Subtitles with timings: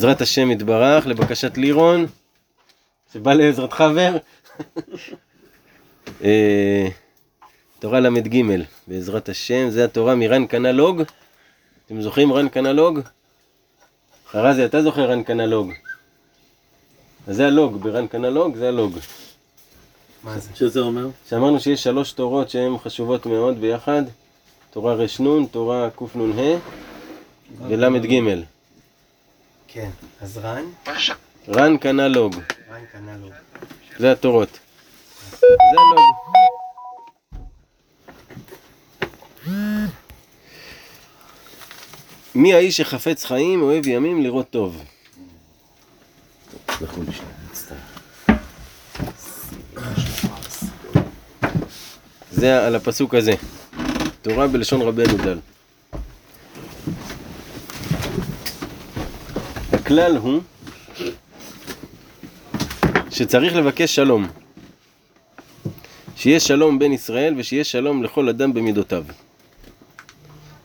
[0.00, 2.06] בעזרת השם יתברך, לבקשת לירון,
[3.12, 4.16] שבא לעזרת חבר.
[6.24, 6.88] אה,
[7.78, 8.44] תורה ל"ג,
[8.88, 11.02] בעזרת השם, זה התורה מרן קנלוג.
[11.86, 13.00] אתם זוכרים רן קנלוג?
[14.30, 15.72] חרזי, אתה זוכר רן קנלוג.
[17.26, 18.98] אז זה הלוג, ברן קנלוג זה הלוג.
[20.24, 20.50] מה זה?
[20.54, 21.08] שזה אומר?
[21.28, 24.02] שאמרנו שיש שלוש תורות שהן חשובות מאוד ביחד,
[24.70, 26.56] תורה רנ, תורה קנ"ה
[27.68, 28.42] ול"ג.
[29.72, 29.90] כן.
[30.20, 30.64] אז רן?
[31.48, 32.36] רן קנה לוג,
[32.70, 33.28] רן קנה לו.
[33.98, 34.58] זה התורות.
[35.40, 35.46] זה
[35.90, 36.16] הלוג.
[42.34, 44.84] מי האיש שחפץ חיים, אוהב ימים לראות טוב.
[46.66, 47.76] תסלחו לי שנייה, מצטער.
[52.30, 53.32] זה על הפסוק הזה.
[54.22, 55.38] תורה בלשון רבנו דל.
[59.90, 60.40] הכלל הוא
[63.10, 64.26] שצריך לבקש שלום.
[66.16, 69.04] שיהיה שלום בין ישראל ושיהיה שלום לכל אדם במידותיו.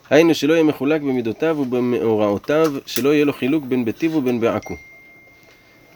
[0.09, 4.73] היינו שלא יהיה מחולק במידותיו ובמאורעותיו, שלא יהיה לו חילוק בין ביתיו ובין בעכו.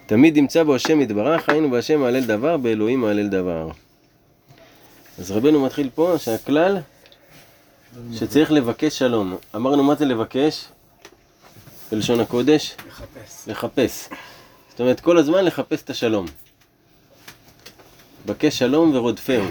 [0.05, 3.69] תמיד ימצא בו השם יתברך, היינו בהשם מהלל דבר, באלוהים מהלל דבר.
[5.19, 6.77] אז רבנו מתחיל פה שהכלל
[8.13, 9.35] שצריך לבקש שלום.
[9.55, 10.65] אמרנו מה זה לבקש?
[11.91, 12.75] בלשון הקודש?
[12.87, 13.47] לחפש.
[13.47, 14.09] לחפש.
[14.69, 16.25] זאת אומרת כל הזמן לחפש את השלום.
[18.25, 19.45] בקש שלום ורודפהו.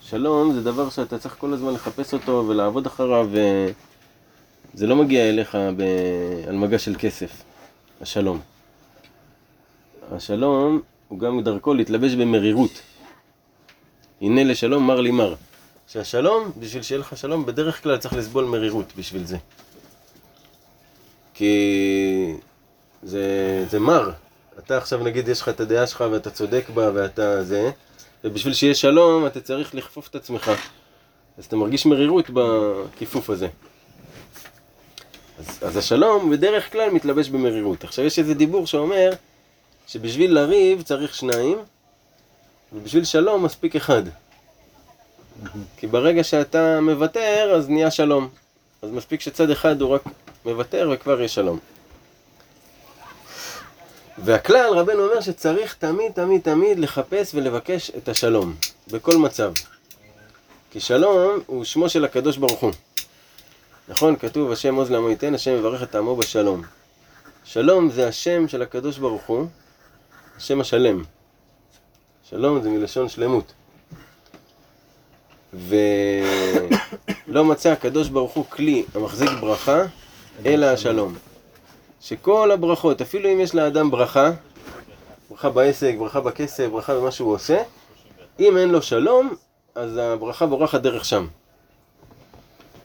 [0.00, 3.28] שלום זה דבר שאתה צריך כל הזמן לחפש אותו ולעבוד אחריו
[4.74, 5.82] וזה לא מגיע אליך ב...
[6.48, 7.42] על מגע של כסף,
[8.00, 8.40] השלום.
[10.12, 12.80] השלום הוא גם דרכו להתלבש במרירות.
[14.20, 15.34] הנה לשלום מר לי מר.
[15.88, 19.36] שהשלום, בשביל שיהיה לך שלום, בדרך כלל צריך לסבול מרירות בשביל זה.
[21.34, 22.34] כי
[23.02, 24.10] זה, זה מר.
[24.58, 27.70] אתה עכשיו נגיד יש לך את הדעה שלך ואתה צודק בה ואתה זה,
[28.24, 30.52] ובשביל שיהיה שלום אתה צריך לכפוף את עצמך.
[31.38, 33.48] אז אתה מרגיש מרירות בכיפוף הזה.
[35.38, 37.84] אז, אז השלום בדרך כלל מתלבש במרירות.
[37.84, 39.10] עכשיו יש איזה דיבור שאומר
[39.86, 41.58] שבשביל לריב צריך שניים,
[42.72, 44.02] ובשביל שלום מספיק אחד.
[45.76, 48.28] כי ברגע שאתה מוותר, אז נהיה שלום.
[48.82, 50.02] אז מספיק שצד אחד הוא רק
[50.44, 51.58] מוותר וכבר יש שלום.
[54.18, 58.54] והכלל, רבנו אומר שצריך תמיד תמיד תמיד לחפש ולבקש את השלום,
[58.88, 59.52] בכל מצב.
[60.70, 62.72] כי שלום הוא שמו של הקדוש ברוך הוא.
[63.88, 64.16] נכון?
[64.16, 66.62] כתוב השם עוז לעמו ייתן, השם יברך את עמו בשלום.
[67.44, 69.46] שלום זה השם של הקדוש ברוך הוא,
[70.36, 71.02] השם השלם.
[72.30, 73.52] שלום זה מלשון שלמות.
[75.52, 79.82] ולא מצא הקדוש ברוך הוא כלי המחזיק ברכה,
[80.46, 81.14] אלא השלום.
[82.00, 84.30] שכל הברכות, אפילו אם יש לאדם ברכה,
[85.30, 87.62] ברכה בעסק, ברכה בכסף, ברכה במה שהוא עושה,
[88.40, 89.34] אם אין לו שלום,
[89.74, 91.26] אז הברכה בורחת דרך שם.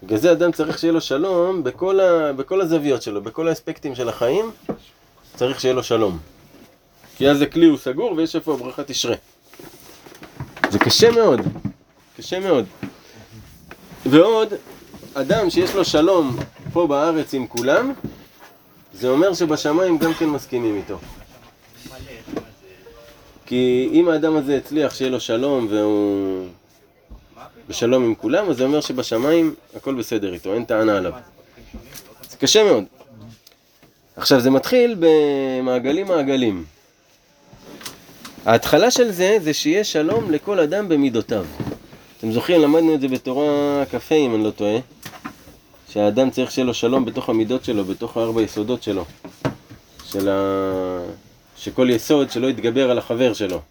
[0.03, 2.33] בגלל זה אדם צריך שיהיה לו שלום בכל, ה...
[2.33, 4.51] בכל הזוויות שלו, בכל האספקטים של החיים,
[5.35, 6.17] צריך שיהיה לו שלום.
[7.17, 9.15] כי אז הכלי הוא סגור ויש איפה הברכה תשרה.
[10.69, 11.39] זה קשה מאוד,
[12.17, 12.65] קשה מאוד.
[14.05, 14.53] ועוד,
[15.13, 16.37] אדם שיש לו שלום
[16.77, 17.93] פה בארץ עם כולם,
[18.93, 20.97] זה אומר שבשמיים גם כן מסכימים איתו.
[23.45, 26.47] כי אם האדם הזה הצליח שיהיה לו שלום והוא
[27.67, 31.13] בשלום עם כולם, אז זה אומר שבשמיים הכל בסדר איתו, אין טענה עליו.
[32.29, 32.83] זה קשה מאוד.
[34.15, 36.65] עכשיו זה מתחיל במעגלים מעגלים.
[38.45, 41.45] ההתחלה של זה, זה שיהיה שלום לכל אדם במידותיו.
[42.17, 44.79] אתם זוכרים, למדנו את זה בתורה כ"ה אם אני לא טועה,
[45.89, 49.05] שהאדם צריך שיהיה לו שלום בתוך המידות שלו, בתוך הארבע יסודות שלו.
[50.03, 50.99] של ה...
[51.57, 53.61] שכל יסוד שלא יתגבר על החבר שלו.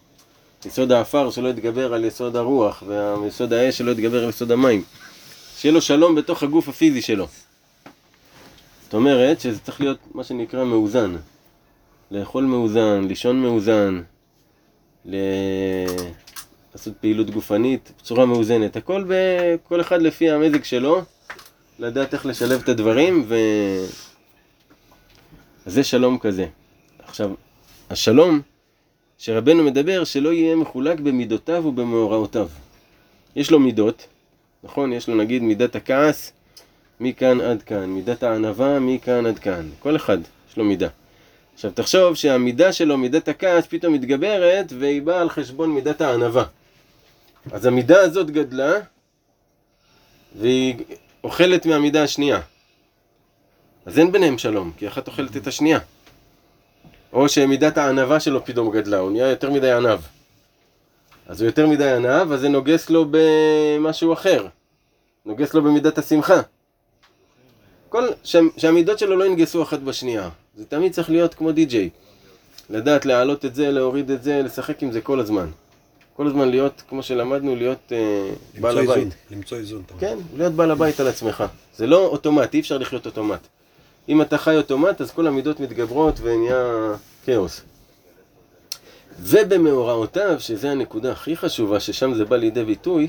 [0.67, 2.83] יסוד האפר שלא יתגבר על יסוד הרוח,
[3.23, 4.83] ויסוד האש שלא יתגבר על יסוד המים.
[5.57, 7.27] שיהיה לו שלום בתוך הגוף הפיזי שלו.
[8.85, 11.17] זאת אומרת שזה צריך להיות מה שנקרא מאוזן.
[12.11, 14.03] לאכול מאוזן, לישון מאוזן,
[15.05, 15.17] ל...
[16.75, 18.77] לעשות פעילות גופנית בצורה מאוזנת.
[18.77, 19.15] הכל ב...
[19.69, 21.03] כל אחד לפי המזג שלו,
[21.79, 23.37] לדעת איך לשלב את הדברים, ו...
[25.67, 26.47] זה שלום כזה.
[27.05, 27.31] עכשיו,
[27.91, 28.41] השלום
[29.19, 32.49] שרבנו מדבר שלא יהיה מחולק במידותיו ובמאורעותיו.
[33.37, 34.07] יש לו מידות,
[34.65, 34.93] נכון?
[34.93, 36.33] יש לו נגיד מידת הכעס
[37.01, 39.69] מכאן עד כאן, מידת הענווה מכאן עד כאן.
[39.79, 40.19] כל אחד
[40.51, 40.89] יש לו מידה.
[41.55, 46.45] עכשיו תחשוב שהמידה שלו, מידת הכעס, פתאום מתגברת והיא באה על חשבון מידת הענווה.
[47.53, 48.73] אז המידה הזאת גדלה
[50.39, 50.75] והיא
[51.27, 52.41] אוכלת מהמידה השנייה.
[53.87, 55.79] אז אין ביניהם שלום, כי אחת אוכלת את השנייה.
[57.13, 59.99] או שמידת הענווה שלו פתאום גדלה, הוא נהיה יותר מדי ענב.
[61.27, 64.47] אז הוא יותר מדי ענב, אז זה נוגס לו במשהו אחר.
[65.25, 66.41] נוגס לו במידת השמחה.
[67.89, 70.29] כל, שה, שהמידות שלו לא ינגסו אחת בשנייה.
[70.57, 71.91] זה תמיד צריך להיות כמו די-ג'יי.
[72.71, 75.47] לדעת להעלות את זה, להוריד את זה, לשחק עם זה כל הזמן.
[76.17, 78.31] כל הזמן להיות, כמו שלמדנו, להיות אה,
[78.61, 78.91] בעל הבית.
[78.91, 79.83] איזון, למצוא איזון.
[79.99, 81.45] כן, להיות בעל הבית על עצמך.
[81.77, 83.41] זה לא אוטומט, אי אפשר לחיות אוטומט.
[84.09, 86.93] אם אתה חי אוטומט, אז כל המידות מתגברות ונהיה
[87.25, 87.61] כאוס.
[89.21, 93.09] ובמאורעותיו, שזה הנקודה הכי חשובה, ששם זה בא לידי ביטוי,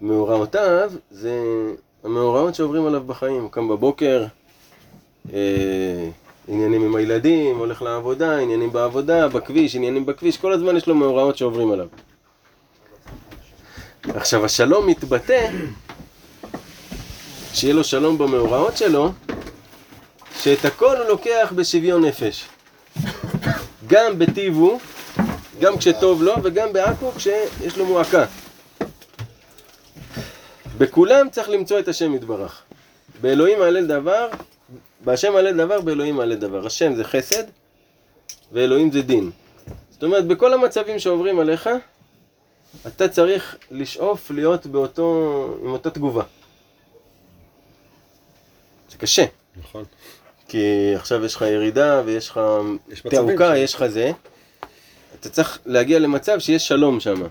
[0.00, 1.42] מאורעותיו זה
[2.04, 3.42] המאורעות שעוברים עליו בחיים.
[3.42, 4.24] הוא קם בבוקר,
[5.32, 6.08] אה,
[6.48, 11.36] עניינים עם הילדים, הולך לעבודה, עניינים בעבודה, בכביש, עניינים בכביש, כל הזמן יש לו מאורעות
[11.36, 11.86] שעוברים עליו.
[14.14, 15.50] עכשיו, השלום מתבטא,
[17.54, 19.12] שיהיה לו שלום במאורעות שלו,
[20.40, 22.44] שאת הכל הוא לוקח בשוויון נפש.
[23.86, 24.80] גם בטיב הוא,
[25.60, 28.24] גם כשטוב לו, וגם בעכו כשיש לו מועקה.
[30.78, 32.62] בכולם צריך למצוא את השם יתברך.
[33.20, 34.28] באלוהים מעלה דבר,
[35.04, 36.66] בהשם מעלה דבר, באלוהים מעלה דבר.
[36.66, 37.44] השם זה חסד,
[38.52, 39.30] ואלוהים זה דין.
[39.90, 41.68] זאת אומרת, בכל המצבים שעוברים עליך,
[42.86, 46.22] אתה צריך לשאוף להיות באותו, עם אותה תגובה.
[48.90, 49.24] זה קשה,
[49.56, 49.84] נכון.
[50.48, 52.40] כי עכשיו יש לך ירידה ויש לך
[53.10, 54.12] תעוקה, ש- יש לך זה.
[55.20, 57.22] אתה צריך להגיע למצב שיש שלום שם.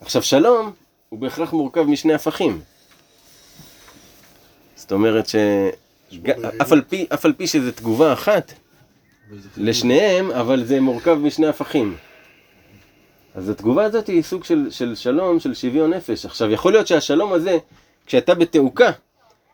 [0.00, 0.72] עכשיו, שלום
[1.08, 2.60] הוא בהכרח מורכב משני הפכים.
[4.76, 5.34] זאת אומרת ש...
[6.62, 8.52] אף על פי, אף על פי שזו תגובה אחת
[9.56, 11.96] לשניהם, אבל זה מורכב משני הפכים.
[13.38, 16.24] אז התגובה הזאת היא סוג של, של שלום, של שוויון נפש.
[16.24, 17.58] עכשיו, יכול להיות שהשלום הזה,
[18.06, 18.90] כשאתה בתעוקה,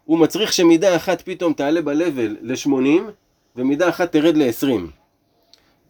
[0.04, 3.02] הוא מצריך שמידה אחת פתאום תעלה ב-level ל-80,
[3.56, 4.66] ומידה אחת תרד ל-20.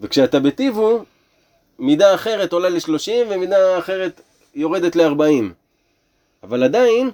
[0.01, 1.05] וכשאתה בטיבו,
[1.79, 4.21] מידה אחרת עולה ל-30, ומידה אחרת
[4.55, 5.45] יורדת ל-40.
[6.43, 7.11] אבל עדיין,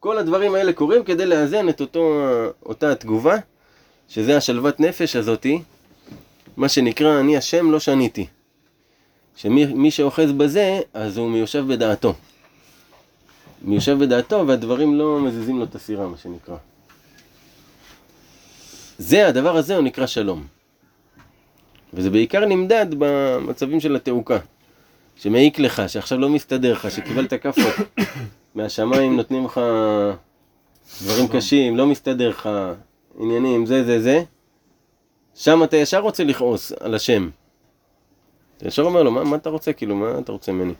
[0.00, 2.20] כל הדברים האלה קורים כדי לאזן את אותו,
[2.66, 3.36] אותה התגובה,
[4.08, 5.62] שזה השלוות נפש הזאתי,
[6.56, 8.26] מה שנקרא אני השם לא שניתי.
[9.36, 12.14] שמי מי שאוחז בזה, אז הוא מיושב בדעתו.
[13.62, 16.56] מיושב בדעתו והדברים לא מזיזים לו את הסירה, מה שנקרא.
[18.98, 20.46] זה, הדבר הזה הוא נקרא שלום.
[21.94, 24.38] וזה בעיקר נמדד במצבים של התעוקה.
[25.16, 27.74] שמעיק לך, שעכשיו לא מסתדר לך, שקיבלת כאפות
[28.54, 29.60] מהשמיים, נותנים לך
[31.02, 32.48] דברים קשים, לא מסתדר לך,
[33.18, 34.22] עניינים, זה, זה, זה.
[35.34, 37.30] שם אתה ישר רוצה לכעוס על השם.
[38.62, 39.72] אתה ישר אומר לו, מה, מה אתה רוצה?
[39.72, 40.72] כאילו, מה אתה רוצה ממני?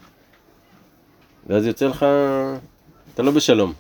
[1.47, 2.07] ואז יוצא לך,
[3.15, 3.73] אתה לא בשלום.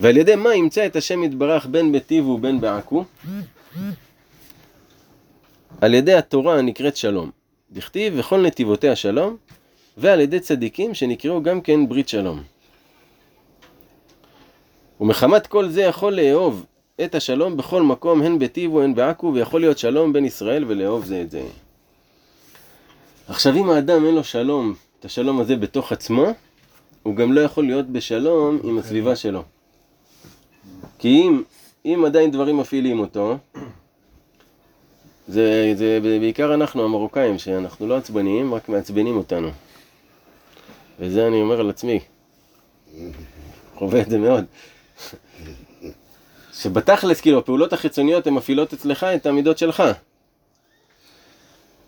[0.00, 3.04] ועל ידי מה ימצא את השם יתברך בין בטיב ובין בעכו?
[5.80, 7.30] על ידי התורה הנקראת שלום.
[7.70, 9.36] דכתיב וכל נתיבותיה שלום,
[9.96, 12.42] ועל ידי צדיקים שנקראו גם כן ברית שלום.
[15.00, 16.66] ומחמת כל זה יכול לאהוב
[17.04, 21.22] את השלום בכל מקום, הן בטיבו הן בעכו, ויכול להיות שלום בין ישראל ולאהוב זה
[21.22, 21.42] את זה.
[23.28, 26.26] עכשיו אם האדם אין לו שלום, את השלום הזה בתוך עצמו,
[27.02, 29.42] הוא גם לא יכול להיות בשלום עם הסביבה שלו.
[30.98, 31.42] כי אם,
[31.84, 33.36] אם עדיין דברים מפעילים אותו,
[35.28, 39.48] זה, זה בעיקר אנחנו המרוקאים, שאנחנו לא עצבניים, רק מעצבנים אותנו.
[41.00, 42.00] וזה אני אומר על עצמי.
[43.74, 44.44] חווה את זה מאוד.
[46.62, 49.82] שבתכלס, כאילו, הפעולות החיצוניות הן מפעילות אצלך את המידות שלך.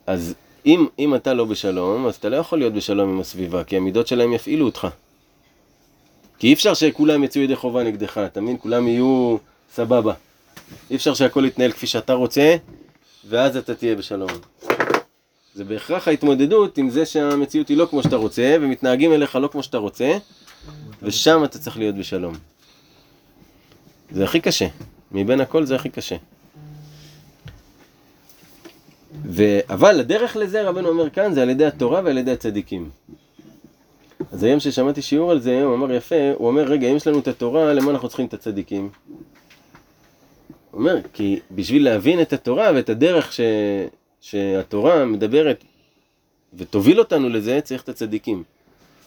[0.07, 0.35] אז
[0.67, 4.07] אם, אם אתה לא בשלום, אז אתה לא יכול להיות בשלום עם הסביבה, כי המידות
[4.07, 4.89] שלהם יפעילו אותך.
[6.39, 8.57] כי אי אפשר שכולם יצאו ידי חובה נגדך, אתה מבין?
[8.61, 9.37] כולם יהיו
[9.75, 10.15] סבבה.
[10.91, 12.57] אי אפשר שהכל יתנהל כפי שאתה רוצה,
[13.29, 14.31] ואז אתה תהיה בשלום.
[15.55, 19.63] זה בהכרח ההתמודדות עם זה שהמציאות היא לא כמו שאתה רוצה, ומתנהגים אליך לא כמו
[19.63, 20.19] שאתה רוצה,
[21.03, 22.35] ושם אתה צריך להיות בשלום.
[24.11, 24.67] זה הכי קשה.
[25.13, 26.17] מבין הכל זה הכי קשה.
[29.25, 29.43] ו...
[29.71, 32.91] אבל הדרך לזה, רבנו אומר כאן, זה על ידי התורה ועל ידי הצדיקים.
[34.33, 37.19] אז היום ששמעתי שיעור על זה, הוא אמר יפה, הוא אומר, רגע, אם יש לנו
[37.19, 38.91] את התורה, למה אנחנו צריכים את הצדיקים?
[40.71, 43.41] הוא אומר, כי בשביל להבין את התורה ואת הדרך ש...
[44.21, 45.65] שהתורה מדברת
[46.55, 48.43] ותוביל אותנו לזה, צריך את הצדיקים.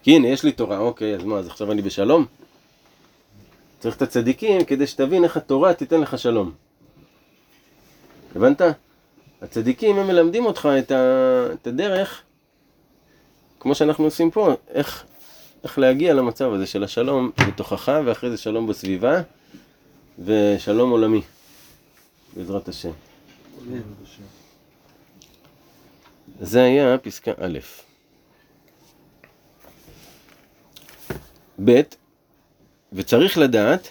[0.03, 2.25] כי הנה, יש לי תורה, אוקיי, אז מה, אז עכשיו אני בשלום?
[3.79, 6.51] צריך את הצדיקים כדי שתבין איך התורה תיתן לך שלום.
[8.35, 8.61] הבנת?
[9.41, 12.21] הצדיקים הם מלמדים אותך את, הדרך,
[13.59, 15.05] כמו שאנחנו עושים פה, איך,
[15.63, 19.21] איך להגיע למצב הזה של השלום בתוכך, ואחרי זה שלום בסביבה,
[20.19, 21.21] ושלום עולמי.
[22.35, 22.91] בעזרת השם.
[26.41, 27.59] זה היה פסקה א'.
[31.65, 31.81] ב',
[32.97, 33.89] וצריך לדעת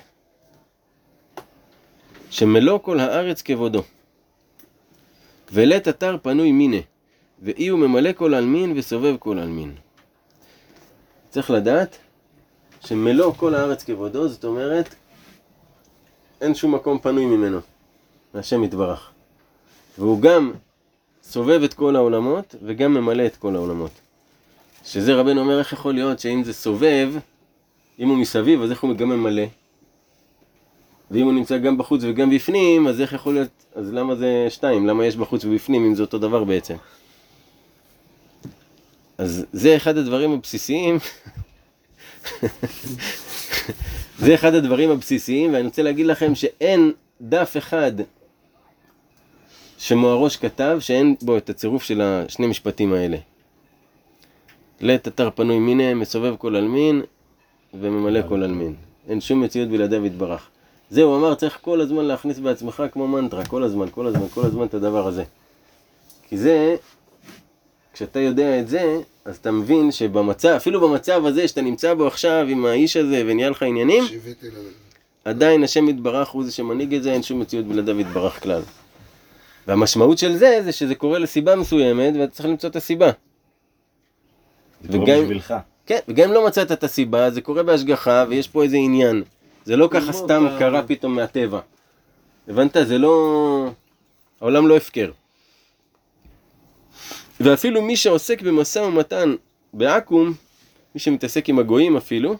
[2.30, 3.82] שמלוא כל הארץ כבודו.
[5.52, 6.80] ולית אתר פנוי מיניה,
[7.42, 9.74] ואי הוא ממלא כל עלמין וסובב כל עלמין.
[11.30, 11.96] צריך לדעת
[12.80, 14.94] שמלוא כל הארץ כבודו, זאת אומרת,
[16.40, 17.58] אין שום מקום פנוי ממנו,
[18.34, 19.10] מהשם יתברך.
[19.98, 20.52] והוא גם
[21.22, 23.90] סובב את כל העולמות וגם ממלא את כל העולמות.
[24.84, 27.12] שזה רבנו אומר איך יכול להיות שאם זה סובב,
[27.98, 29.42] אם הוא מסביב אז איך הוא גם ממלא?
[31.10, 34.86] ואם הוא נמצא גם בחוץ וגם בפנים, אז איך יכול להיות, אז למה זה שתיים?
[34.86, 36.74] למה יש בחוץ ובפנים אם זה אותו דבר בעצם?
[39.18, 40.98] אז זה אחד הדברים הבסיסיים,
[44.18, 47.92] זה אחד הדברים הבסיסיים, ואני רוצה להגיד לכם שאין דף אחד
[49.78, 53.16] שמוהרוש כתב שאין בו את הצירוף של השני משפטים האלה.
[54.80, 57.02] לית אתר פנוי מיניה, מסובב כל עלמין
[57.74, 58.74] וממלא כל עלמין.
[59.08, 60.48] אין שום מציאות בלעדיו יתברך.
[60.90, 64.44] זה הוא אמר, צריך כל הזמן להכניס בעצמך כמו מנטרה, כל הזמן, כל הזמן, כל
[64.44, 65.24] הזמן את הדבר הזה.
[66.28, 66.76] כי זה,
[67.92, 72.46] כשאתה יודע את זה, אז אתה מבין שבמצב, אפילו במצב הזה שאתה נמצא בו עכשיו
[72.48, 74.04] עם האיש הזה ונהיה לך עניינים.
[75.24, 78.62] עדיין השם יתברך הוא זה שמנהיג את זה, אין שום מציאות בלעדיו יתברך כלל.
[79.66, 83.10] והמשמעות של זה, זה שזה קורה לסיבה מסוימת, ואתה צריך למצוא את הסיבה.
[84.82, 85.54] זה וגם- קורה בשבילך.
[85.86, 89.22] כן, וגם אם לא מצאת את הסיבה, זה קורה בהשגחה, ויש פה איזה עניין.
[89.64, 91.60] זה לא ככה סתם קרה פתאום מהטבע.
[92.48, 92.76] הבנת?
[92.82, 93.70] זה לא...
[94.40, 95.10] העולם לא הפקר.
[97.40, 99.34] ואפילו מי שעוסק במשא ומתן
[99.72, 100.32] בעכו"ם,
[100.94, 102.36] מי שמתעסק עם הגויים אפילו,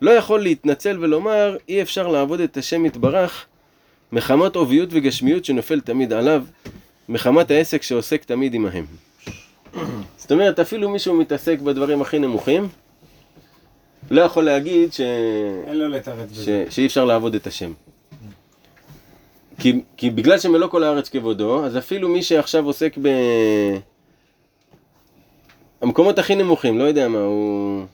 [0.00, 3.46] לא יכול להתנצל ולומר אי אפשר לעבוד את השם יתברך
[4.12, 6.44] מחמת עוביות וגשמיות שנופל תמיד עליו,
[7.08, 8.86] מחמת העסק שעוסק תמיד עמהם.
[10.16, 12.68] זאת אומרת, אפילו מישהו מתעסק בדברים הכי נמוכים,
[14.10, 15.00] לא יכול להגיד ש...
[15.66, 16.38] אין לו לתרץ ש...
[16.38, 16.64] בזה.
[16.70, 17.72] שאי אפשר לעבוד את השם.
[19.58, 23.08] כי, כי בגלל שמלוא כל הארץ כבודו, אז אפילו מי שעכשיו עוסק ב...
[25.80, 27.84] המקומות הכי נמוכים, לא יודע מה, הוא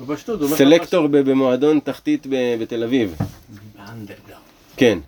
[0.00, 3.16] בפשטות, הוא סלקטור ב- במועדון תחתית ב- בתל אביב.
[4.76, 4.98] כן.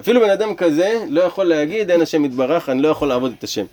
[0.00, 3.44] אפילו בן אדם כזה לא יכול להגיד אין השם יתברך, אני לא יכול לעבוד את
[3.44, 3.64] השם.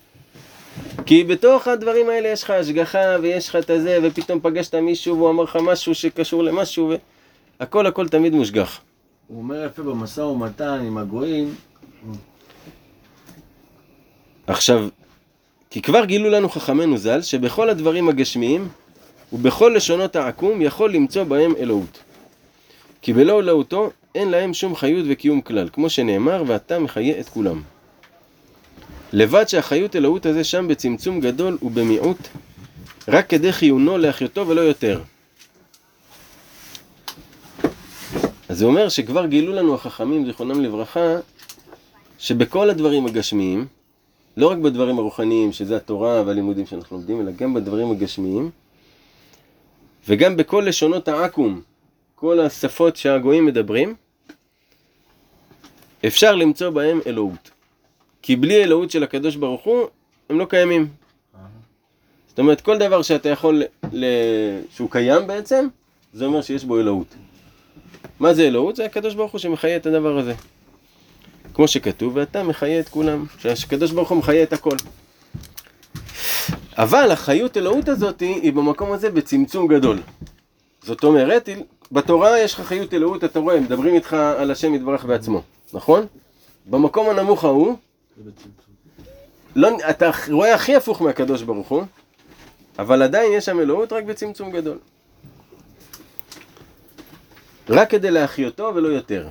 [1.05, 5.29] כי בתוך הדברים האלה יש לך השגחה ויש לך את הזה, ופתאום פגשת מישהו והוא
[5.29, 6.93] אמר לך משהו שקשור למשהו,
[7.59, 8.81] והכל הכל תמיד מושגח.
[9.27, 11.55] הוא אומר יפה במשא ומתן עם הגויים,
[14.47, 14.87] עכשיו,
[15.69, 18.67] כי כבר גילו לנו חכמינו ז"ל, שבכל הדברים הגשמיים
[19.33, 22.03] ובכל לשונות העקום יכול למצוא בהם אלוהות.
[23.01, 27.61] כי בלא אלוהותו אין להם שום חיות וקיום כלל, כמו שנאמר, ואתה מחיה את כולם.
[29.13, 32.27] לבד שהחיות אלוהות הזה שם בצמצום גדול ובמיעוט,
[33.07, 35.01] רק כדי חיונו להחיותו ולא יותר.
[38.49, 41.15] אז זה אומר שכבר גילו לנו החכמים, זיכרונם לברכה,
[42.19, 43.67] שבכל הדברים הגשמיים,
[44.37, 48.49] לא רק בדברים הרוחניים, שזה התורה והלימודים שאנחנו לומדים, אלא גם בדברים הגשמיים,
[50.07, 51.61] וגם בכל לשונות העכו"ם,
[52.15, 53.95] כל השפות שהגויים מדברים,
[56.07, 57.51] אפשר למצוא בהם אלוהות.
[58.21, 59.87] כי בלי אלוהות של הקדוש ברוך הוא,
[60.29, 60.87] הם לא קיימים.
[62.27, 64.05] זאת אומרת, כל דבר שאתה יכול, ל...
[64.75, 65.67] שהוא קיים בעצם,
[66.13, 67.15] זה אומר שיש בו אלוהות.
[68.19, 68.75] מה זה אלוהות?
[68.75, 70.33] זה הקדוש ברוך הוא שמחיה את הדבר הזה.
[71.53, 74.75] כמו שכתוב, ואתה מחיה את כולם, שהקדוש ברוך הוא מחיה את הכל.
[76.77, 79.99] אבל החיות אלוהות הזאת היא במקום הזה בצמצום גדול.
[80.83, 81.49] זאת אומרת,
[81.91, 85.41] בתורה יש לך חיות אלוהות, אתה רואה, מדברים איתך על השם יתברך בעצמו,
[85.73, 86.05] נכון?
[86.65, 87.75] במקום הנמוך ההוא,
[89.55, 91.83] לא, אתה רואה הכי הפוך מהקדוש ברוך הוא,
[92.79, 94.77] אבל עדיין יש שם אלוהות רק בצמצום גדול.
[97.69, 99.27] רק כדי להחיותו ולא יותר.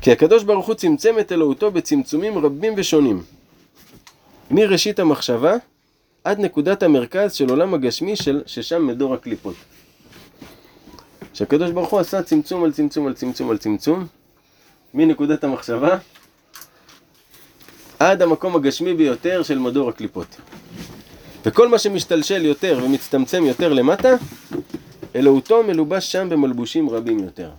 [0.00, 3.22] כי הקדוש ברוך הוא צמצם את אלוהותו בצמצומים רבים ושונים.
[4.50, 5.54] מראשית המחשבה
[6.24, 9.54] עד נקודת המרכז של עולם הגשמי של, ששם מדור הקליפות.
[11.34, 14.06] שהקדוש ברוך הוא עשה צמצום על צמצום על צמצום על צמצום
[14.94, 15.98] מנקודת המחשבה
[18.00, 20.36] עד המקום הגשמי ביותר של מדור הקליפות.
[21.44, 24.14] וכל מה שמשתלשל יותר ומצטמצם יותר למטה,
[25.16, 27.50] אלוהותו מלובש שם במלבושים רבים יותר.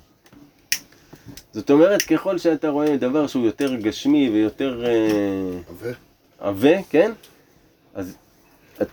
[1.53, 4.91] זאת אומרת, ככל שאתה רואה דבר שהוא יותר גשמי ויותר אה,
[5.69, 5.91] עבה?
[6.39, 7.11] עבה, כן?
[7.93, 8.17] אז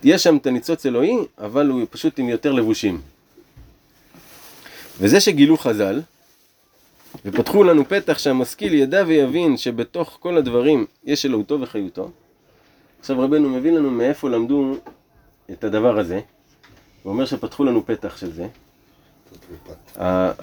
[0.05, 3.01] יש שם את הניצוץ אלוהי, אבל הוא פשוט עם יותר לבושים.
[5.01, 6.01] וזה שגילו חז"ל,
[7.25, 12.11] ופתחו לנו פתח שהמשכיל ידע ויבין שבתוך כל הדברים יש אלוהותו וחיותו.
[13.01, 14.75] עכשיו רבנו מביא לנו מאיפה למדו
[15.51, 16.21] את הדבר הזה.
[17.03, 18.47] הוא אומר שפתחו לנו פתח של זה.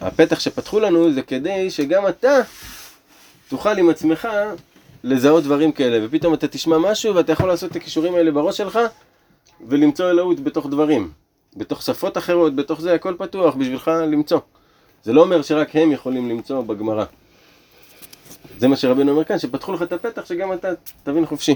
[0.01, 2.39] הפתח שפתחו לנו זה כדי שגם אתה
[3.49, 4.27] תוכל עם עצמך
[5.03, 8.79] לזהות דברים כאלה, ופתאום אתה תשמע משהו ואתה יכול לעשות את הכישורים האלה בראש שלך
[9.67, 11.11] ולמצוא אלוהות בתוך דברים,
[11.55, 14.39] בתוך שפות אחרות, בתוך זה, הכל פתוח בשבילך למצוא.
[15.05, 17.05] זה לא אומר שרק הם יכולים למצוא בגמרא.
[18.57, 20.67] זה מה שרבנו אומר כאן, שפתחו לך את הפתח שגם אתה
[21.03, 21.55] תבין חופשי.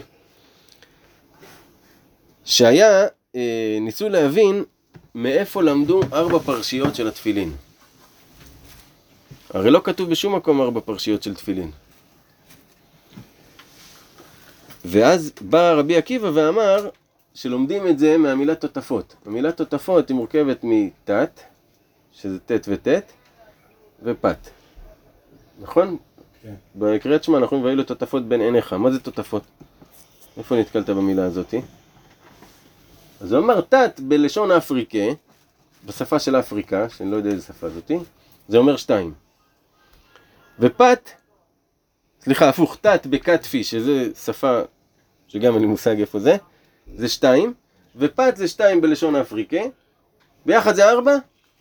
[2.46, 4.64] שהיה, אה, ניסו להבין
[5.16, 7.54] מאיפה למדו ארבע פרשיות של התפילין.
[9.54, 11.72] הרי לא כתוב בשום מקום ארבע פרשיות של תפילין.
[14.86, 16.90] ואז בא רבי עקיבא ואמר
[17.34, 19.16] שלומדים את זה מהמילה תותפות.
[19.26, 21.40] המילה תותפות היא מורכבת מתת,
[22.14, 22.88] שזה ט' וט',
[24.04, 24.38] ופת.
[25.62, 25.98] נכון?
[26.44, 26.54] כן.
[26.76, 28.74] בקריאת שמע אנחנו והיו לו תותפות בין עיניך.
[28.74, 29.44] מה זה תותפות?
[30.38, 31.62] איפה נתקלת במילה הזאתי?
[33.22, 34.98] אז הוא אמר תת בלשון אפריקה,
[35.86, 37.98] בשפה של אפריקה, שאני לא יודע איזה שפה זאתי,
[38.48, 39.14] זה אומר שתיים.
[40.60, 41.10] ופת,
[42.22, 44.62] סליחה, הפוך, תת בקטפי, שזה שפה
[45.28, 46.38] שגם אין לי מושג איפה זה,
[46.96, 47.54] זה שתיים,
[47.96, 49.62] ופת זה שתיים בלשון אפריקה,
[50.46, 51.16] ביחד זה ארבע,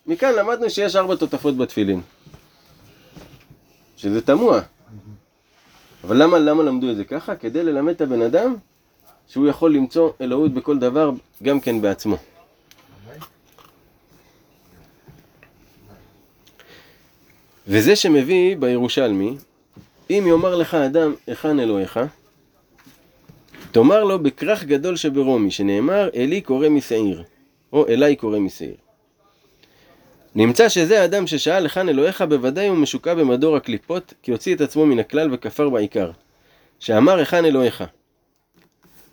[0.06, 2.00] מכאן למדנו שיש ארבע תותפות בתפילין.
[3.98, 4.60] שזה תמוה.
[6.04, 7.36] אבל למה, למה למדו את זה ככה?
[7.36, 8.56] כדי ללמד את הבן אדם
[9.28, 11.10] שהוא יכול למצוא אלוהות בכל דבר,
[11.42, 12.16] גם כן בעצמו.
[17.66, 19.36] וזה שמביא בירושלמי,
[20.10, 22.00] אם יאמר לך אדם, היכן אלוהיך,
[23.72, 27.24] תאמר לו בכרך גדול שברומי, שנאמר, אלי קורא משעיר,
[27.72, 28.74] או אליי קורא משעיר.
[30.38, 34.86] נמצא שזה האדם ששאל היכן אלוהיך, בוודאי הוא משוקע במדור הקליפות, כי הוציא את עצמו
[34.86, 36.10] מן הכלל וכפר בעיקר.
[36.78, 37.84] שאמר היכן אלוהיך.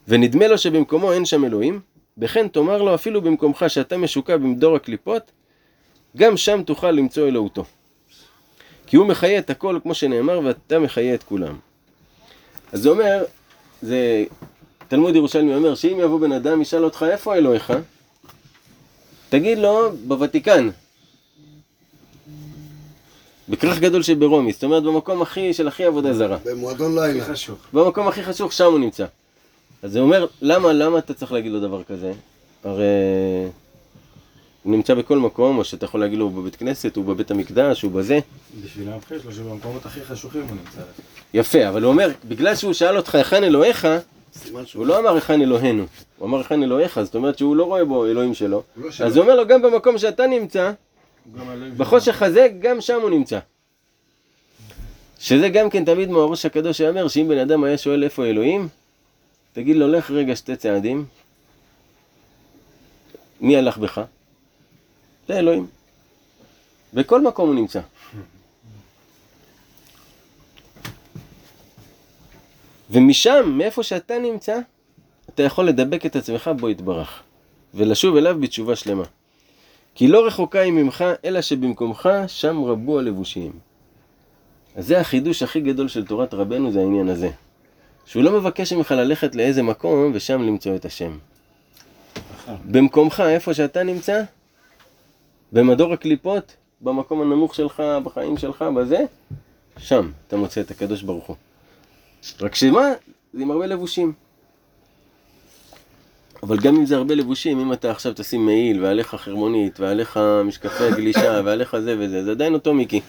[0.08, 1.80] ונדמה לו שבמקומו אין שם אלוהים,
[2.17, 5.32] וכן תאמר לו אפילו במקומך שאתה משוקע במדור הקליפות,
[6.17, 7.65] גם שם תוכל למצוא אלוהותו.
[8.88, 11.58] כי הוא מחיה את הכל כמו שנאמר, ואתה מחיה את כולם.
[12.71, 13.23] אז זה אומר,
[13.82, 14.23] זה,
[14.88, 17.73] תלמוד ירושלמי אומר שאם יבוא בן אדם, ישאל אותך איפה אלוהיך,
[19.30, 20.69] תגיד לו, בוותיקן.
[23.49, 26.38] בכרך גדול שברומי, זאת אומרת במקום הכי, של הכי עבודה זרה.
[26.45, 27.25] במועדון לילה.
[27.73, 29.05] במקום הכי חשוך, שם הוא נמצא.
[29.84, 32.12] אז זה אומר, למה, למה אתה צריך להגיד לו דבר כזה?
[32.63, 32.84] הרי
[34.63, 37.81] הוא נמצא בכל מקום, או שאתה יכול להגיד לו, הוא בבית כנסת, הוא בבית המקדש,
[37.81, 38.19] הוא בזה.
[38.63, 40.81] בשביל להמחיש לו שבמקומות הכי חשובים הוא נמצא.
[41.34, 43.88] יפה, אבל הוא אומר, בגלל שהוא שאל אותך היכן אלוהיך,
[44.73, 45.86] הוא לא אמר היכן אלוהינו.
[46.17, 48.63] הוא אמר היכן אלוהיך, זאת אומרת שהוא לא רואה בו אלוהים שלו.
[48.77, 49.08] לא שלו.
[49.08, 50.71] אז הוא אומר לו, גם במקום שאתה נמצא,
[51.78, 53.40] בחושך הזה, גם שם הוא נמצא.
[55.20, 58.68] שזה גם כן תמיד מהראש הקדוש שאומר, שאם בן אדם היה שואל איפה אלוהים,
[59.54, 61.06] תגיד לו, לך רגע שתי צעדים.
[63.42, 64.02] מי הלך בך?
[65.28, 65.68] זה אלוהים.
[66.94, 67.80] בכל מקום הוא נמצא.
[72.90, 74.60] ומשם, מאיפה שאתה נמצא,
[75.30, 77.24] אתה יכול לדבק את עצמך בו יתברך,
[77.74, 79.04] ולשוב אליו בתשובה שלמה.
[79.95, 83.51] כי לא רחוקה היא ממך, אלא שבמקומך שם רבו הלבושים.
[84.75, 87.29] אז זה החידוש הכי גדול של תורת רבנו, זה העניין הזה.
[88.05, 91.17] שהוא לא מבקש ממך ללכת לאיזה מקום ושם למצוא את השם.
[92.65, 94.23] במקומך, איפה שאתה נמצא,
[95.51, 99.05] במדור הקליפות, במקום הנמוך שלך, בחיים שלך, בזה,
[99.77, 101.36] שם אתה מוצא את הקדוש ברוך הוא.
[102.41, 102.91] רק שמה?
[103.34, 104.13] זה עם הרבה לבושים.
[106.45, 110.91] אבל גם אם זה הרבה לבושים, אם אתה עכשיו תשים מעיל, ועליך חרמונית, ועליך משקפי
[110.91, 113.01] גלישה, ועליך זה וזה, זה עדיין אותו מיקי.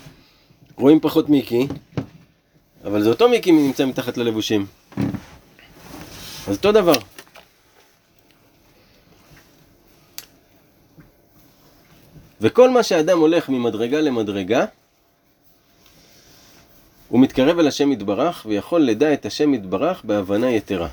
[0.77, 1.66] רואים פחות מיקי,
[2.85, 4.66] אבל זה אותו מיקי נמצא מתחת ללבושים.
[6.49, 6.92] אז אותו דבר.
[12.40, 14.64] וכל מה שאדם הולך ממדרגה למדרגה,
[17.09, 20.88] הוא מתקרב אל השם יתברך, ויכול לדע את השם יתברך בהבנה יתרה.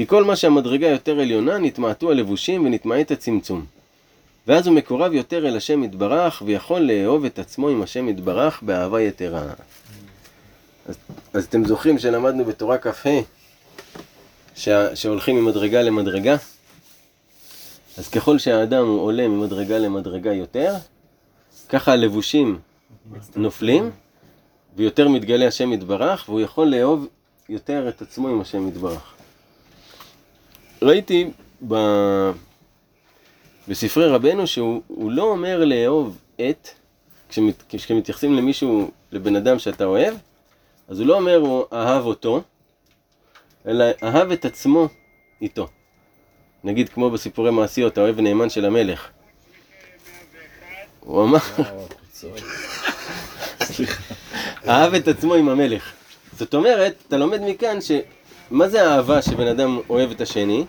[0.00, 3.64] כי כל מה שהמדרגה יותר עליונה, נתמעטו הלבושים ונתמעט הצמצום.
[4.46, 9.02] ואז הוא מקורב יותר אל השם יתברך, ויכול לאהוב את עצמו עם השם יתברך באהבה
[9.02, 9.42] יתרה.
[10.86, 10.96] אז,
[11.32, 13.20] אז אתם זוכרים שלמדנו בתורה כ"ה,
[14.56, 16.36] שה- שהולכים ממדרגה למדרגה?
[17.98, 20.74] אז ככל שהאדם הוא עולה ממדרגה למדרגה יותר,
[21.68, 22.58] ככה הלבושים
[23.36, 23.90] נופלים,
[24.76, 27.06] ויותר מתגלה השם יתברך, והוא יכול לאהוב
[27.48, 29.19] יותר את עצמו עם השם יתברך.
[30.82, 31.30] ראיתי
[31.68, 31.74] ב...
[33.68, 36.68] בספרי רבנו שהוא הוא לא אומר לאהוב את,
[37.28, 40.14] כשמת, כשמתייחסים למישהו, לבן אדם שאתה אוהב,
[40.88, 42.42] אז הוא לא אומר הוא אהב אותו,
[43.66, 44.88] אלא אהב את עצמו
[45.42, 45.68] איתו.
[46.64, 49.08] נגיד כמו בסיפורי מעשיות, האוהב הנאמן של המלך.
[51.00, 51.38] הוא אמר,
[54.68, 55.92] אהב את עצמו עם המלך.
[56.38, 57.90] זאת אומרת, אתה לומד מכאן ש...
[58.50, 60.64] מה זה האהבה שבן אדם אוהב את השני?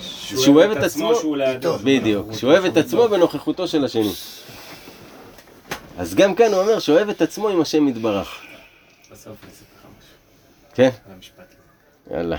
[0.00, 1.78] שהוא אוהב את עצמו, שהוא לידו.
[1.84, 4.12] בדיוק, שהוא אוהב את עצמו בנוכחותו של השני.
[5.98, 8.28] אז גם כאן הוא אומר שאוהב את עצמו עם השם יתברך.
[9.12, 10.14] בסוף אני אספר לך משהו
[10.74, 10.90] כן?
[11.06, 11.54] על המשפט.
[12.10, 12.36] יאללה.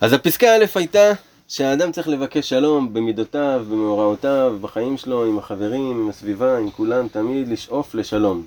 [0.00, 1.12] אז הפסקה א' הייתה
[1.48, 7.48] שהאדם צריך לבקש שלום במידותיו, במאורעותיו, בחיים שלו, עם החברים, עם הסביבה, עם כולם, תמיד
[7.48, 8.46] לשאוף לשלום.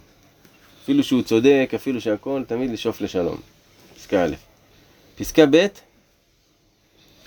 [0.87, 3.37] אפילו שהוא צודק, אפילו שהכל, תמיד לשאוף לשלום.
[3.95, 4.35] פסקה א'.
[5.17, 5.67] פסקה ב',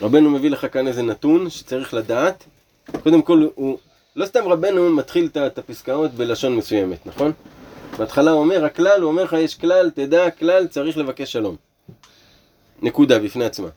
[0.00, 2.44] רבנו מביא לך כאן איזה נתון שצריך לדעת.
[3.02, 3.78] קודם כל, הוא,
[4.16, 7.32] לא סתם רבנו מתחיל את- הפסקאות בלשון מסוימת, נכון?
[7.98, 11.56] בהתחלה הוא אומר, הכלל, הוא אומר לך, יש כלל, תדע, כלל, צריך לבקש שלום.
[12.82, 13.68] נקודה בפני עצמה.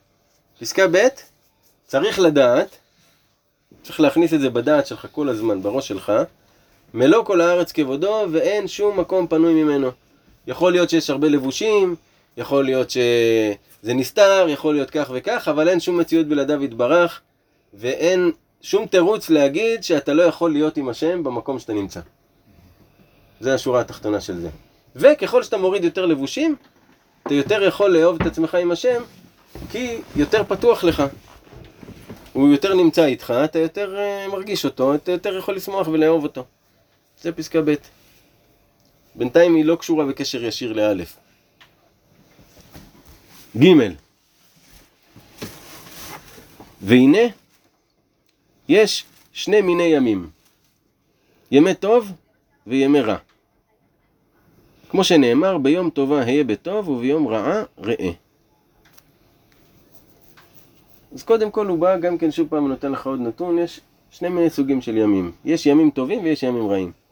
[0.59, 0.97] פסקה ב',
[1.87, 2.77] צריך לדעת,
[3.83, 6.11] צריך להכניס את זה בדעת שלך כל הזמן, בראש שלך,
[6.93, 9.89] מלוא כל הארץ כבודו, ואין שום מקום פנוי ממנו.
[10.47, 11.95] יכול להיות שיש הרבה לבושים,
[12.37, 17.21] יכול להיות שזה נסתר, יכול להיות כך וכך, אבל אין שום מציאות בלעדיו יתברך,
[17.73, 21.99] ואין שום תירוץ להגיד שאתה לא יכול להיות עם השם במקום שאתה נמצא.
[23.39, 24.49] זה השורה התחתונה של זה.
[24.95, 26.55] וככל שאתה מוריד יותר לבושים,
[27.23, 29.01] אתה יותר יכול לאהוב את עצמך עם השם,
[29.71, 31.03] כי יותר פתוח לך.
[32.33, 36.43] הוא יותר נמצא איתך, אתה יותר uh, מרגיש אותו, אתה יותר יכול לשמוח ולאהוב אותו.
[37.23, 37.73] זה פסקה ב'.
[39.15, 41.17] בינתיים היא לא קשורה בקשר ישיר לאלף.
[43.57, 43.67] ג'
[46.81, 47.17] והנה,
[48.69, 50.29] יש שני מיני ימים.
[51.51, 52.11] ימי טוב
[52.67, 53.17] וימי רע.
[54.89, 58.11] כמו שנאמר, ביום טובה היה בטוב וביום רעה ראה.
[61.13, 63.81] אז קודם כל הוא בא גם כן שוב פעם נותן לך עוד נתון, יש
[64.11, 65.31] שני מיני סוגים של ימים.
[65.45, 67.02] יש ימים טובים ויש ימים רעים.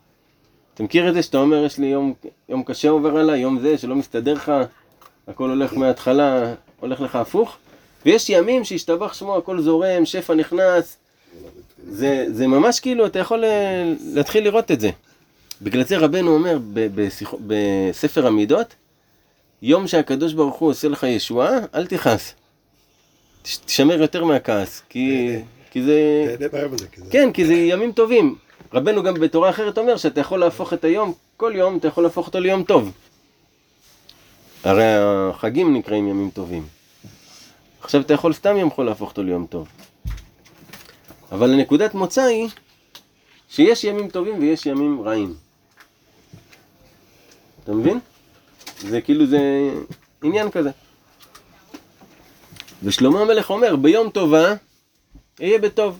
[0.82, 2.13] אתה מכיר את זה שאתה אומר יש לי יום,
[2.50, 4.52] יום קשה עובר עליי, יום זה שלא מסתדר לך,
[5.28, 7.58] הכל הולך מההתחלה, הולך לך הפוך?
[8.06, 10.98] ויש ימים שהשתבח שמו, הכל זורם, שפע נכנס.
[11.89, 14.89] זה, זה ממש כאילו, אתה יכול אה, להתחיל לראות את זה.
[15.62, 18.76] בגלל זה רבנו אומר ב- בשיח- בספר המידות,
[19.62, 22.34] יום שהקדוש ברוך הוא עושה לך ישועה, אל תכעס.
[23.44, 25.28] תש- תשמר יותר מהכעס, כי,
[26.52, 27.12] ביום הזה, כי זה...
[27.12, 28.36] כן, כי זה ימים טובים.
[28.73, 32.27] רבנו גם בתורה אחרת אומר שאתה יכול להפוך את היום, כל יום אתה יכול להפוך
[32.27, 32.91] אותו ליום טוב.
[34.63, 34.84] הרי
[35.34, 36.65] החגים נקראים ימים טובים.
[37.81, 39.67] עכשיו אתה יכול סתם יום יכול להפוך אותו ליום טוב.
[41.31, 42.49] אבל הנקודת מוצא היא
[43.49, 45.36] שיש ימים טובים ויש ימים רעים.
[47.63, 47.99] אתה מבין?
[48.79, 49.39] זה כאילו זה
[50.23, 50.69] עניין כזה.
[52.84, 54.53] ושלמה המלך אומר, ביום טובה,
[55.41, 55.97] אהיה בטוב.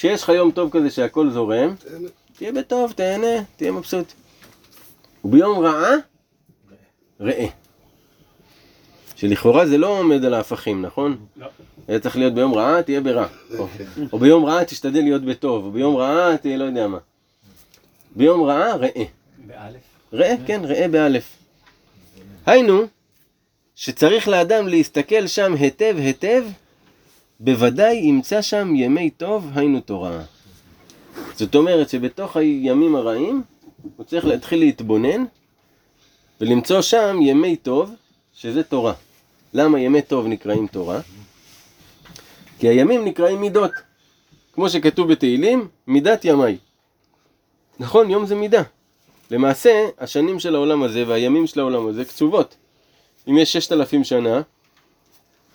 [0.00, 2.08] כשיש לך יום טוב כזה שהכל זורם, תהנה.
[2.36, 4.12] תהיה בטוב, תהנה, תהיה מבסוט.
[5.24, 5.90] וביום רעה,
[7.20, 7.46] ראה.
[9.16, 11.16] שלכאורה זה לא עומד על ההפכים, נכון?
[11.36, 11.46] לא.
[11.88, 13.26] היה צריך להיות ביום רעה, תהיה ברע.
[13.58, 13.66] או,
[14.12, 16.98] או ביום רעה תשתדל להיות בטוב, או ביום רעה תהיה לא יודע מה.
[18.16, 19.04] ביום רעה, ראה.
[19.46, 19.80] באלף.
[20.12, 21.36] ראה, כן, ראה באלף.
[22.46, 22.82] היינו,
[23.74, 26.44] שצריך לאדם להסתכל שם היטב היטב,
[27.42, 30.22] בוודאי ימצא שם ימי טוב, היינו תורה.
[31.34, 33.42] זאת אומרת שבתוך הימים הרעים,
[33.96, 35.24] הוא צריך להתחיל להתבונן,
[36.40, 37.94] ולמצוא שם ימי טוב,
[38.34, 38.92] שזה תורה.
[39.54, 41.00] למה ימי טוב נקראים תורה?
[42.58, 43.70] כי הימים נקראים מידות.
[44.52, 46.58] כמו שכתוב בתהילים, מידת ימיי.
[47.78, 48.62] נכון, יום זה מידה.
[49.30, 52.56] למעשה, השנים של העולם הזה והימים של העולם הזה קצובות.
[53.28, 54.40] אם יש ששת אלפים שנה,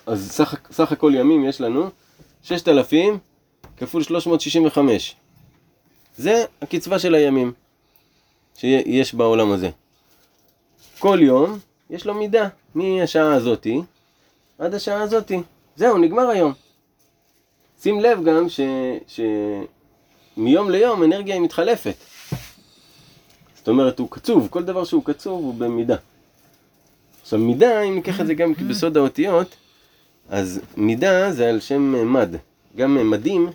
[0.05, 1.89] אז סך, סך הכל ימים יש לנו
[2.43, 3.17] ששת אלפים
[3.77, 5.15] כפול 365.
[6.17, 7.53] זה הקצבה של הימים
[8.57, 9.69] שיש בעולם הזה.
[10.99, 13.81] כל יום יש לו מידה, מהשעה הזאתי
[14.59, 15.39] עד השעה הזאתי.
[15.75, 16.53] זהו, נגמר היום.
[17.81, 18.59] שים לב גם ש...
[19.07, 21.95] שמיום ליום אנרגיה היא מתחלפת.
[23.55, 25.95] זאת אומרת, הוא קצוב, כל דבר שהוא קצוב הוא במידה.
[27.21, 29.55] עכשיו, מידה, אם ניקח את זה גם בסוד האותיות,
[30.29, 32.35] אז מידה זה על שם מד.
[32.75, 33.49] גם מדים,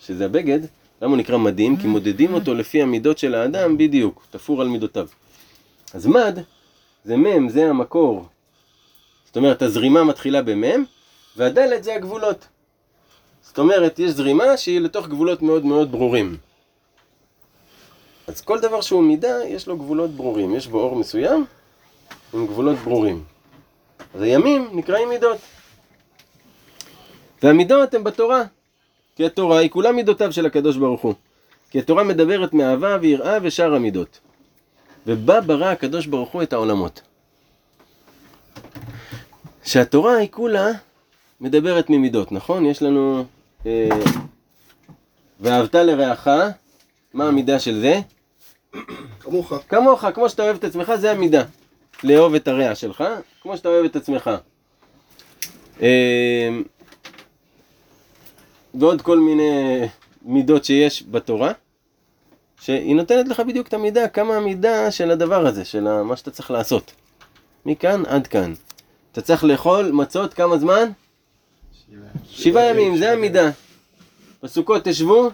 [0.00, 0.58] שזה הבגד,
[1.02, 1.76] למה הוא נקרא מדים?
[1.76, 5.08] כי מודדים אותו לפי המידות של האדם בדיוק, תפור על מידותיו.
[5.94, 6.38] אז מד
[7.04, 8.26] זה מם, זה המקור.
[9.26, 10.84] זאת אומרת, הזרימה מתחילה במם,
[11.36, 12.46] והדלת זה הגבולות.
[13.42, 16.36] זאת אומרת, יש זרימה שהיא לתוך גבולות מאוד מאוד ברורים.
[18.26, 20.54] אז כל דבר שהוא מידה, יש לו גבולות ברורים.
[20.54, 21.44] יש בו אור מסוים
[22.34, 23.24] עם גבולות ברורים.
[24.14, 25.38] אז הימים נקראים מידות.
[27.42, 28.42] והמידות הן בתורה.
[29.16, 31.14] כי התורה היא כולה מידותיו של הקדוש ברוך הוא.
[31.70, 34.20] כי התורה מדברת מאהבה ויראה ושאר המידות.
[35.06, 37.00] ובה ברא הקדוש ברוך הוא את העולמות.
[39.64, 40.70] שהתורה היא כולה
[41.40, 42.66] מדברת ממידות, נכון?
[42.66, 43.24] יש לנו...
[43.66, 43.88] אה,
[45.40, 46.28] ואהבת לרעך,
[47.14, 48.00] מה המידה של זה?
[49.20, 49.52] כמוך.
[49.68, 51.44] כמוך, כמו שאתה אוהב את עצמך, זה המידה.
[52.04, 53.04] לאהוב את הרע שלך,
[53.42, 54.30] כמו שאתה אוהב את עצמך.
[55.82, 56.48] אה,
[58.74, 59.80] ועוד כל מיני
[60.22, 61.52] מידות שיש בתורה,
[62.60, 66.50] שהיא נותנת לך בדיוק את המידה, כמה המידה של הדבר הזה, של מה שאתה צריך
[66.50, 66.92] לעשות.
[67.66, 68.52] מכאן עד כאן.
[69.12, 70.90] אתה צריך לאכול מצות כמה זמן?
[72.30, 73.50] שבעה ימים, זה המידה.
[74.42, 75.30] בסוכות תשבו,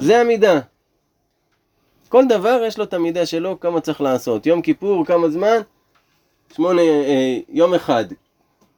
[0.00, 0.60] זה המידה.
[2.08, 4.46] כל דבר יש לו את המידה שלו, כמה צריך לעשות.
[4.46, 5.56] יום כיפור, כמה זמן?
[6.56, 8.04] שמונה, אה, יום אחד.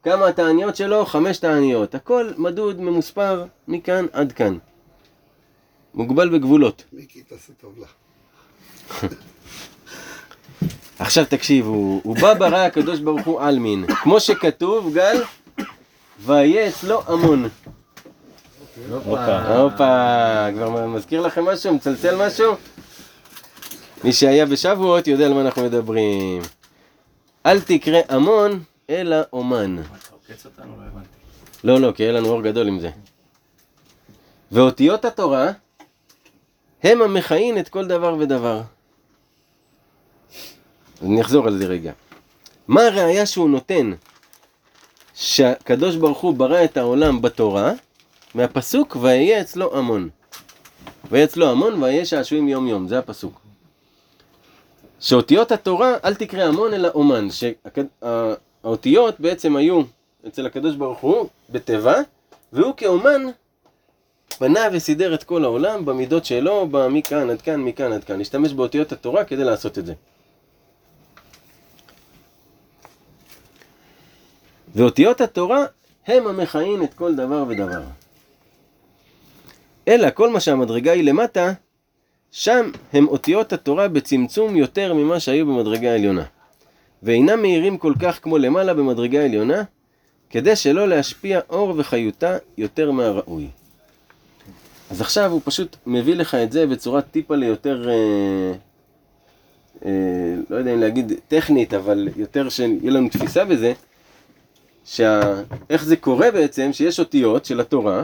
[0.03, 1.05] כמה התעניות שלו?
[1.05, 1.95] חמש תעניות.
[1.95, 4.57] הכל מדוד, ממוספר, מכאן עד כאן.
[5.93, 6.83] מוגבל בגבולות.
[6.93, 7.89] מיקי, תעשה טוב לך.
[10.99, 13.85] עכשיו תקשיבו, הוא בא ברא הקדוש ברוך הוא עלמין.
[13.87, 15.23] כמו שכתוב, גל,
[16.25, 17.49] ויהיה אצלו המון.
[18.89, 19.55] הופה.
[19.57, 21.73] הופה, כבר מזכיר לכם משהו?
[21.73, 22.53] מצלצל משהו?
[24.03, 26.41] מי שהיה בשבועות יודע על מה אנחנו מדברים.
[27.45, 28.59] אל תקרא המון,
[28.89, 29.75] אלא אומן.
[29.77, 29.83] לא.
[31.63, 32.89] לא, לא, כי יהיה לנו אור גדול עם זה.
[34.51, 35.51] ואותיות התורה
[36.83, 38.61] הם המכהין את כל דבר ודבר.
[41.01, 41.91] אני אחזור על זה רגע.
[42.67, 43.91] מה הראיה שהוא נותן
[45.13, 47.73] שהקדוש ברוך הוא ברא את העולם בתורה?
[48.35, 50.09] מהפסוק ויהיה אצלו המון.
[51.11, 53.41] ויהיה אצלו המון ויהיה שעשועים יום יום, זה הפסוק.
[54.99, 57.27] שאותיות התורה, אל תקרא המון אלא אומן.
[58.61, 59.81] שהאותיות בעצם היו
[60.27, 61.95] אצל הקדוש ברוך הוא בטבע,
[62.53, 63.21] והוא כאומן
[64.41, 68.21] בנה וסידר את כל העולם במידות שלו, מכאן עד כאן, מכאן עד כאן.
[68.21, 69.93] השתמש באותיות התורה כדי לעשות את זה.
[74.75, 75.65] ואותיות התורה
[76.07, 77.81] הם המכהין את כל דבר ודבר.
[79.87, 81.53] אלא כל מה שהמדרגה היא למטה,
[82.31, 86.23] שם הם אותיות התורה בצמצום יותר ממה שהיו במדרגה העליונה.
[87.03, 89.63] ואינם מהירים כל כך כמו למעלה במדרגה העליונה,
[90.29, 93.47] כדי שלא להשפיע אור וחיותה יותר מהראוי.
[94.91, 98.53] אז עכשיו הוא פשוט מביא לך את זה בצורה טיפה ליותר, אה,
[99.85, 99.91] אה,
[100.49, 103.73] לא יודע אם להגיד טכנית, אבל יותר שיהיה לנו תפיסה בזה,
[104.85, 108.03] שאיך זה קורה בעצם, שיש אותיות של התורה,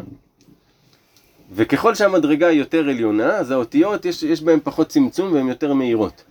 [1.55, 6.23] וככל שהמדרגה היא יותר עליונה, אז האותיות יש, יש בהן פחות צמצום והן יותר מהירות.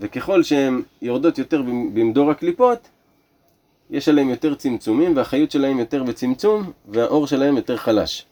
[0.00, 2.88] וככל שהן יורדות יותר במדור הקליפות,
[3.90, 8.26] יש עליהן יותר צמצומים, והחיות שלהן יותר בצמצום, והאור שלהן יותר חלש.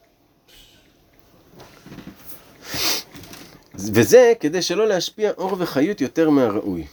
[3.75, 6.87] וזה כדי שלא להשפיע אור וחיות יותר מהראוי.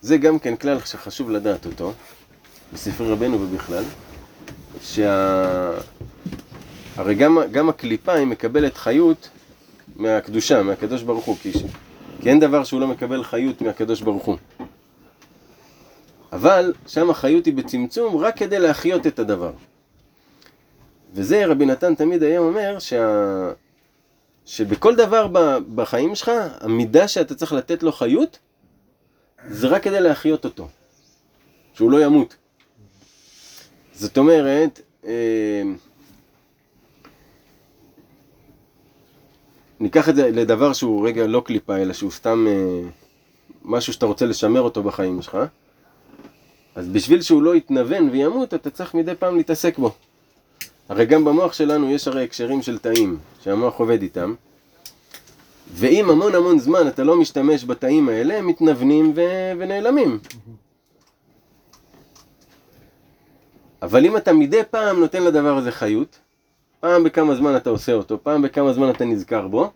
[0.00, 1.92] זה גם כן כלל שחשוב לדעת אותו,
[2.72, 3.84] בספרי רבנו ובכלל,
[4.82, 5.70] שה...
[6.96, 9.28] הרי גם, גם הקליפה היא מקבלת חיות
[9.96, 11.52] מהקדושה, מהקדוש ברוך הוא, כי,
[12.24, 14.36] כי אין דבר שהוא לא מקבל חיות מהקדוש ברוך הוא.
[16.32, 19.52] אבל שם החיות היא בצמצום רק כדי להחיות את הדבר.
[21.12, 23.52] וזה רבי נתן תמיד היה אומר שה...
[24.46, 25.28] שבכל דבר
[25.74, 28.38] בחיים שלך, המידה שאתה צריך לתת לו חיות,
[29.48, 30.68] זה רק כדי להחיות אותו,
[31.74, 32.36] שהוא לא ימות.
[33.94, 34.80] זאת אומרת,
[39.80, 42.88] ניקח את זה לדבר שהוא רגע לא קליפה, אלא שהוא סתם אה,
[43.64, 45.38] משהו שאתה רוצה לשמר אותו בחיים שלך,
[46.74, 49.90] אז בשביל שהוא לא יתנוון וימות, אתה צריך מדי פעם להתעסק בו.
[50.88, 54.34] הרי גם במוח שלנו יש הרי הקשרים של תאים, שהמוח עובד איתם,
[55.72, 60.18] ואם המון המון זמן אתה לא משתמש בתאים האלה, הם מתנוונים ו- ונעלמים.
[63.82, 66.18] אבל אם אתה מדי פעם נותן לדבר הזה חיות,
[66.84, 69.70] פעם בכמה זמן אתה עושה אותו, פעם בכמה זמן אתה נזכר בו,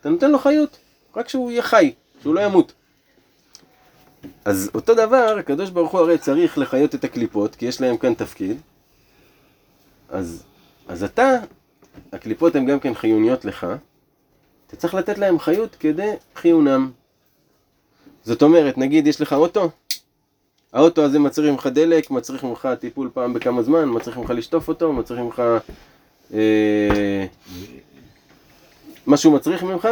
[0.00, 0.78] אתה נותן לו חיות,
[1.16, 2.72] רק שהוא יהיה חי, שהוא לא ימות.
[4.44, 8.14] אז אותו דבר, הקדוש ברוך הוא הרי צריך לחיות את הקליפות, כי יש להם כאן
[8.14, 8.60] תפקיד.
[10.08, 10.44] אז,
[10.88, 11.30] אז אתה,
[12.12, 13.66] הקליפות הן גם כן חיוניות לך,
[14.66, 16.90] אתה צריך לתת להם חיות כדי חיונם.
[18.24, 19.70] זאת אומרת, נגיד יש לך אוטו,
[20.72, 24.92] האוטו הזה מצריך ממך דלק, מצריך ממך טיפול פעם בכמה זמן, מצריך ממך לשטוף אותו,
[24.92, 25.42] מצריך ממך...
[26.32, 27.26] אה,
[29.06, 29.88] משהו מצריך ממך?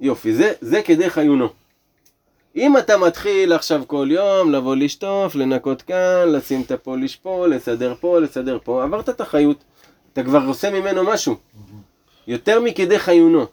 [0.00, 1.48] יופי, זה, זה כדרך עיונו.
[2.56, 7.94] אם אתה מתחיל עכשיו כל יום לבוא לשטוף, לנקות כאן, לשים את הפוליש פה, לסדר
[8.00, 9.64] פה, לסדר פה, עברת את החיות,
[10.12, 11.36] אתה כבר עושה ממנו משהו.
[12.26, 13.46] יותר מכדרך עיונו.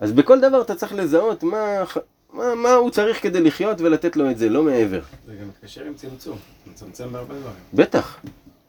[0.00, 1.84] אז בכל דבר אתה צריך לזהות מה,
[2.32, 5.00] מה, מה הוא צריך כדי לחיות ולתת לו את זה, לא מעבר.
[5.26, 7.56] זה גם מתקשר עם צמצום, מצמצם בהרבה דברים.
[7.74, 8.20] בטח,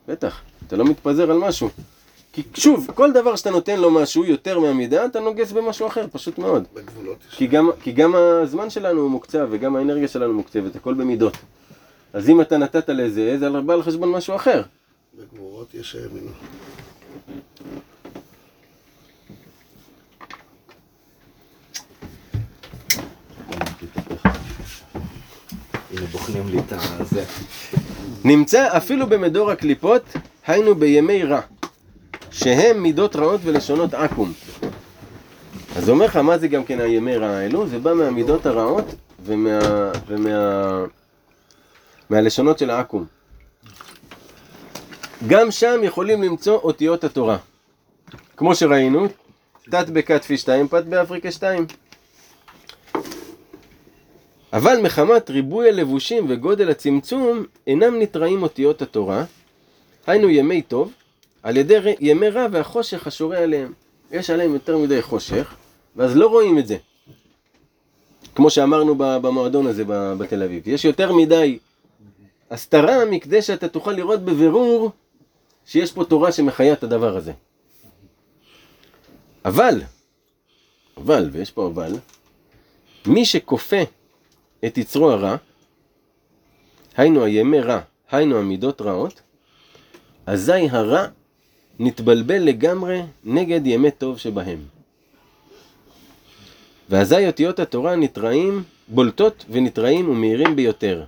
[0.07, 0.41] בטח.
[0.69, 1.69] אתה לא מתפזר על משהו.
[2.33, 6.37] כי שוב, כל דבר שאתה נותן לו משהו יותר מהמידה, אתה נוגס במשהו אחר, פשוט
[6.37, 6.63] מאוד.
[6.73, 7.35] בגבולות יש.
[7.35, 11.33] כי גם, כי גם הזמן שלנו הוא מוקצב וגם האנרגיה שלנו מוקצבת, הכל במידות.
[12.13, 14.61] אז אם אתה נתת לזה, זה בא על חשבון משהו אחר.
[15.17, 16.31] בגבורות יש האמינו.
[26.11, 27.23] בוחנים לי את הזה.
[28.23, 30.03] נמצא אפילו במדור הקליפות,
[30.47, 31.41] היינו בימי רע,
[32.31, 34.31] שהם מידות רעות ולשונות עכו"ם.
[35.75, 37.67] אז אומר לך, מה זה גם כן הימי רע האלו?
[37.67, 38.85] זה בא מהמידות הרעות
[39.25, 39.59] ומה...
[40.07, 40.85] ומה...
[42.09, 43.05] מהלשונות של העכו"ם.
[45.27, 47.37] גם שם יכולים למצוא אותיות התורה.
[48.37, 49.07] כמו שראינו,
[49.69, 51.65] תת בכתפי 2, פת באפריקה 2.
[54.53, 59.25] אבל מחמת ריבוי הלבושים וגודל הצמצום, אינם נתראים אותיות התורה,
[60.07, 60.93] היינו ימי טוב,
[61.43, 63.73] על ידי ימי רע והחושך השורה עליהם.
[64.11, 65.55] יש עליהם יותר מדי חושך,
[65.95, 66.77] ואז לא רואים את זה.
[68.35, 70.67] כמו שאמרנו במועדון הזה בתל אביב.
[70.67, 71.59] יש יותר מדי
[72.51, 74.91] הסתרה מכדי שאתה תוכל לראות בבירור
[75.65, 77.33] שיש פה תורה שמחיה את הדבר הזה.
[79.45, 79.81] אבל,
[80.97, 81.93] אבל, ויש פה אבל,
[83.05, 83.81] מי שכופה
[84.65, 85.35] את יצרו הרע,
[86.97, 87.79] היינו הימי רע,
[88.11, 89.21] היינו המידות רעות,
[90.25, 91.07] אזי הרע
[91.79, 94.59] נתבלבל לגמרי נגד ימי טוב שבהם.
[96.89, 101.03] ואזי אותיות התורה נתראים, בולטות ונתראים ומאירים ביותר.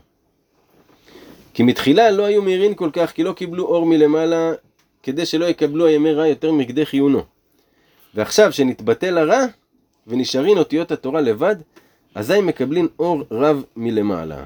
[1.53, 4.53] כי מתחילה לא היו מאירים כל כך, כי לא קיבלו אור מלמעלה,
[5.03, 7.23] כדי שלא יקבלו הימי רע יותר מכדי חיונו.
[8.15, 9.45] ועכשיו שנתבטל הרע,
[10.07, 11.55] ונשארין אותיות התורה לבד,
[12.15, 14.45] אזי מקבלין אור רב מלמעלה.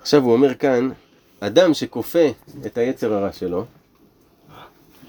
[0.00, 0.90] עכשיו הוא אומר כאן,
[1.40, 2.28] אדם שכופה
[2.66, 3.64] את היצר הרע שלו,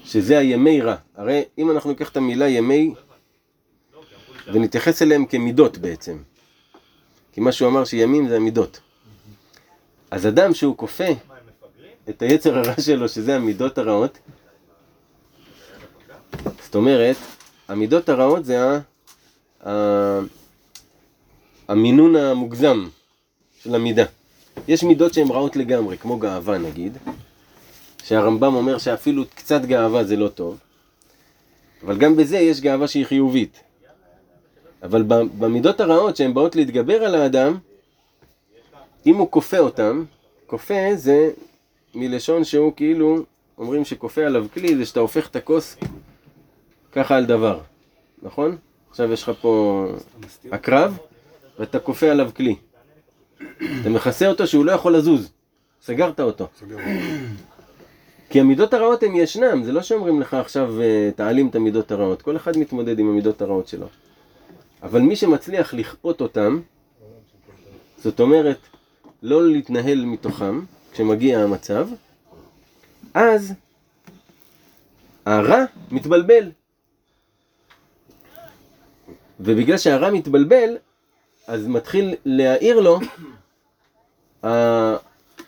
[0.04, 2.94] שזה הימי רע, הרי אם אנחנו ניקח את המילה ימי
[4.52, 6.18] ונתייחס אליהם כמידות בעצם,
[7.32, 8.80] כי מה שהוא אמר שימים זה המידות.
[10.10, 11.08] אז אדם שהוא כופה
[12.08, 14.18] את היצר הרע שלו, שזה המידות הרעות,
[16.62, 17.16] זאת אומרת,
[17.68, 18.78] המידות הרעות זה.
[21.68, 22.88] המינון המוגזם
[23.62, 24.04] של המידה.
[24.68, 26.96] יש מידות שהן רעות לגמרי, כמו גאווה נגיד,
[28.04, 30.58] שהרמב"ם אומר שאפילו קצת גאווה זה לא טוב,
[31.84, 33.60] אבל גם בזה יש גאווה שהיא חיובית.
[34.82, 35.02] אבל
[35.38, 37.58] במידות הרעות שהן באות להתגבר על האדם,
[39.06, 40.04] אם הוא כופה אותם,
[40.46, 41.30] כופה זה
[41.94, 43.18] מלשון שהוא כאילו,
[43.58, 45.76] אומרים שכופה עליו כלי, זה שאתה הופך את הכוס
[46.96, 47.60] ככה על דבר,
[48.22, 48.56] נכון?
[48.90, 49.86] עכשיו יש לך פה
[50.50, 50.98] עקרב,
[51.58, 52.56] ואתה כופה עליו כלי.
[53.80, 55.30] אתה מכסה אותו שהוא לא יכול לזוז,
[55.82, 56.48] סגרת אותו.
[58.30, 62.22] כי המידות הרעות הן ישנם, זה לא שאומרים לך עכשיו אה, תעלים את המידות הרעות,
[62.22, 63.86] כל אחד מתמודד עם המידות הרעות שלו.
[64.82, 66.60] אבל מי שמצליח לכפות אותם,
[67.98, 68.58] זאת אומרת,
[69.22, 70.60] לא להתנהל מתוכם,
[70.92, 71.88] כשמגיע המצב,
[73.14, 73.52] אז
[75.26, 76.50] הרע מתבלבל.
[79.40, 80.76] ובגלל שהרע מתבלבל,
[81.46, 82.98] אז מתחיל להאיר לו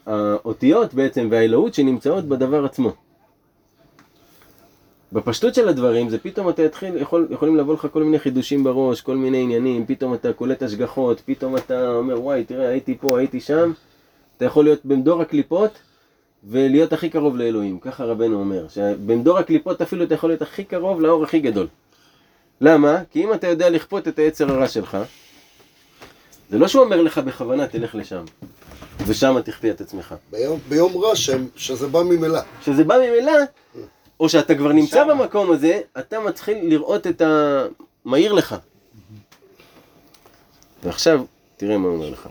[0.07, 2.92] האותיות בעצם והאלוהות שנמצאות בדבר עצמו.
[5.12, 9.01] בפשטות של הדברים זה פתאום אתה יתחיל, יכול, יכולים לבוא לך כל מיני חידושים בראש,
[9.01, 13.40] כל מיני עניינים, פתאום אתה קולט השגחות, פתאום אתה אומר וואי תראה הייתי פה, הייתי
[13.40, 13.72] שם,
[14.37, 15.70] אתה יכול להיות במדור הקליפות
[16.44, 21.01] ולהיות הכי קרוב לאלוהים, ככה רבנו אומר, שבמדור הקליפות אפילו אתה יכול להיות הכי קרוב
[21.01, 21.66] לאור הכי גדול.
[22.61, 23.02] למה?
[23.11, 24.98] כי אם אתה יודע לכפות את היצר הרע שלך,
[26.50, 28.24] זה לא שהוא אומר לך בכוונה תלך לשם,
[29.06, 30.14] ושם תכפה את עצמך.
[30.30, 32.40] ביום, ביום רע שהם, שזה בא ממילא.
[32.61, 33.32] כשזה בא ממילא,
[34.20, 37.62] או שאתה כבר נמצא במקום הזה, אתה מתחיל לראות את ה...
[38.04, 38.56] מהיר לך.
[40.82, 41.24] ועכשיו,
[41.56, 42.28] תראה מה הוא אומר לך.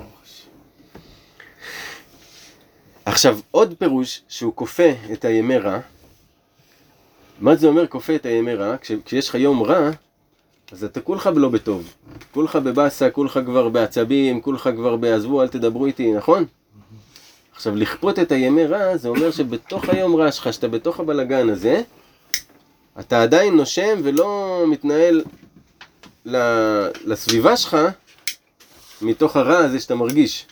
[3.06, 5.80] עכשיו, עוד פירוש שהוא כופה את הימי רע,
[7.40, 8.78] מה זה אומר כופה את הימי רע?
[8.78, 9.90] כש, כשיש לך יום רע,
[10.72, 11.94] אז אתה כולך לא בטוב.
[12.32, 16.46] כולך בבאסה, כולך כבר בעצבים, כולך כבר בעזבו, אל תדברו איתי, נכון?
[17.56, 21.82] עכשיו, לכפות את הימי רע, זה אומר שבתוך היום רע שלך, שאתה בתוך הבלגן הזה,
[23.00, 25.24] אתה עדיין נושם ולא מתנהל
[27.06, 27.78] לסביבה שלך
[29.02, 30.46] מתוך הרע הזה שאתה מרגיש.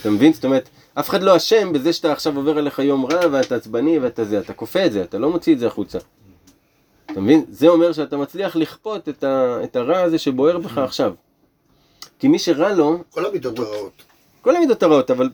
[0.00, 0.32] אתה מבין?
[0.32, 3.98] זאת אומרת, אף אחד לא אשם בזה שאתה עכשיו עובר עליך יום רע ואתה עצבני
[3.98, 5.98] ואתה זה, אתה כופה את זה, אתה לא מוציא את זה החוצה.
[7.12, 7.44] אתה מבין?
[7.50, 11.12] זה אומר שאתה מצליח לכפות את, ה, את הרע הזה שבוער בך עכשיו.
[12.18, 14.02] כי מי שרע לו, כל המידות הרעות.
[14.42, 15.28] כל המידות הרעות, אבל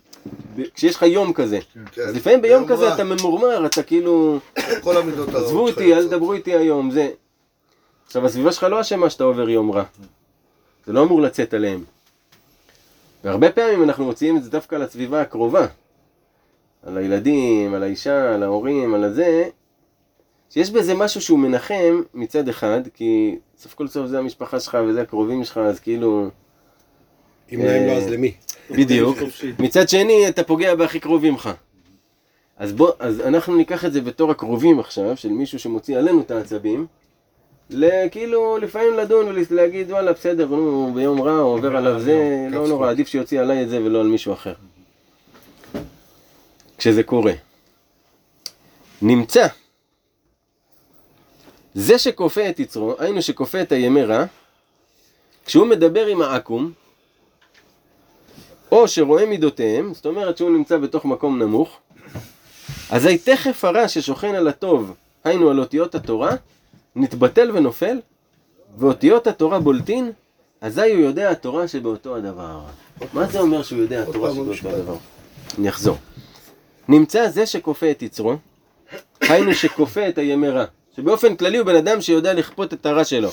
[0.74, 1.59] כשיש לך יום כזה,
[1.93, 2.03] כן.
[2.03, 2.95] אז לפעמים ביום כזה רע.
[2.95, 4.39] אתה ממורמר, אתה כאילו,
[4.83, 5.45] כל המידות הרעות.
[5.45, 6.09] עזבו אותי, אל.
[6.09, 7.11] תדברו איתי היום, זה.
[8.07, 9.85] עכשיו, הסביבה שלך לא אשמה שאתה עובר יום רע.
[10.87, 11.85] זה לא אמור לצאת עליהם.
[13.24, 15.66] והרבה פעמים אנחנו מוציאים את זה דווקא על הסביבה הקרובה.
[16.87, 19.49] על הילדים, על האישה, על ההורים, על הזה.
[20.51, 25.03] שיש בזה משהו שהוא מנחם מצד אחד, כי סוף כל סוף זה המשפחה שלך וזה
[25.03, 26.29] הקרובים שלך, אז כאילו...
[27.53, 28.33] אם להם לא, אה, אז למי?
[28.71, 29.19] בדיוק.
[29.59, 31.51] מצד שני, אתה פוגע בהכי קרובים לך.
[32.57, 36.31] אז בוא, אז אנחנו ניקח את זה בתור הקרובים עכשיו, של מישהו שמוציא עלינו את
[36.31, 36.87] העצבים,
[37.71, 42.91] לכאילו לפעמים לדון ולהגיד וואלה בסדר, נו, ביום רע הוא עובר עליו זה, לא נורא,
[42.91, 44.55] עדיף שיוציא עליי את זה ולא על מישהו אחר.
[46.79, 47.33] כשזה קורה.
[49.03, 49.47] נמצא.
[51.79, 54.24] זה שכופה את יצרו, היינו שכופה את הימי רע,
[55.47, 56.72] כשהוא מדבר עם העכו"ם,
[58.72, 61.79] או שרואה מידותיהם, זאת אומרת שהוא נמצא בתוך מקום נמוך,
[62.91, 66.31] אזי תכף הרע ששוכן על הטוב, היינו על אותיות התורה,
[66.97, 68.01] נתבטל ונופל,
[68.79, 70.12] ואותיות התורה בולטין,
[70.61, 72.61] אזי הוא יודע התורה שבאותו הדבר.
[73.12, 74.68] מה זה אומר שהוא יודע התורה שבאותו.
[74.68, 74.97] הדבר?
[75.59, 75.97] אני אחזור.
[76.89, 78.37] נמצא זה שכופה את יצרו,
[79.20, 80.64] היינו שכופה את הימי רע,
[80.97, 83.29] שבאופן כללי הוא בן אדם שיודע לכפות את הרע שלו.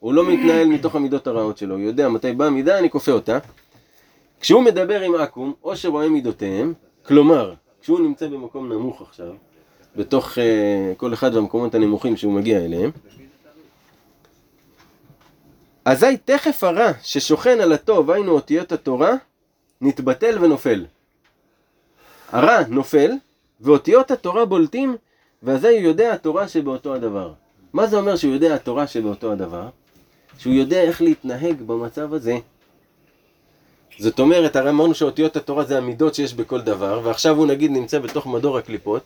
[0.00, 3.38] הוא לא מתנהל מתוך המידות הרעות שלו, הוא יודע מתי באה מידה, אני כופה אותה.
[4.40, 9.32] כשהוא מדבר עם עכו"ם, או שרואה מידותיהם, כלומר, כשהוא נמצא במקום נמוך עכשיו,
[9.96, 10.40] בתוך uh,
[10.96, 12.90] כל אחד מהמקומות הנמוכים שהוא מגיע אליהם,
[15.84, 19.12] אזי תכף הרע ששוכן על הטוב, היינו אותיות התורה,
[19.80, 20.84] נתבטל ונופל.
[22.32, 23.10] הרע נופל,
[23.60, 24.96] ואותיות התורה בולטים,
[25.42, 27.32] ואזי הוא יודע התורה שבאותו הדבר.
[27.72, 29.68] מה זה אומר שהוא יודע התורה שבאותו הדבר?
[30.38, 32.38] שהוא יודע איך להתנהג במצב הזה.
[33.98, 37.98] זאת אומרת, הרי אמרנו שאותיות התורה זה המידות שיש בכל דבר, ועכשיו הוא נגיד נמצא
[37.98, 39.02] בתוך מדור הקליפות,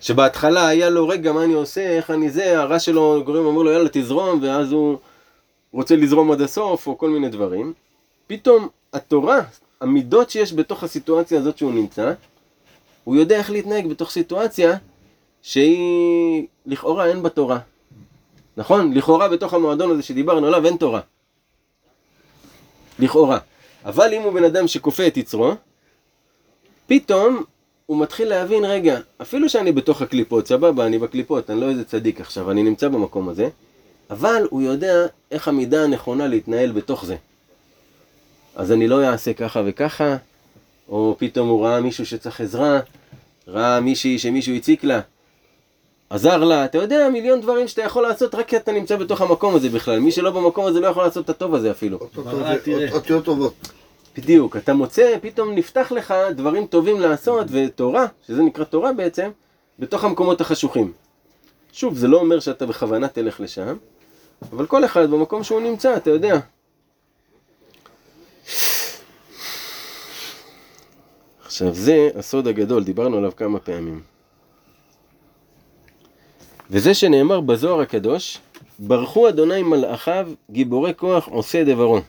[0.00, 3.70] שבהתחלה היה לו, רגע, מה אני עושה, איך אני זה, הרע שלו גורם אומר לו,
[3.70, 4.98] יאללה, תזרום, ואז הוא
[5.72, 7.72] רוצה לזרום עד הסוף, או כל מיני דברים.
[8.26, 9.40] פתאום התורה,
[9.80, 12.12] המידות שיש בתוך הסיטואציה הזאת שהוא נמצא,
[13.04, 14.76] הוא יודע איך להתנהג בתוך סיטואציה
[15.42, 17.58] שהיא לכאורה אין בה תורה.
[18.56, 18.94] נכון?
[18.94, 21.00] לכאורה בתוך המועדון הזה שדיברנו עליו אין תורה.
[22.98, 23.38] לכאורה.
[23.84, 25.54] אבל אם הוא בן אדם שכופה את יצרו,
[26.86, 27.44] פתאום
[27.86, 32.20] הוא מתחיל להבין, רגע, אפילו שאני בתוך הקליפות, סבבה, אני בקליפות, אני לא איזה צדיק
[32.20, 33.48] עכשיו, אני נמצא במקום הזה,
[34.10, 37.16] אבל הוא יודע איך המידה הנכונה להתנהל בתוך זה.
[38.54, 40.16] אז אני לא אעשה ככה וככה,
[40.92, 42.80] או פתאום הוא ראה מישהו שצריך עזרה,
[43.48, 45.00] ראה מישהי שמישהו הציק לה,
[46.10, 49.54] עזר לה, אתה יודע, מיליון דברים שאתה יכול לעשות רק כי אתה נמצא בתוך המקום
[49.54, 49.98] הזה בכלל.
[49.98, 51.98] מי שלא במקום הזה לא יכול לעשות את הטוב הזה אפילו.
[52.92, 53.54] אותיות טובות.
[54.16, 59.30] בדיוק, אתה מוצא, פתאום נפתח לך דברים טובים לעשות, ותורה, שזה נקרא תורה בעצם,
[59.78, 60.92] בתוך המקומות החשוכים.
[61.72, 63.76] שוב, זה לא אומר שאתה בכוונה תלך לשם,
[64.52, 66.38] אבל כל אחד במקום שהוא נמצא, אתה יודע.
[71.52, 74.00] עכשיו זה הסוד הגדול, דיברנו עליו כמה פעמים.
[76.70, 78.38] וזה שנאמר בזוהר הקדוש,
[78.78, 82.00] ברכו אדוני מלאכיו, גיבורי כוח עושה דברו.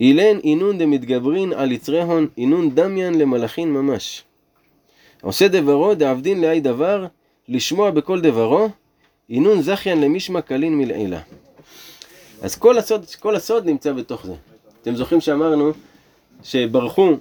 [0.00, 4.22] אילן אינון דמתגברין על יצרי הון, אינון דמיין למלאכין ממש.
[5.22, 7.06] עושה דברו דעבדין לאי דבר,
[7.48, 8.68] לשמוע בכל דברו,
[9.30, 11.20] אינון זכיין למשמע קלין מלעילה.
[12.42, 14.34] אז כל הסוד, כל הסוד נמצא בתוך זה.
[14.82, 15.72] אתם זוכרים שאמרנו
[16.42, 17.16] שברכו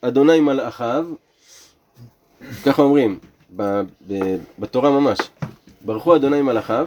[0.00, 1.06] אדוני מלאכיו,
[2.64, 3.18] ככה אומרים,
[3.56, 5.18] ב, ב, בתורה ממש,
[5.80, 6.86] ברכו אדוני מלאכיו,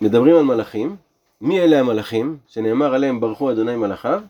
[0.00, 0.96] מדברים על מלאכים,
[1.40, 4.20] מי אלה המלאכים, שנאמר עליהם ברכו אדוני מלאכיו?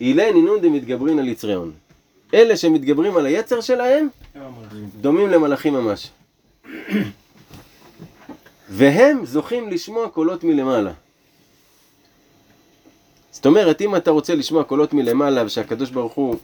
[0.00, 1.72] אילן אינון דמתגברין על יצרי הון.
[2.34, 4.08] אלה שמתגברים על היצר שלהם,
[5.00, 6.10] דומים למלאכים ממש.
[8.68, 10.92] והם זוכים לשמוע קולות מלמעלה.
[13.36, 16.36] זאת אומרת, אם אתה רוצה לשמוע קולות מלמעלה ושהקדוש ברוך הוא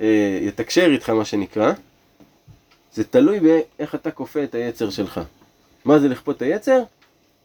[0.00, 1.72] אה, יתקשר איתך, מה שנקרא,
[2.94, 5.20] זה תלוי באיך אתה כופה את היצר שלך.
[5.84, 6.82] מה זה לכפות את היצר?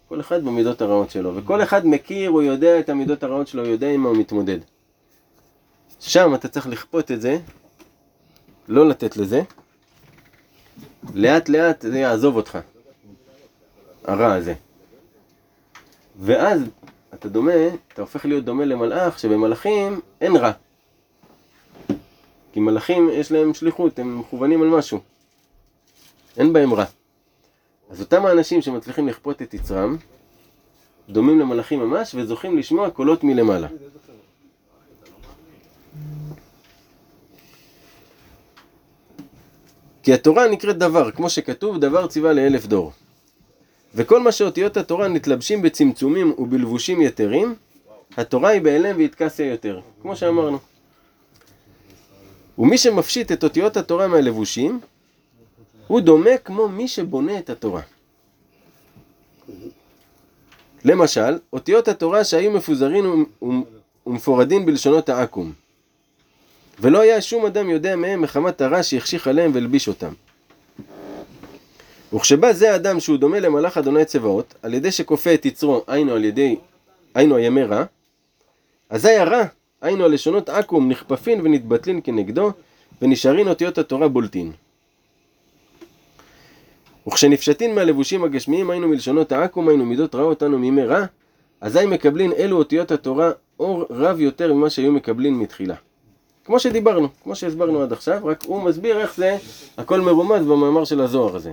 [0.10, 3.72] כל אחד במידות הרעות שלו, וכל אחד מכיר, הוא יודע את המידות הרעות שלו, הוא
[3.72, 4.60] יודע עם מה הוא מתמודד.
[6.00, 7.40] שם אתה צריך לכפות את זה
[8.68, 9.42] לא לתת לזה,
[11.14, 12.58] לאט לאט זה יעזוב אותך,
[14.04, 14.54] הרע הזה.
[16.20, 16.62] ואז
[17.20, 17.52] אתה דומה,
[17.94, 20.52] אתה הופך להיות דומה למלאך, שבמלאכים אין רע.
[22.54, 25.00] כי מלאכים יש להם שליחות, הם מכוונים על משהו.
[26.38, 26.86] אין בהם רע.
[27.90, 29.98] אז אותם האנשים שמצליחים לכפות את יצרם,
[31.10, 33.68] דומים למלאכים ממש, וזוכים לשמוע קולות מלמעלה.
[40.04, 42.92] כי התורה נקראת דבר, כמו שכתוב, דבר ציווה לאלף דור.
[43.96, 47.56] וכל מה שאותיות התורה נתלבשים בצמצומים ובלבושים יתרים,
[48.18, 50.60] התורה היא בהלם והתכסיה יותר, כמו שאמרנו.
[52.58, 54.80] ומי שמפשיט את אותיות התורה מהלבושים,
[55.88, 57.82] הוא דומה כמו מי שבונה את התורה.
[60.86, 63.26] למשל, אותיות התורה שהיו מפוזרים
[64.06, 65.52] ומפורדים בלשונות העכו"ם.
[66.80, 70.14] ולא היה שום אדם יודע מהם מחמת הרע שהחשיך עליהם והלביש אותם.
[72.14, 76.24] וכשבא זה האדם שהוא דומה למלאך אדוני צבאות, על ידי שכופה את יצרו, היינו על
[76.24, 76.56] ידי,
[77.16, 77.84] היינו הימי רע,
[78.90, 79.44] אזי הרע,
[79.82, 82.52] היינו הלשונות עכו"ם, נכפפין ונתבטלין כנגדו,
[83.02, 84.52] ונשארין אותיות התורה בולטין.
[87.08, 91.06] וכשנפשטין מהלבושים הגשמיים, היינו מלשונות העכו"ם, היינו מידות רעות, אנו מימי רע,
[91.62, 95.76] אזי מקבלין אלו אותיות התורה אור רב יותר ממה שהיו מקבלין מתחילה.
[96.46, 99.38] כמו שדיברנו, כמו שהסברנו עד עכשיו, רק הוא מסביר איך זה
[99.78, 101.52] הכל מרומז במאמר של הזוהר הזה.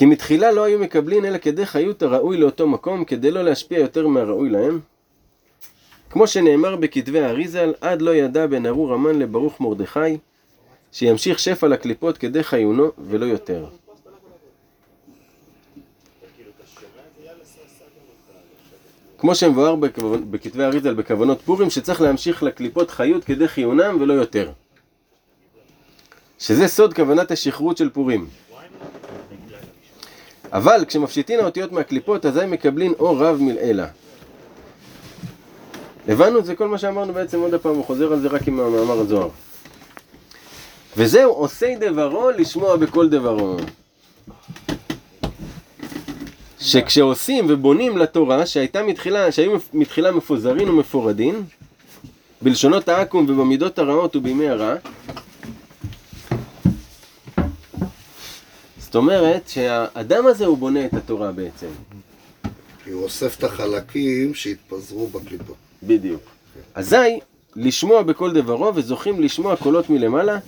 [0.00, 4.06] כי מתחילה לא היו מקבלין אלא כדי חיות הראוי לאותו מקום, כדי לא להשפיע יותר
[4.06, 4.80] מהראוי להם.
[6.10, 10.18] כמו שנאמר בכתבי האריזל, עד לא ידע בן ארור המן לברוך מרדכי,
[10.92, 13.66] שימשיך שפע לקליפות כדי חיונו ולא יותר.
[19.18, 19.74] כמו שמבואר
[20.30, 24.50] בכתבי אריזל בכוונות פורים, שצריך להמשיך לקליפות חיות כדי חיונם ולא יותר.
[26.38, 28.26] שזה סוד כוונת השכרות של פורים.
[30.52, 33.86] אבל כשמפשיטין האותיות מהקליפות, אזי מקבלין אור רב מלעילה.
[36.08, 38.60] הבנו את זה כל מה שאמרנו בעצם עוד הפעם, הוא חוזר על זה רק עם
[38.60, 39.28] המאמר הזוהר.
[40.96, 43.56] וזהו עושי דברו לשמוע בכל דברו.
[46.60, 51.44] שכשעושים ובונים לתורה, שהייתה מתחילה, שהיו מתחילה מפוזרים ומפורדים,
[52.42, 54.74] בלשונות העכו"ם ובמידות הרעות ובימי הרע,
[58.90, 61.66] זאת אומרת שהאדם הזה הוא בונה את התורה בעצם.
[62.84, 65.56] כי הוא אוסף את החלקים שהתפזרו בקליפות.
[65.82, 66.22] בדיוק.
[66.74, 67.20] אזי,
[67.56, 70.38] לשמוע בכל דברו וזוכים לשמוע קולות מלמעלה,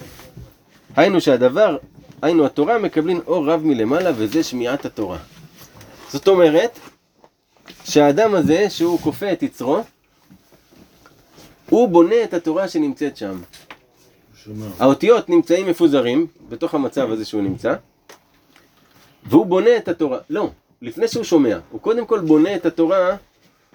[0.96, 1.76] היינו שהדבר,
[2.22, 5.18] היינו התורה מקבלים אור רב מלמעלה וזה שמיעת התורה.
[6.10, 6.78] זאת אומרת,
[7.84, 9.82] שהאדם הזה, שהוא כופה את יצרו,
[11.70, 13.40] הוא בונה את התורה שנמצאת שם.
[14.78, 17.74] האותיות נמצאים מפוזרים בתוך המצב הזה שהוא נמצא,
[19.26, 20.18] והוא בונה את התורה.
[20.30, 20.50] לא,
[20.82, 23.16] לפני שהוא שומע, הוא קודם כל בונה את התורה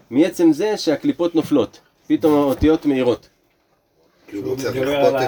[0.10, 3.30] מעצם זה שהקליפות נופלות, פתאום האותיות מהירות.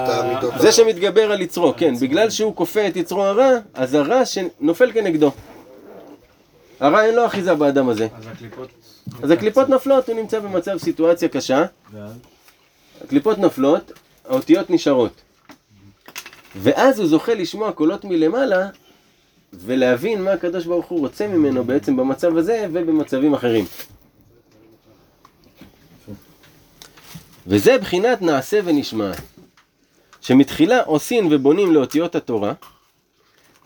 [0.09, 4.91] המידות זה שמתגבר על יצרו, כן, בגלל שהוא כופה את יצרו הרע, אז הרע שנופל
[4.91, 5.31] כנגדו.
[6.79, 8.07] הרע אין לו אחיזה באדם הזה.
[8.17, 8.69] אז הקליפות...
[9.23, 11.65] אז הקליפות נופלות, הוא נמצא במצב סיטואציה קשה,
[13.01, 13.91] הקליפות נופלות,
[14.29, 15.11] האותיות נשארות.
[16.55, 18.67] ואז הוא זוכה לשמוע קולות מלמעלה,
[19.53, 23.65] ולהבין מה הקדוש ברוך הוא רוצה ממנו בעצם במצב הזה ובמצבים אחרים.
[27.47, 29.11] וזה בחינת נעשה ונשמע.
[30.21, 32.53] שמתחילה עושים ובונים לאותיות התורה,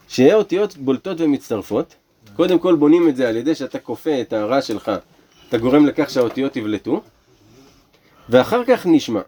[0.08, 1.96] שיהיה אותיות בולטות ומצטרפות.
[2.36, 4.92] קודם כל בונים את זה על ידי שאתה כופה את הרע שלך,
[5.50, 7.02] אתה גורם לכך שהאותיות יבלטו.
[8.30, 9.22] ואחר כך נשמע.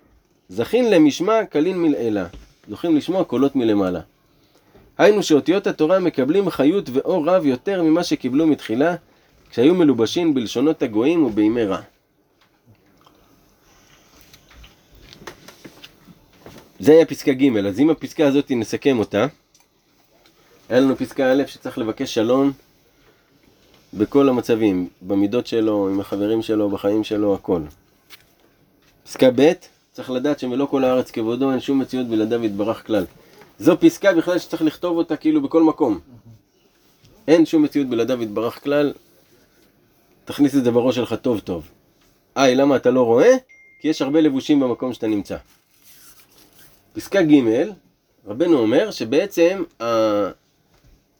[0.49, 2.25] זכין למשמע קלין מלעילה.
[2.69, 3.99] זוכים לשמוע קולות מלמעלה.
[4.97, 8.95] היינו שאותיות התורה מקבלים חיות ואור רב יותר ממה שקיבלו מתחילה,
[9.49, 11.81] כשהיו מלובשים בלשונות הגויים ובימי רע.
[16.79, 19.27] זה היה פסקה ג', אז אם הפסקה הזאת נסכם אותה,
[20.69, 22.51] היה לנו פסקה א' שצריך לבקש שלום
[23.93, 27.61] בכל המצבים, במידות שלו, עם החברים שלו, בחיים שלו, הכל.
[29.03, 29.51] פסקה ב',
[29.91, 33.05] צריך לדעת שמלוא כל הארץ כבודו, אין שום מציאות בלעדיו יתברך כלל.
[33.59, 35.99] זו פסקה בכלל שצריך לכתוב אותה כאילו בכל מקום.
[37.27, 38.93] אין שום מציאות בלעדיו יתברך כלל,
[40.25, 41.67] תכניס את זה בראש שלך טוב טוב.
[42.35, 43.31] היי, למה אתה לא רואה?
[43.81, 45.37] כי יש הרבה לבושים במקום שאתה נמצא.
[46.93, 47.69] פסקה ג',
[48.27, 49.85] רבנו אומר שבעצם ה...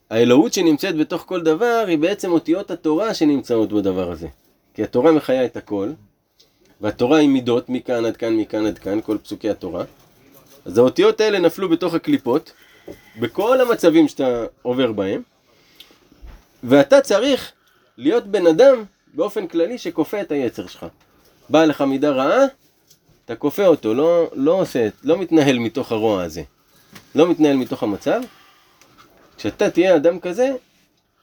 [0.10, 4.28] האלוהות שנמצאת בתוך כל דבר היא בעצם אותיות התורה שנמצאות בדבר הזה.
[4.74, 5.92] כי התורה מחיה את הכל,
[6.82, 9.84] והתורה היא מידות, מכאן עד כאן, מכאן עד כאן, כל פסוקי התורה.
[10.66, 12.52] אז האותיות האלה נפלו בתוך הקליפות,
[13.20, 15.22] בכל המצבים שאתה עובר בהם,
[16.64, 17.52] ואתה צריך
[17.98, 20.86] להיות בן אדם באופן כללי שכופה את היצר שלך.
[21.50, 22.46] באה לך מידה רעה,
[23.26, 26.44] אתה כופה אותו, לא, לא עושה, לא מתנהל מתוך הרוע הזה.
[27.16, 28.22] לא מתנהל מתוך המצב.
[29.38, 30.52] כשאתה תהיה אדם כזה,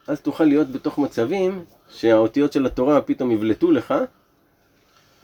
[0.06, 3.94] אז תוכל להיות בתוך מצבים שהאותיות של התורה פתאום יבלטו לך,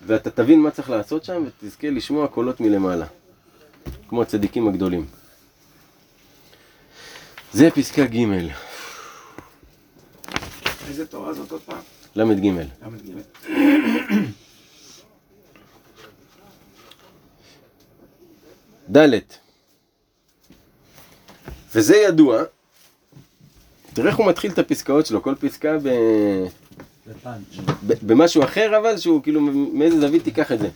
[0.07, 3.07] ואתה תבין מה צריך לעשות שם, ותזכה לשמוע קולות מלמעלה.
[4.09, 5.07] כמו הצדיקים הגדולים.
[7.53, 8.17] זה פסקה ג'
[10.89, 11.79] איזה תורה זאת עוד פעם?
[12.17, 12.47] ל"ג.
[12.47, 12.67] ל"ג.
[18.97, 19.19] ד'
[21.75, 22.43] וזה ידוע,
[23.95, 25.89] תראה איך הוא מתחיל את הפסקאות שלו, כל פסקה ב...
[27.87, 29.41] ב- במשהו אחר אבל, שהוא כאילו
[29.73, 30.69] מאיזה זווית תיקח את זה.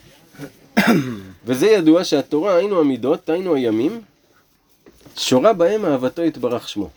[1.46, 4.00] וזה ידוע שהתורה, היינו המידות, היינו הימים,
[5.16, 6.90] שורה בהם אהבתו יתברך שמו.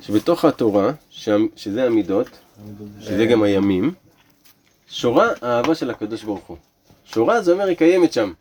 [0.00, 2.28] שבתוך התורה, שם, שזה המידות,
[3.00, 3.94] שזה גם הימים,
[4.88, 6.56] שורה האהבה של הקדוש ברוך הוא.
[7.04, 8.32] שורה זה אומר היא קיימת שם.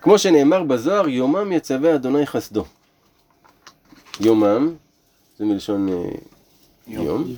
[0.00, 2.64] כמו שנאמר בזוהר, יומם יצווה אדוני חסדו.
[4.20, 4.74] יומם,
[5.38, 5.94] זה מלשון אה,
[6.86, 7.34] יום.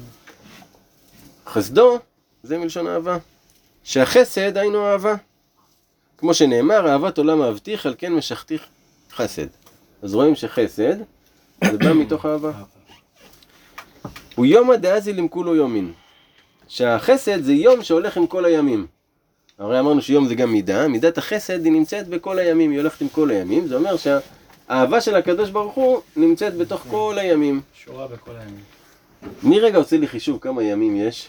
[1.46, 1.98] חסדו,
[2.44, 3.18] זה מלשון אהבה.
[3.84, 5.14] שהחסד היינו אהבה.
[6.18, 8.62] כמו שנאמר, אהבת עולם אהבתיך, על כן משכתיך
[9.12, 9.46] חסד.
[10.02, 10.96] אז רואים שחסד,
[11.64, 12.52] זה בא מתוך אהבה.
[14.34, 15.92] הוא יומא דאזי למכולו יומין.
[16.68, 18.86] שהחסד זה יום שהולך עם כל הימים.
[19.58, 23.08] הרי אמרנו שיום זה גם מידה, מידת החסד היא נמצאת בכל הימים, היא הולכת עם
[23.08, 27.60] כל הימים, זה אומר שהאהבה של הקדוש ברוך הוא נמצאת בתוך כל הימים.
[27.84, 28.64] שורה בכל הימים.
[29.42, 31.28] מי רגע עושה לי חישוב כמה ימים יש?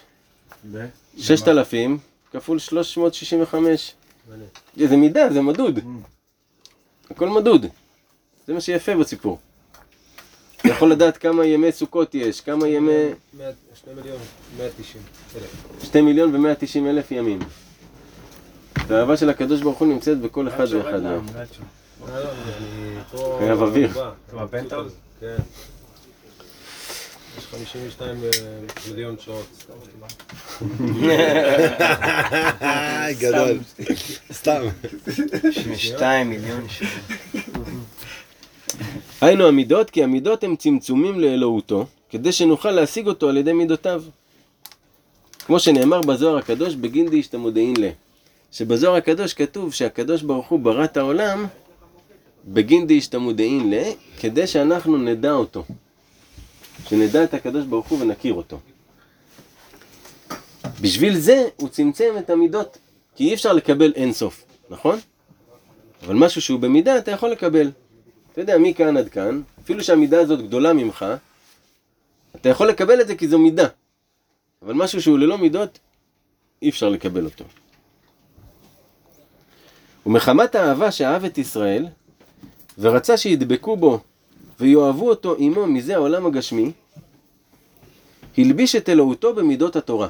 [1.16, 1.98] 6,000
[2.32, 3.94] כפול 365.
[4.76, 5.78] זה מידה, זה מדוד.
[7.10, 7.66] הכל מדוד.
[8.46, 9.38] זה מה שיפה בסיפור.
[10.56, 12.92] אתה יכול לדעת כמה ימי סוכות יש, כמה ימי...
[13.74, 14.18] 2 מיליון,
[14.58, 15.02] 190
[15.36, 15.84] אלף.
[15.84, 17.38] 2 מיליון ומאה תשעים אלף ימים.
[18.86, 21.26] והאהבה של הקדוש ברוך הוא נמצאת בכל אחד ואחד מהם.
[23.38, 23.90] חייב אוויר.
[27.38, 27.72] אתה בפנטהאוז?
[27.72, 27.78] כן.
[27.78, 28.16] יש 52
[28.90, 29.66] מיליון שעות.
[33.20, 33.58] גדול.
[34.32, 34.66] סתם.
[35.76, 36.88] שתיים מיליון שנה.
[39.20, 44.02] היינו המידות, כי המידות הם צמצומים לאלוהותו, כדי שנוכל להשיג אותו על ידי מידותיו.
[45.46, 47.88] כמו שנאמר בזוהר הקדוש, בגין דאישתמודעין ל.
[48.52, 51.46] שבזוהר הקדוש כתוב שהקדוש ברוך הוא ברא את העולם
[52.44, 53.82] בגין דאישתמודעין ל,
[54.20, 55.64] כדי שאנחנו נדע אותו.
[56.84, 58.60] שנדע את הקדוש ברוך הוא ונכיר אותו.
[60.80, 62.78] בשביל זה הוא צמצם את המידות,
[63.16, 64.98] כי אי אפשר לקבל אין סוף, נכון?
[66.06, 67.70] אבל משהו שהוא במידה אתה יכול לקבל.
[68.32, 71.06] אתה יודע, מכאן עד כאן, אפילו שהמידה הזאת גדולה ממך,
[72.36, 73.66] אתה יכול לקבל את זה כי זו מידה.
[74.62, 75.78] אבל משהו שהוא ללא מידות,
[76.62, 77.44] אי אפשר לקבל אותו.
[80.06, 81.86] ומחמת האהבה שאהב את ישראל,
[82.78, 84.00] ורצה שידבקו בו
[84.60, 86.72] ויאהבו אותו עמו מזה העולם הגשמי,
[88.38, 90.08] הלביש את אלוהותו במידות התורה.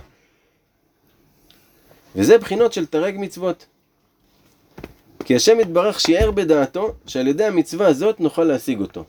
[2.17, 3.67] וזה בחינות של תרג מצוות.
[5.25, 9.05] כי השם יתברך שיער בדעתו שעל ידי המצווה הזאת נוכל להשיג אותו.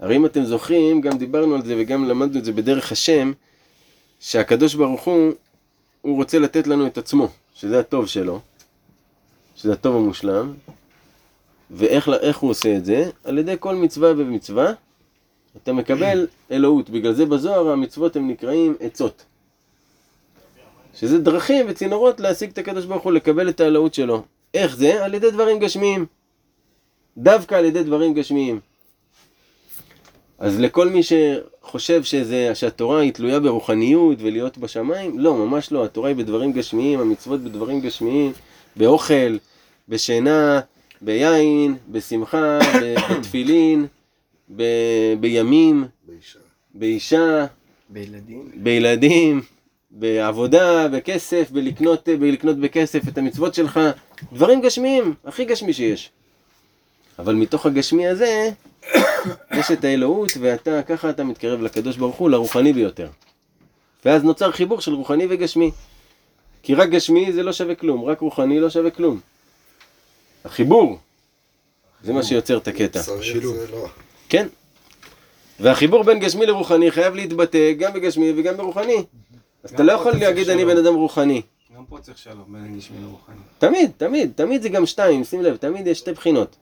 [0.00, 3.32] הרי אם אתם זוכרים, גם דיברנו על זה וגם למדנו את זה בדרך השם,
[4.20, 5.32] שהקדוש ברוך הוא,
[6.02, 8.40] הוא רוצה לתת לנו את עצמו, שזה הטוב שלו,
[9.56, 10.54] שזה הטוב המושלם,
[11.70, 13.10] ואיך איך הוא עושה את זה?
[13.24, 14.72] על ידי כל מצווה ומצווה,
[15.62, 16.90] אתה מקבל אלוהות.
[16.90, 19.24] בגלל זה בזוהר המצוות הם נקראים עצות.
[20.94, 24.22] שזה דרכים וצינורות להשיג את הקדוש ברוך הוא, לקבל את האלוהות שלו.
[24.54, 25.04] איך זה?
[25.04, 26.06] על ידי דברים גשמיים.
[27.16, 28.60] דווקא על ידי דברים גשמיים.
[30.38, 35.84] אז לכל מי שחושב שזה, שהתורה היא תלויה ברוחניות ולהיות בשמיים, לא, ממש לא.
[35.84, 38.32] התורה היא בדברים גשמיים, המצוות בדברים גשמיים,
[38.76, 39.36] באוכל,
[39.88, 40.60] בשינה,
[41.00, 42.58] ביין, בשמחה,
[43.10, 43.86] בתפילין,
[44.56, 46.38] ב- בימים, באישה.
[46.74, 47.46] באישה,
[47.88, 48.50] בילדים.
[48.54, 49.42] בילדים,
[49.90, 53.80] בעבודה, בכסף, בלקנות, בלקנות בכסף את המצוות שלך,
[54.32, 56.10] דברים גשמיים, הכי גשמי שיש.
[57.18, 58.50] אבל מתוך הגשמי הזה,
[59.58, 63.08] יש את האלוהות, ואתה, ככה אתה מתקרב לקדוש ברוך הוא, לרוחני ביותר.
[64.04, 65.70] ואז נוצר חיבור של רוחני וגשמי.
[66.62, 69.20] כי רק גשמי זה לא שווה כלום, רק רוחני לא שווה כלום.
[70.46, 70.98] החיבור,
[72.04, 73.02] זה מה שיוצר את הקטע.
[73.02, 73.56] צריך שילוב.
[73.56, 73.86] זה לא.
[74.28, 74.46] כן.
[75.60, 79.04] והחיבור בין גשמי לרוחני חייב להתבטא גם בגשמי וגם ברוחני.
[79.64, 81.42] אז אתה לא יכול להגיד אני בן אדם רוחני.
[81.76, 83.36] גם פה צריך שלום, בין גשמי לרוחני.
[83.58, 86.56] תמיד, תמיד, תמיד זה גם שתיים, שים לב, תמיד יש שתי בחינות.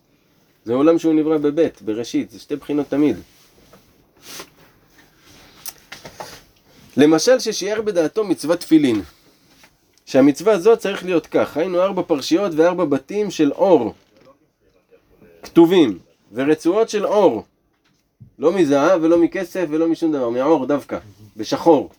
[0.64, 3.16] זה עולם שהוא נברא בבית, בראשית, זה שתי בחינות תמיד.
[6.96, 9.02] למשל ששיער בדעתו מצוות תפילין.
[10.04, 13.94] שהמצווה הזאת צריך להיות כך, היינו ארבע פרשיות וארבע בתים של אור.
[15.42, 15.98] כתובים,
[16.32, 17.44] ורצועות של אור.
[18.38, 20.98] לא מזהב ולא מכסף ולא משום דבר, מעור דווקא,
[21.36, 21.90] בשחור.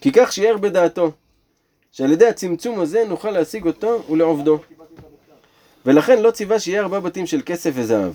[0.00, 1.12] כי כך שיער בדעתו.
[1.92, 4.58] שעל ידי הצמצום הזה נוכל להשיג אותו ולעובדו.
[5.86, 8.12] ולכן לא ציווה שיהיה ארבע בתים של כסף וזהב.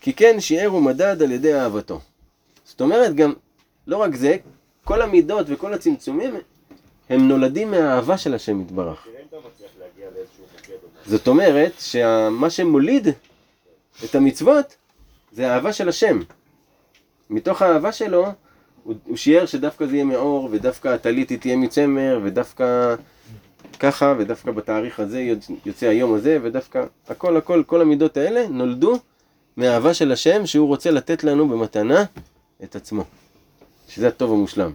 [0.00, 2.00] כי כן שיער ומדד על ידי אהבתו.
[2.64, 3.32] זאת אומרת גם,
[3.86, 4.36] לא רק זה,
[4.84, 6.34] כל המידות וכל הצמצומים
[7.10, 9.06] הם נולדים מהאהבה של השם יתברך.
[11.06, 13.08] זאת אומרת שמה שמוליד
[14.04, 14.76] את המצוות
[15.32, 16.20] זה האהבה של השם.
[17.30, 18.26] מתוך האהבה שלו
[18.84, 22.94] הוא, שיער שדווקא זה יהיה מאור, ודווקא הטלית היא תהיה מצמר, ודווקא
[23.80, 25.34] ככה, ודווקא בתאריך הזה
[25.66, 28.98] יוצא היום הזה, ודווקא הכל הכל, כל המידות האלה נולדו
[29.56, 32.04] מהאהבה של השם שהוא רוצה לתת לנו במתנה
[32.64, 33.04] את עצמו.
[33.88, 34.72] שזה הטוב המושלם.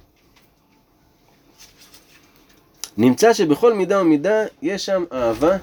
[2.98, 5.58] נמצא שבכל מידה ומידה יש שם אהבה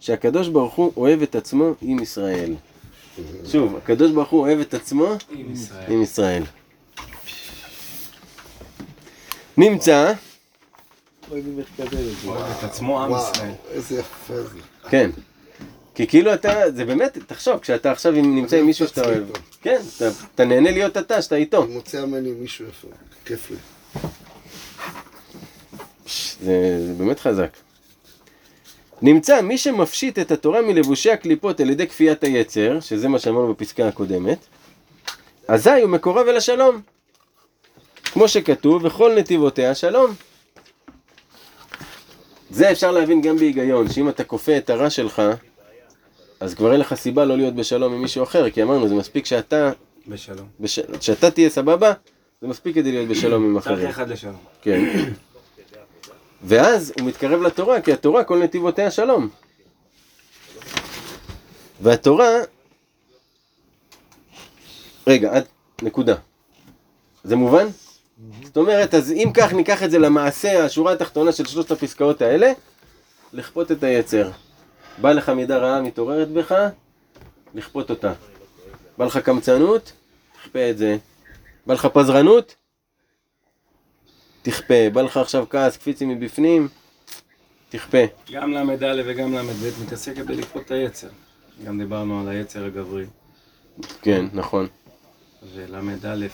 [0.00, 2.54] שהקדוש ברוך הוא אוהב את עצמו עם ישראל.
[3.46, 5.92] שוב, הקדוש ברוך הוא אוהב את עצמו עם ישראל.
[5.92, 6.42] עם ישראל.
[9.56, 10.12] נמצא,
[11.30, 11.44] אוהב
[12.58, 13.52] את עצמו עם ישראל.
[13.70, 14.58] איזה יפה זה.
[14.90, 15.10] כן,
[15.94, 19.24] כי כאילו אתה, זה באמת, תחשוב, כשאתה עכשיו נמצא עם מישהו שאתה אוהב.
[19.62, 21.64] כן, אתה- אתה נהנה להיות אתה, שאתה איתו.
[21.64, 22.88] אני מוצא ממני מישהו יפה,
[23.24, 23.56] כיף לי.
[26.40, 27.50] זה, זה באמת חזק.
[29.02, 33.88] נמצא מי שמפשיט את התורה מלבושי הקליפות על ידי כפיית היצר, שזה מה שאמרנו בפסקה
[33.88, 34.38] הקודמת,
[35.48, 36.80] אזי הוא מקורב אל השלום.
[38.04, 40.14] כמו שכתוב, וכל נתיבותיה שלום.
[42.50, 45.22] זה אפשר להבין גם בהיגיון, שאם אתה כופה את הרע שלך,
[46.40, 49.26] אז כבר אין לך סיבה לא להיות בשלום עם מישהו אחר, כי אמרנו, זה מספיק
[49.26, 49.72] שאתה,
[50.08, 50.48] בשלום.
[50.60, 50.80] בש...
[51.00, 51.92] שאתה תהיה סבבה,
[52.42, 53.88] זה מספיק כדי להיות בשלום עם צריך אחרים.
[53.88, 54.36] אחד לשלום.
[54.62, 54.84] כן.
[56.42, 59.28] ואז הוא מתקרב לתורה, כי התורה כל נתיבותיה שלום.
[61.80, 62.28] והתורה...
[65.06, 65.44] רגע, עד
[65.82, 66.14] נקודה.
[67.24, 67.66] זה מובן?
[68.44, 72.52] זאת אומרת, אז אם כך ניקח את זה למעשה, השורה התחתונה של שלושת הפסקאות האלה,
[73.32, 74.30] לכפות את היצר.
[74.98, 76.54] בא לך מידה רעה מתעוררת בך,
[77.54, 78.12] לכפות אותה.
[78.98, 79.92] בא לך קמצנות,
[80.42, 80.96] תכפה את זה.
[81.66, 82.54] בא לך פזרנות,
[84.42, 84.90] תכפה.
[84.92, 86.68] בא לך עכשיו כעס, קפיצי מבפנים,
[87.68, 88.04] תכפה.
[88.32, 91.08] גם ל"א וגם ל"ב מתעסקת בלכפות את היצר.
[91.66, 93.04] גם דיברנו על היצר הגברי.
[94.02, 94.66] כן, נכון.
[95.54, 95.80] ול"א,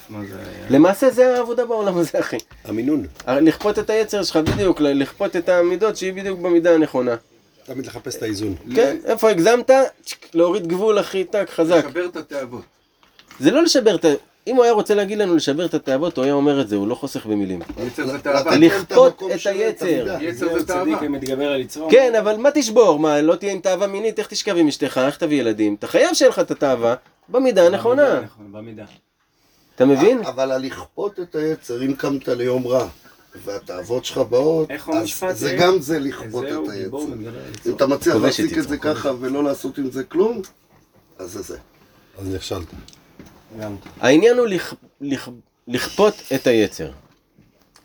[0.09, 0.67] מה זה היה?
[0.71, 2.37] למעשה זה העבודה בעולם הזה, אחי.
[2.65, 3.07] המינון.
[3.29, 7.17] לכפות את היצר שלך בדיוק, לכפות את המידות שהיא בדיוק במידה הנכונה.
[7.65, 8.55] תמיד לחפש את האיזון.
[8.75, 9.71] כן, איפה הגזמת?
[10.35, 11.85] להוריד גבול, אחי, טק, חזק.
[11.85, 12.63] לשבר את התאוות.
[13.41, 14.09] זה לא לשבר את ה...
[14.47, 16.89] אם הוא היה רוצה להגיד לנו לשבר את התאוות, הוא היה אומר את זה, הוא
[16.89, 17.61] לא חוסך במילים.
[17.87, 18.57] יצר זה לתת תאווה.
[18.57, 20.17] לכפות את היצר.
[20.21, 20.99] יצר זה תאווה.
[21.03, 21.89] ומתגבר על יצרו.
[21.91, 22.99] כן, אבל מה תשבור?
[22.99, 24.19] מה, לא תהיה עם תאווה מינית?
[24.19, 25.01] איך תשכב עם אשתך?
[25.07, 25.75] איך תביא ילדים?
[25.75, 26.95] אתה חייב שיהיה לך את התאווה
[27.29, 28.21] במידה הנכונה.
[28.53, 28.85] במידה.
[29.75, 30.25] אתה מבין?
[30.25, 32.89] אבל על לכפות את היצר, אם קמת ליום רע,
[33.45, 35.57] והתאוות שלך באות, אז זה זה?
[35.61, 36.97] גם זה לכפות את היצר.
[37.67, 37.75] אם.
[37.77, 40.43] אתה מצליח כובש את זה ככה ולא לעשות עם זה כלום,
[41.19, 41.59] אז זה זה.
[42.19, 42.67] אז נכשלת.
[44.01, 44.75] העניין הוא לכ...
[45.01, 45.29] לכ...
[45.69, 46.91] לכפות את היצר.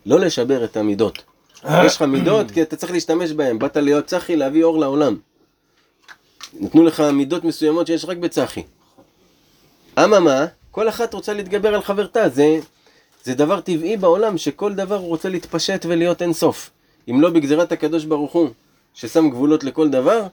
[0.05, 1.23] לא לשבר את המידות.
[1.85, 3.59] יש לך מידות כי אתה צריך להשתמש בהן.
[3.59, 5.17] באת להיות צחי להביא אור לעולם.
[6.59, 8.63] נתנו לך מידות מסוימות שיש רק בצחי.
[9.99, 12.29] אממה, כל אחת רוצה להתגבר על חברתה.
[12.29, 12.59] זה,
[13.23, 16.69] זה דבר טבעי בעולם שכל דבר הוא רוצה להתפשט ולהיות אינסוף.
[17.09, 18.49] אם לא בגזירת הקדוש ברוך הוא,
[18.93, 20.27] ששם גבולות לכל דבר,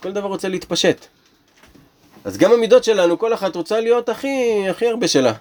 [0.00, 1.06] כל דבר רוצה להתפשט.
[2.24, 5.32] אז גם המידות שלנו, כל אחת רוצה להיות הכי, הכי הרבה שלה.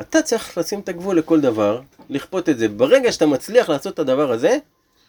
[0.00, 1.80] אתה צריך לשים את הגבול לכל דבר,
[2.10, 2.68] לכפות את זה.
[2.68, 4.58] ברגע שאתה מצליח לעשות את הדבר הזה,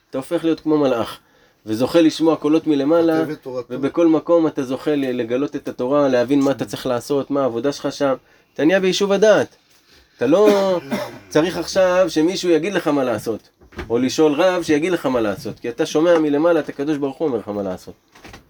[0.09, 1.19] אתה הופך להיות כמו מלאך.
[1.65, 3.23] וזוכה לשמוע קולות מלמעלה.
[3.69, 7.91] ובכל מקום אתה זוכה לגלות את התורה, להבין מה אתה צריך לעשות, מה העבודה שלך
[7.91, 8.13] שם.
[8.53, 9.55] אתה נהיה ביישוב הדעת.
[10.17, 10.79] אתה לא
[11.29, 13.49] צריך עכשיו שמישהו יגיד לך מה לעשות,
[13.89, 17.27] או לשאול רב שיגיד לך מה לעשות, כי אתה שומע מלמעלה את הקדוש ברוך הוא
[17.27, 17.93] אומר לך מה לעשות.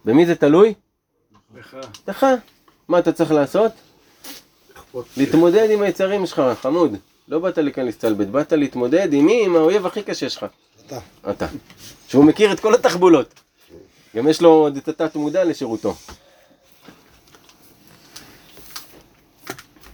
[0.06, 0.74] במי זה תלוי?
[1.56, 1.78] לך.
[2.08, 2.26] לך.
[2.88, 3.72] מה אתה צריך לעשות?
[5.18, 6.96] להתמודד עם היצרים שלך, חמוד.
[7.28, 9.46] לא באת לכאן להסתלבט, באת להתמודד עם מי?
[9.46, 10.46] עם האויב הכי קשה שלך.
[10.86, 11.00] אתה.
[11.30, 11.48] אתה.
[12.08, 13.34] שהוא מכיר את כל התחבולות.
[14.16, 15.96] גם יש לו עוד את התת מודע לשירותו.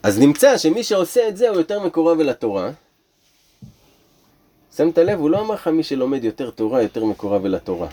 [0.03, 2.71] אז נמצא שמי שעושה את זה הוא יותר מקורב אל התורה.
[4.77, 7.87] שמת לב, הוא לא אמר לך מי שלומד יותר תורה, יותר מקורב אל התורה.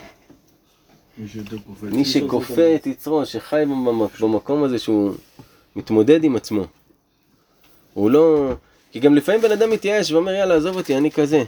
[1.81, 5.13] מי שכופה את יצרו, שחי במק- במקום הזה שהוא
[5.75, 6.63] מתמודד עם עצמו.
[7.93, 8.53] הוא לא...
[8.91, 11.43] כי גם לפעמים בן אדם מתייאש ואומר יאללה עזוב אותי אני כזה.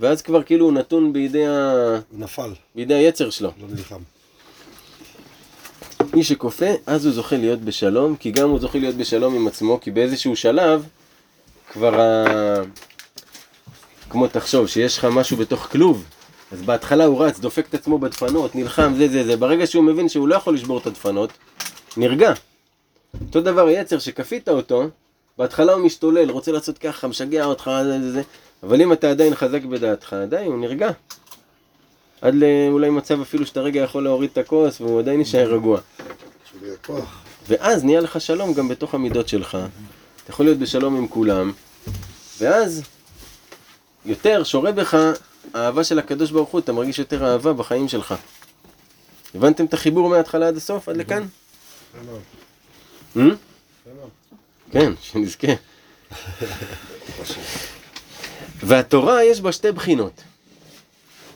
[0.00, 1.72] ואז כבר כאילו הוא נתון בידי, ה...
[2.12, 3.50] נפל, בידי היצר שלו.
[3.60, 4.00] לא נלחם.
[6.14, 9.80] מי שכופה, אז הוא זוכה להיות בשלום, כי גם הוא זוכה להיות בשלום עם עצמו,
[9.80, 10.86] כי באיזשהו שלב
[11.72, 12.24] כבר ה...
[14.10, 16.04] כמו תחשוב, שיש לך משהו בתוך כלוב,
[16.52, 20.08] אז בהתחלה הוא רץ, דופק את עצמו בדפנות, נלחם, זה זה זה, ברגע שהוא מבין
[20.08, 21.30] שהוא לא יכול לשבור את הדפנות,
[21.96, 22.32] נרגע.
[23.20, 24.88] אותו דבר היצר שכפית אותו,
[25.38, 28.22] בהתחלה הוא משתולל, רוצה לעשות ככה, משגע אותך, זה זה זה,
[28.62, 30.90] אבל אם אתה עדיין חזק בדעתך, די, הוא נרגע.
[32.20, 35.80] עד לאולי מצב אפילו שאתה רגע יכול להוריד את הכוס והוא עדיין יישאר רגוע.
[37.48, 39.58] ואז נהיה לך שלום גם בתוך המידות שלך.
[40.24, 41.52] אתה יכול להיות בשלום עם כולם,
[42.38, 42.82] ואז
[44.06, 45.12] יותר שורה בך
[45.56, 48.14] האהבה של הקדוש ברוך הוא, אתה מרגיש יותר אהבה בחיים שלך.
[49.34, 51.26] הבנתם את החיבור מההתחלה עד הסוף, עד לכאן?
[54.72, 55.52] כן, שנזכה.
[58.60, 60.22] והתורה יש בה שתי בחינות.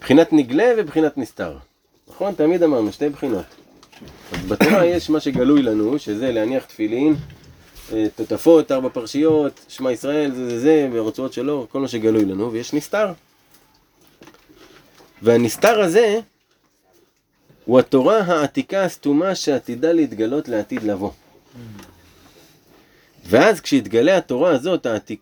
[0.00, 1.56] בחינת נגלה ובחינת נסתר.
[2.08, 2.34] נכון?
[2.34, 3.44] תמיד אמרנו, שתי בחינות.
[4.32, 7.16] אז בתורה יש מה שגלוי לנו, שזה להניח תפילין,
[7.92, 12.52] אה, תותפות, ארבע פרשיות, שמע ישראל, זה זה זה, ורצועות שלו, כל מה שגלוי לנו,
[12.52, 13.12] ויש נסתר.
[15.22, 16.20] והנסתר הזה
[17.64, 21.10] הוא התורה העתיקה הסתומה שעתידה להתגלות לעתיד לבוא.
[23.26, 25.20] ואז כשיתגלה התורה הזאת, העתיק,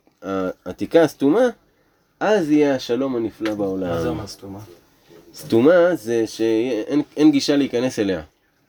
[0.64, 1.48] העתיקה הסתומה,
[2.20, 3.88] אז יהיה השלום הנפלא בעולם.
[3.88, 4.58] מה זה אומר סתומה?
[5.34, 8.22] סתומה זה שאין אין גישה להיכנס אליה.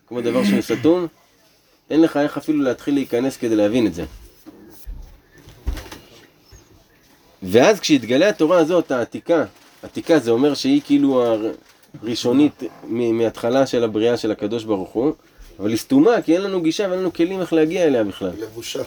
[0.07, 1.07] כמו דבר שהוא סתום,
[1.89, 4.05] אין לך איך אפילו להתחיל להיכנס כדי להבין את זה.
[7.43, 9.45] ואז כשיתגלה התורה הזאת, העתיקה,
[9.83, 11.23] עתיקה זה אומר שהיא כאילו
[12.03, 15.13] הראשונית מ- מההתחלה של הבריאה של הקדוש ברוך הוא,
[15.59, 18.31] אבל היא סתומה כי אין לנו גישה ואין לנו כלים איך להגיע אליה בכלל.
[18.39, 18.83] לבושה.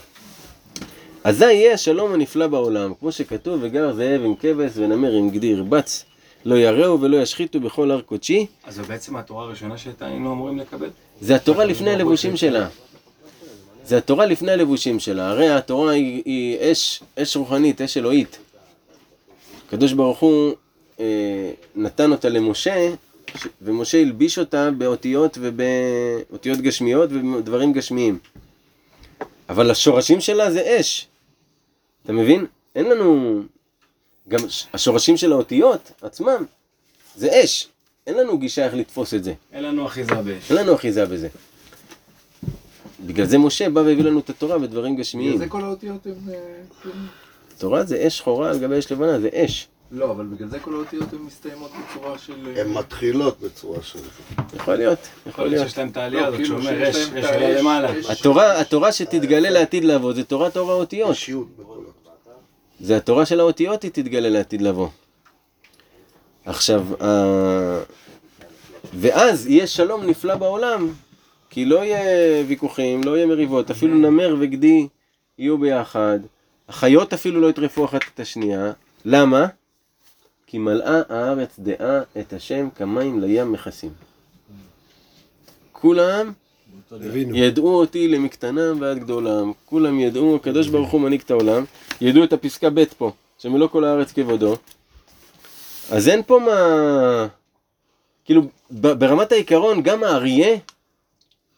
[1.24, 6.04] אזי יהיה השלום הנפלא בעולם, כמו שכתוב, וגר זאב עם כבש ונמר עם גדי ירבץ,
[6.44, 8.46] לא יראו ולא ישחיתו בכל הר קודשי.
[8.64, 10.90] אז זו בעצם התורה הראשונה שהיינו אמורים לקבל?
[11.20, 12.68] זה התורה לפני הלבושים שלה.
[13.84, 15.30] זה התורה לפני הלבושים שלה.
[15.30, 18.38] הרי התורה היא, היא אש, אש רוחנית, אש אלוהית.
[19.68, 20.52] הקדוש ברוך הוא
[21.76, 22.92] נתן אותה למשה,
[23.36, 28.18] ש- ומשה הלביש אותה באותיות ובאותיות גשמיות ובדברים גשמיים.
[29.48, 31.06] אבל השורשים שלה זה אש.
[32.04, 32.46] אתה מבין?
[32.74, 33.40] אין לנו...
[34.28, 34.40] גם
[34.74, 36.44] השורשים של האותיות עצמם
[37.16, 37.68] זה אש.
[38.06, 39.34] אין לנו גישה איך לתפוס את זה.
[39.52, 40.50] אין לנו אחיזה באש.
[40.50, 41.28] אין לנו אחיזה בזה.
[43.06, 45.38] בגלל זה משה בא והביא לנו את התורה בדברים גשמיים.
[45.38, 46.12] זה כל האותיות הם...
[46.34, 46.34] אה,
[46.82, 46.94] כאילו-
[47.58, 49.68] תורה זה אש שחורה על גבי אש לבנה, זה אש.
[49.94, 52.48] לא, אבל בגלל זה כל האותיות הן מסתיימות בצורה של...
[52.56, 53.98] אה, הן מתחילות בצורה של.
[54.56, 55.68] יכול להיות, יכול יכול להיות.
[55.68, 57.88] שיש להם את העלייה לא, הזאת כאילו שאומר את עולה האש, למעלה.
[58.10, 61.10] התורה, התורה שתתגלה לעתיד לבוא זה תורה תורה אותיות.
[61.10, 61.92] אישיות בקולות.
[62.80, 64.88] זה התורה של האותיות היא תתגלה לעתיד לבוא.
[66.44, 67.78] עכשיו, ה...
[68.94, 70.88] ואז יהיה שלום נפלא בעולם,
[71.50, 74.88] כי לא יהיה ויכוחים, לא יהיה מריבות, אפילו נמר וגדי
[75.38, 76.18] יהיו ביחד,
[76.68, 78.72] החיות אפילו לא יטרפו אחת את השנייה,
[79.04, 79.46] למה?
[80.52, 83.90] כי מלאה הארץ דעה את השם כמים לים מכסים.
[85.72, 86.32] כולם.
[87.34, 91.64] ידעו אותי למקטנם ועד גדולם, כולם ידעו, הקדוש ברוך הוא מנהיג את העולם,
[92.00, 94.56] ידעו את הפסקה ב' פה, שמלוא כל הארץ כבודו.
[95.90, 97.26] אז אין פה מה...
[98.24, 100.56] כאילו, ברמת העיקרון, גם האריה,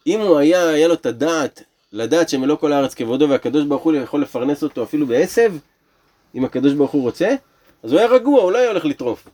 [0.07, 3.93] אם הוא היה, היה לו את הדעת, לדעת שמלוא כל הארץ כבודו, והקדוש ברוך הוא
[3.93, 5.53] יכול לפרנס אותו אפילו בעשב,
[6.35, 7.35] אם הקדוש ברוך הוא רוצה,
[7.85, 9.29] אז הוא היה רגוע, הוא לא היה הולך לטרוף.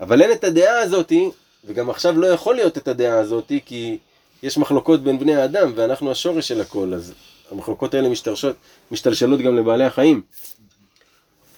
[0.00, 1.30] אבל אין את הדעה הזאתי,
[1.64, 3.98] וגם עכשיו לא יכול להיות את הדעה הזאתי, כי
[4.42, 7.12] יש מחלוקות בין בני האדם, ואנחנו השורש של הכל, אז
[7.50, 8.56] המחלוקות האלה משתרשות,
[8.90, 10.22] משתלשלות גם לבעלי החיים.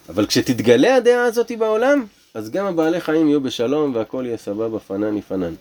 [0.09, 5.17] אבל כשתתגלה הדעה הזאת בעולם, אז גם הבעלי חיים יהיו בשלום והכל יהיה סבבה, פנן
[5.17, 5.53] יפנן.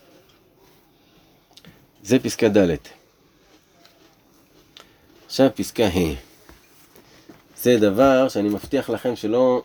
[2.03, 2.77] זה פסקה ד'.
[5.27, 6.15] עכשיו פסקה ה'.
[7.63, 9.63] זה דבר שאני מבטיח לכם שלא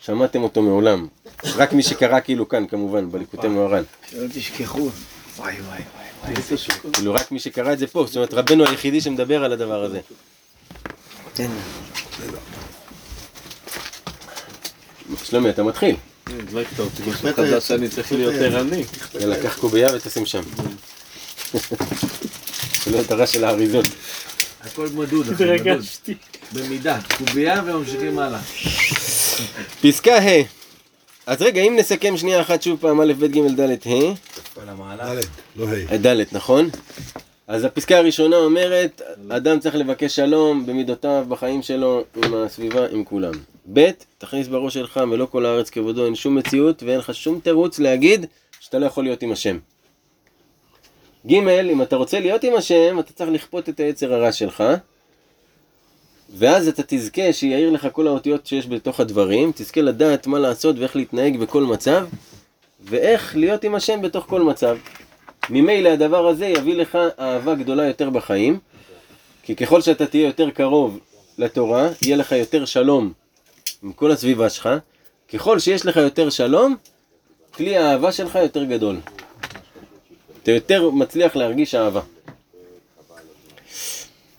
[0.00, 1.06] שמעתם אותו מעולם.
[1.44, 3.82] רק מי שקרא כאילו כאן כמובן, בליקוטי מוהר"ן.
[4.10, 4.88] שלא תשכחו.
[5.36, 5.80] וואי וואי
[6.24, 6.34] וואי.
[6.92, 10.00] כאילו רק מי שקרא את זה פה, זאת אומרת רבנו היחידי שמדבר על הדבר הזה.
[11.34, 11.50] תן.
[15.24, 15.96] שלומי, אתה מתחיל.
[16.96, 17.60] שחשב היצר.
[17.60, 18.34] שאני צריך להיות.
[18.34, 18.84] ערני.
[19.20, 20.42] יאללה, קח קובייה ותשים שם.
[22.82, 23.86] שלא את הרע של האריזות.
[24.60, 25.84] הכל מדוד, אחי, מדוד.
[26.52, 28.40] במידה, קובייה וממשיכים הלאה.
[29.82, 30.42] פסקה ה'
[31.26, 34.14] אז רגע, אם נסכם שנייה אחת שוב פעם א', ב', ג', ד', ה',
[35.56, 35.96] לא ה'.
[35.96, 36.70] ד', נכון?
[37.48, 43.32] אז הפסקה הראשונה אומרת, אדם צריך לבקש שלום במידותיו, בחיים שלו, עם הסביבה, עם כולם.
[43.72, 47.78] ב', תכניס בראש שלך מלוא כל הארץ כבודו, אין שום מציאות ואין לך שום תירוץ
[47.78, 48.26] להגיד
[48.60, 49.58] שאתה לא יכול להיות עם השם.
[51.26, 54.64] ג', אם אתה רוצה להיות עם השם, אתה צריך לכפות את היצר הרע שלך,
[56.36, 60.96] ואז אתה תזכה שיעיר לך כל האותיות שיש בתוך הדברים, תזכה לדעת מה לעשות ואיך
[60.96, 62.06] להתנהג בכל מצב,
[62.84, 64.76] ואיך להיות עם השם בתוך כל מצב.
[65.50, 68.58] ממילא הדבר הזה יביא לך אהבה גדולה יותר בחיים,
[69.42, 70.98] כי ככל שאתה תהיה יותר קרוב
[71.38, 73.12] לתורה, יהיה לך יותר שלום
[73.82, 74.68] עם כל הסביבה שלך,
[75.32, 76.76] ככל שיש לך יותר שלום,
[77.54, 78.96] כלי האהבה שלך יותר גדול.
[80.42, 82.00] אתה יותר מצליח להרגיש אהבה.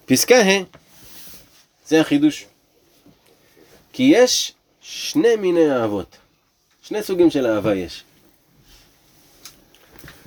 [0.05, 0.63] פסקה ה'
[1.89, 2.45] זה החידוש.
[3.93, 6.17] כי יש שני מיני אהבות.
[6.83, 8.03] שני סוגים של אהבה יש.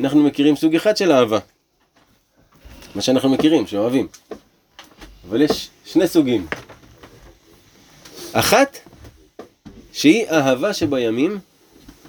[0.01, 1.39] אנחנו מכירים סוג אחד של אהבה.
[2.95, 4.09] מה שאנחנו מכירים, שאוהבים.
[5.29, 6.47] אבל יש שני סוגים.
[8.33, 8.79] אחת,
[9.93, 11.39] שהיא אהבה שבימים,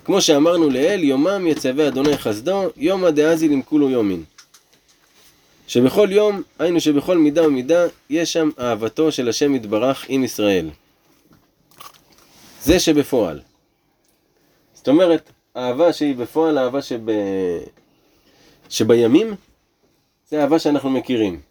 [0.05, 4.23] כמו שאמרנו לאל, יומם יצווה אדוני חסדו, יומא דאזיל עם כולו יומין.
[5.67, 10.69] שבכל יום, היינו שבכל מידה ומידה, יש שם אהבתו של השם יתברך עם ישראל.
[12.61, 13.39] זה שבפועל.
[14.73, 17.01] זאת אומרת, אהבה שהיא בפועל, אהבה שב...
[18.69, 19.35] שבימים,
[20.29, 21.41] זה אהבה שאנחנו מכירים.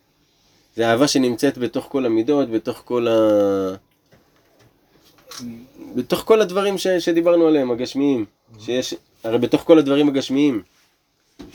[0.76, 3.16] זה אהבה שנמצאת בתוך כל המידות, בתוך כל ה...
[5.94, 6.86] בתוך כל הדברים ש...
[6.86, 8.24] שדיברנו עליהם, הגשמיים.
[8.60, 8.94] שיש,
[9.24, 10.62] הרי בתוך כל הדברים הגשמיים,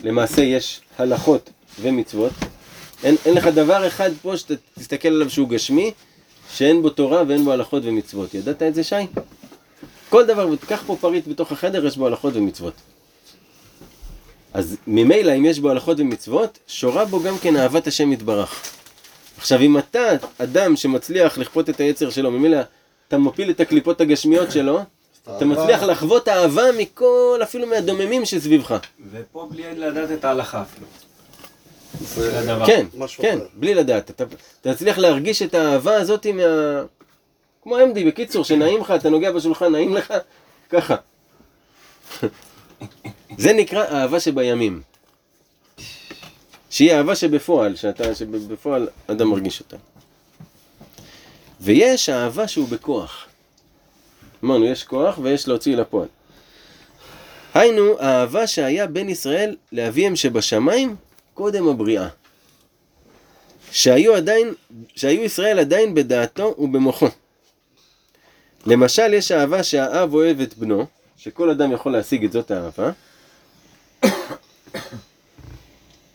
[0.00, 1.50] למעשה יש הלכות
[1.80, 2.32] ומצוות.
[3.04, 5.92] אין, אין לך דבר אחד פה שאתה תסתכל עליו שהוא גשמי,
[6.54, 8.34] שאין בו תורה ואין בו הלכות ומצוות.
[8.34, 9.06] ידעת את זה, שי?
[10.08, 12.74] כל דבר, ותיקח פה פריט בתוך החדר, יש בו הלכות ומצוות.
[14.54, 18.62] אז ממילא, אם יש בו הלכות ומצוות, שורה בו גם כן אהבת השם יתברך.
[19.38, 20.08] עכשיו, אם אתה
[20.38, 22.58] אדם שמצליח לכפות את היצר שלו, ממילא
[23.08, 24.80] אתה מפיל את הקליפות הגשמיות שלו,
[25.36, 28.76] אתה מצליח לחוות אהבה מכל, אפילו מהדוממים שסביבך.
[29.10, 30.86] ופה בלי לדעת את ההלכה אפילו.
[32.66, 32.86] כן,
[33.16, 33.38] כן.
[33.54, 34.10] בלי לדעת.
[34.10, 34.24] אתה
[34.60, 36.42] אתה תצליח להרגיש את האהבה הזאת מה...
[37.62, 40.14] כמו אמדי, בקיצור, שנעים לך, אתה נוגע בשולחן, נעים לך,
[40.70, 40.96] ככה.
[43.38, 44.82] זה נקרא אהבה שבימים.
[46.70, 49.76] שהיא אהבה שבפועל, שאתה, שבפועל אדם מרגיש אותה.
[51.60, 53.26] ויש אהבה שהוא בכוח.
[54.44, 56.08] אמרנו, יש כוח ויש להוציא לפועל.
[57.54, 60.96] היינו, האהבה שהיה בין ישראל לאביהם שבשמיים
[61.38, 62.08] קודם הבריאה.
[63.70, 64.54] שהיו עדיין,
[64.96, 67.06] שהיו ישראל עדיין בדעתו ובמוחו.
[68.66, 70.86] למשל, יש אהבה שהאב אוהב את בנו,
[71.16, 72.90] שכל אדם יכול להשיג את זאת האהבה,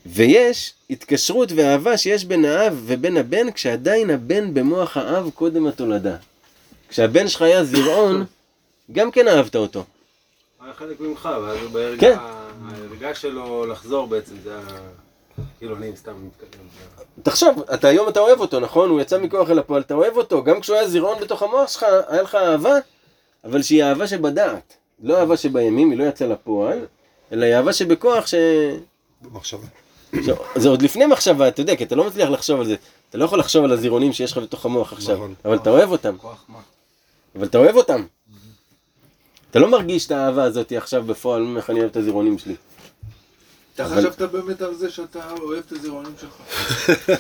[0.06, 6.16] ויש התקשרות ואהבה שיש בין האב ובין הבן, כשעדיין הבן במוח האב קודם התולדה.
[6.90, 8.26] כשהבן שלך היה זרעון,
[8.92, 9.84] גם כן אהבת אותו.
[10.62, 12.18] היה חלק ממך, ואז הוא כן.
[12.66, 15.03] הערגה שלו לחזור בעצם, זה ה...
[15.60, 16.64] כאילו אני סתם מתקדם.
[17.24, 18.90] תחשוב, אתה היום אתה אוהב אותו, נכון?
[18.90, 20.44] הוא יצא מכוח אל הפועל, אתה אוהב אותו.
[20.44, 22.74] גם כשהוא היה זירעון בתוך המוח שלך, היה לך אהבה,
[23.44, 24.78] אבל שהיא אהבה שבדעת.
[25.04, 26.86] לא אהבה שבימים, היא לא יצאה לפועל,
[27.32, 28.34] אלא היא אהבה שבכוח ש...
[29.22, 29.68] במחשבה.
[30.56, 32.76] זה עוד לפני מחשבה, אתה יודע, כי אתה לא מצליח לחשוב על זה.
[33.10, 35.34] אתה לא יכול לחשוב על הזירעונים שיש לך בתוך המוח עכשיו, נכון.
[35.46, 36.16] אבל אתה אוהב אותם.
[36.18, 36.60] כוח מה?
[37.36, 38.06] אבל אתה אוהב אותם.
[39.52, 42.56] אתה לא מרגיש את האהבה הזאת עכשיו בפועל, איך אני אוהב את הזירעונים שלי.
[43.76, 46.32] אתה אבל- חשבת באמת על זה שאתה אוהב את הזירעונים שלך?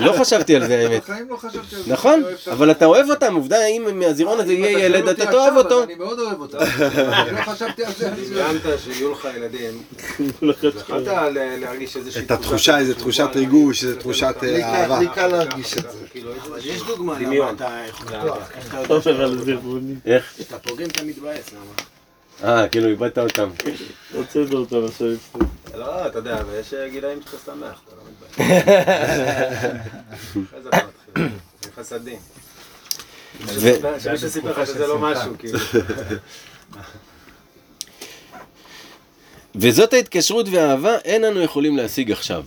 [0.01, 1.03] לא חשבתי על זה האמת.
[1.03, 1.93] בחיים לא חשבתי על זה.
[1.93, 5.25] נכון, שאני אוהב את אבל אתה אוהב אותם, עובדה, אם מהזירעון הזה יהיה ילד, אתה
[5.25, 5.83] תאהב אותו.
[5.83, 6.57] אני מאוד אוהב אותם.
[6.57, 8.07] אני לא חשבתי על זה.
[8.07, 9.83] אני- ציינת שיהיו לך ילדים,
[10.79, 14.99] יכולת ל- להרגיש איזושהי את התחושה, איזה תחושת ריגוש, איזה תחושת לי קל- אהבה.
[14.99, 15.97] לי קל להרגיש את זה.
[16.11, 16.31] כאילו,
[16.63, 17.47] יש דוגמה דמיון.
[17.47, 18.15] למה אתה איך אתה
[18.77, 19.99] יודע עובר על זירבונים.
[20.05, 20.33] איך?
[20.37, 21.92] שאתה פוגם אתה מתבאס, למה?
[22.43, 23.49] אה, כאילו איבדת אותם.
[24.13, 25.07] הוצאת אותו עכשיו.
[25.75, 28.51] לא, אתה יודע, אבל יש גילאים שאתה שמח, אתה לא מתבייש.
[30.49, 31.29] אחרי זה אתה מתחיל,
[31.61, 32.19] זה חסדים.
[33.45, 35.59] ו- שמישהו סיפר לך שזה לא משהו, כאילו.
[39.55, 42.43] וזאת ההתקשרות והאהבה אין אנו יכולים להשיג עכשיו.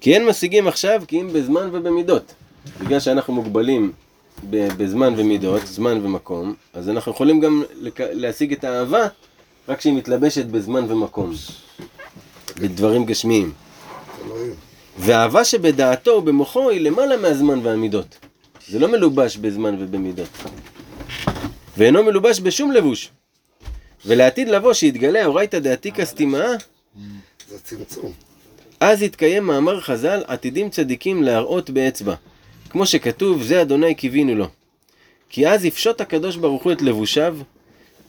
[0.00, 2.34] כי אין משיגים עכשיו כי אם בזמן ובמידות.
[2.80, 3.92] בגלל שאנחנו מוגבלים
[4.50, 7.62] בזמן ומידות, זמן ומקום, אז אנחנו יכולים גם
[7.98, 9.06] להשיג את האהבה
[9.68, 11.32] רק כשהיא מתלבשת בזמן ומקום.
[12.60, 13.52] בדברים גשמיים.
[14.98, 18.18] והאהבה שבדעתו ובמוחו היא למעלה מהזמן והמידות.
[18.68, 20.28] זה לא מלובש בזמן ובמידות.
[21.76, 23.10] ואינו מלובש בשום לבוש.
[24.06, 26.44] ולעתיד לבוא שיתגלה אורייתא דעתיקא סתימה,
[27.48, 28.12] זה צמצום.
[28.80, 32.14] אז יתקיים מאמר חז"ל עתידים צדיקים להראות באצבע.
[32.72, 34.46] כמו שכתוב, זה אדוני קיווינו לו.
[35.28, 37.36] כי אז יפשוט הקדוש ברוך הוא את לבושיו,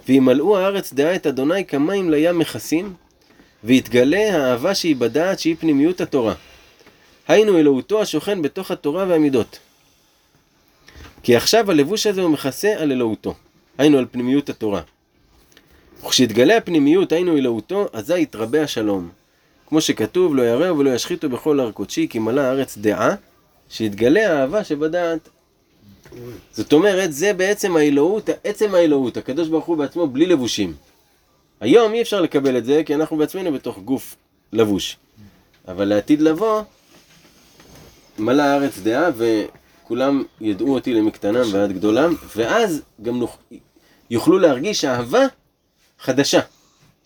[0.08, 2.94] וימלאו הארץ דעה את אדוני כמים לים מכסים,
[3.64, 6.34] ויתגלה האהבה שהיא בדעת שהיא פנימיות התורה.
[7.28, 9.60] היינו אלוהותו השוכן בתוך התורה והמידות.
[11.24, 13.34] כי עכשיו הלבוש הזה הוא מכסה על אלוהותו,
[13.78, 14.82] היינו על פנימיות התורה.
[16.06, 19.10] וכשיתגלה הפנימיות, היינו אלוהותו, אזי יתרבה השלום.
[19.68, 23.16] כמו שכתוב, לא יראו ולא ישחיתו בכל הר קודשי, כי מלאה הארץ דעה,
[23.74, 25.30] שיתגלה האהבה שבדעת.
[26.52, 30.74] זאת אומרת, זה בעצם האלוהות, עצם האלוהות, הקדוש ברוך הוא בעצמו בלי לבושים.
[31.62, 34.16] היום אי אפשר לקבל את זה, כי אנחנו בעצמנו בתוך גוף
[34.54, 34.98] לבוש.
[35.68, 36.62] אבל לעתיד לבוא,
[38.20, 43.38] מלאה הארץ דעה, וכולם ידעו אותי למקטנם ועד גדולם, ואז גם נוכ...
[44.10, 45.26] יוכלו להרגיש אהבה
[46.00, 46.40] חדשה,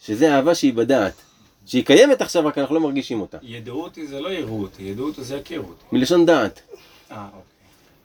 [0.05, 1.13] שזה אהבה שהיא בדעת.
[1.67, 3.37] שהיא קיימת עכשיו, רק אנחנו לא מרגישים אותה.
[3.41, 5.83] ידעו אותי זה לא יראו אותי, ידעו אותי זה יכירו אותי.
[5.91, 6.61] מלשון דעת.
[7.11, 7.27] אה,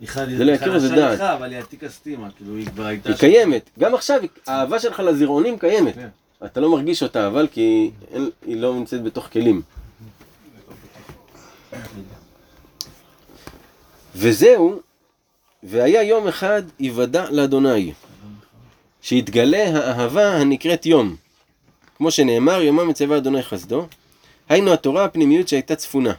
[0.00, 0.36] אוקיי.
[0.36, 1.20] זה לא יכיר, זה דעת.
[1.20, 3.08] אבל היא עתיקה סתימה, כאילו היא כבר הייתה...
[3.08, 3.70] היא קיימת.
[3.78, 5.94] גם עכשיו, האהבה שלך לזרעונים קיימת.
[5.94, 6.08] כן.
[6.44, 7.90] אתה לא מרגיש אותה, אבל כי
[8.46, 9.62] היא לא נמצאת בתוך כלים.
[14.14, 14.80] וזהו,
[15.62, 17.92] והיה יום אחד יוודע לאדוני,
[19.02, 21.16] שיתגלה האהבה הנקראת יום.
[22.02, 23.86] כמו שנאמר, יומם מצווה אדוני חסדו,
[24.48, 26.12] היינו התורה הפנימיות שהייתה צפונה.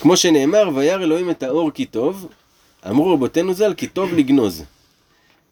[0.00, 2.28] כמו שנאמר, וירא אלוהים את האור כי טוב,
[2.88, 4.64] אמרו רבותינו ז"ל, כי טוב לגנוז.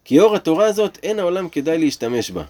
[0.05, 2.45] כי אור התורה הזאת, אין העולם כדאי להשתמש בה.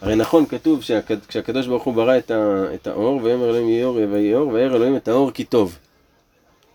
[0.00, 3.94] הרי נכון, כתוב שכשהקדוש ברוך הוא ברא את, ה, את האור, ויאמר אלוהים יהיה אור
[3.94, 5.78] ויהיה אור, וירא אלוהים את האור כי טוב.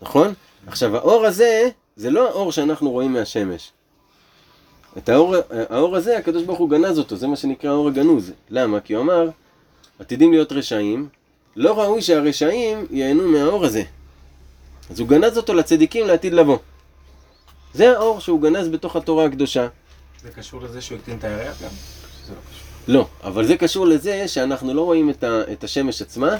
[0.02, 0.34] נכון?
[0.66, 3.72] עכשיו, האור הזה, זה לא האור שאנחנו רואים מהשמש.
[4.98, 8.32] את האור, האור הזה, הקדוש ברוך הוא גנז אותו, זה מה שנקרא האור הגנוז.
[8.50, 8.80] למה?
[8.80, 9.28] כי הוא אמר,
[9.98, 11.08] עתידים להיות רשעים,
[11.56, 13.82] לא ראוי שהרשעים ייהנו מהאור הזה.
[14.90, 16.58] אז הוא גנז אותו לצדיקים לעתיד לבוא.
[17.74, 19.68] זה האור שהוא גנז בתוך התורה הקדושה.
[20.22, 21.68] זה קשור לזה שהוא הקטין את הירח גם?
[22.28, 22.34] לא.
[22.88, 26.36] לא, אבל זה קשור לזה שאנחנו לא רואים את, ה, את השמש עצמה,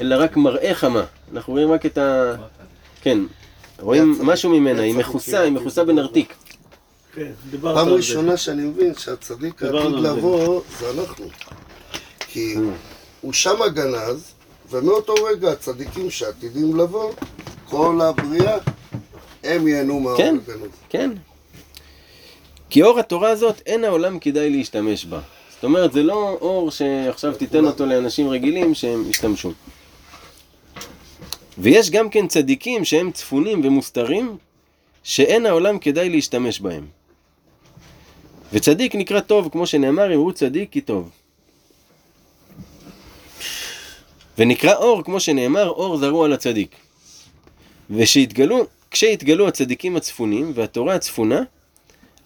[0.00, 1.04] אלא רק מראה חמה.
[1.32, 2.34] אנחנו רואים רק את ה...
[3.00, 3.18] כן,
[3.80, 6.34] רואים משהו ממנה, היא מכוסה, היא מכוסה בנרתיק.
[7.18, 7.88] כן, דיברת פעם.
[7.88, 9.92] ראשונה שאני מבין שהצדיק העתיד.
[9.92, 11.26] לבוא זה אנחנו.
[12.18, 12.54] כי.
[13.20, 14.32] הוא שם הגנז,
[14.70, 17.12] ומאותו רגע הצדיקים שעתידים לבוא,
[17.68, 18.58] כל הבריאה,
[19.44, 20.36] הם ייהנו מהאור כן.
[20.46, 20.68] הגנוז.
[20.88, 21.10] כן.
[22.70, 25.20] כי אור התורה הזאת, אין העולם כדאי להשתמש בה.
[25.50, 29.52] זאת אומרת, זה לא אור שעכשיו תיתן אותו לאנשים רגילים שהם ישתמשו.
[31.58, 34.36] ויש גם כן צדיקים שהם צפונים ומוסתרים,
[35.02, 36.86] שאין העולם כדאי להשתמש בהם.
[38.52, 41.10] וצדיק נקרא טוב, כמו שנאמר, אמרו צדיק כי טוב.
[44.38, 46.76] ונקרא אור, כמו שנאמר, אור זרוע לצדיק.
[47.90, 51.42] ושיתגלו, כשיתגלו הצדיקים הצפונים והתורה הצפונה,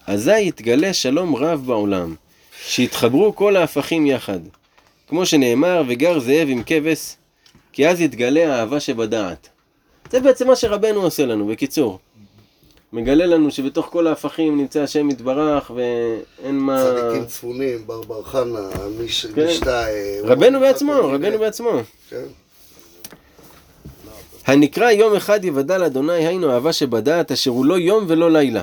[0.07, 2.15] אזי יתגלה שלום רב בעולם,
[2.65, 4.39] שיתחברו כל ההפכים יחד.
[5.07, 7.15] כמו שנאמר, וגר זאב עם כבש,
[7.73, 9.49] כי אז יתגלה האהבה שבדעת.
[10.11, 11.99] זה בעצם מה שרבנו עושה לנו, בקיצור.
[12.93, 16.83] מגלה לנו שבתוך כל ההפכים נמצא השם יתברך ואין מה...
[16.83, 18.59] צדיקים צפונים, בר בר חנה,
[18.99, 19.47] מיש- כן.
[19.47, 20.19] משתאי.
[20.23, 21.71] רבנו הוא- בעצמו, רבנו בעצמו.
[22.09, 22.23] כן.
[24.45, 28.61] הנקרא יום אחד יוודע לאדוני, היינו אהבה שבדעת, אשר הוא לא יום ולא לילה.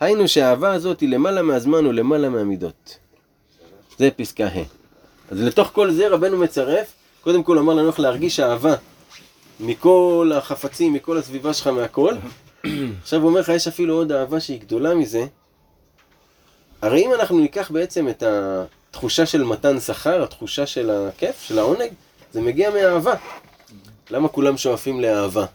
[0.00, 2.96] היינו שהאהבה הזאת היא למעלה מהזמן ולמעלה מהמידות.
[3.98, 4.62] זה פסקה ה'.
[5.30, 8.74] אז לתוך כל זה רבנו מצרף, קודם כל אמר לנו איך להרגיש אהבה
[9.60, 12.14] מכל החפצים, מכל הסביבה שלך, מהכל.
[13.02, 15.26] עכשיו הוא אומר לך, יש אפילו עוד אהבה שהיא גדולה מזה.
[16.82, 21.90] הרי אם אנחנו ניקח בעצם את התחושה של מתן שכר, התחושה של הכיף, של העונג,
[22.32, 23.14] זה מגיע מאהבה.
[24.10, 25.46] למה כולם שואפים לאהבה?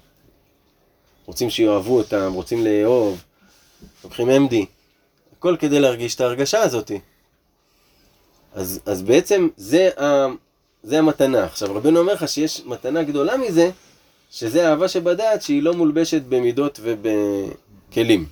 [1.26, 3.24] רוצים שיאהבו אותם, רוצים לאהוב,
[4.04, 4.56] לוקחים MD,
[5.38, 6.92] הכל כדי להרגיש את ההרגשה הזאת.
[8.54, 10.26] אז, אז בעצם זה, ה,
[10.84, 11.44] זה המתנה.
[11.44, 13.72] עכשיו רבנו אומר לך שיש מתנה גדולה מזה,
[14.32, 18.26] שזה אהבה שבדעת שהיא לא מולבשת במידות ובכלים.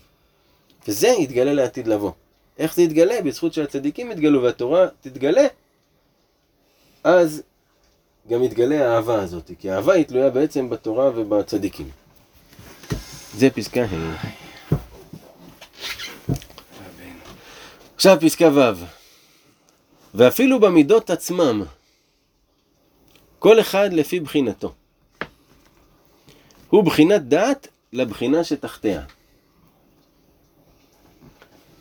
[0.88, 2.12] וזה יתגלה לעתיד לבוא.
[2.58, 3.22] איך זה יתגלה?
[3.22, 5.48] בזכות שהצדיקים יתגלו והתורה תתגלה,
[7.04, 7.42] אז
[8.30, 11.90] גם יתגלה האהבה הזאת, כי האהבה היא תלויה בעצם בתורה ובצדיקים.
[13.36, 14.76] זה פסקה ה'.
[17.96, 18.86] עכשיו פסקה ו'.
[20.14, 21.64] ואפילו במידות עצמם,
[23.40, 24.74] כל אחד לפי בחינתו.
[26.70, 29.02] הוא בחינת דעת לבחינה שתחתיה.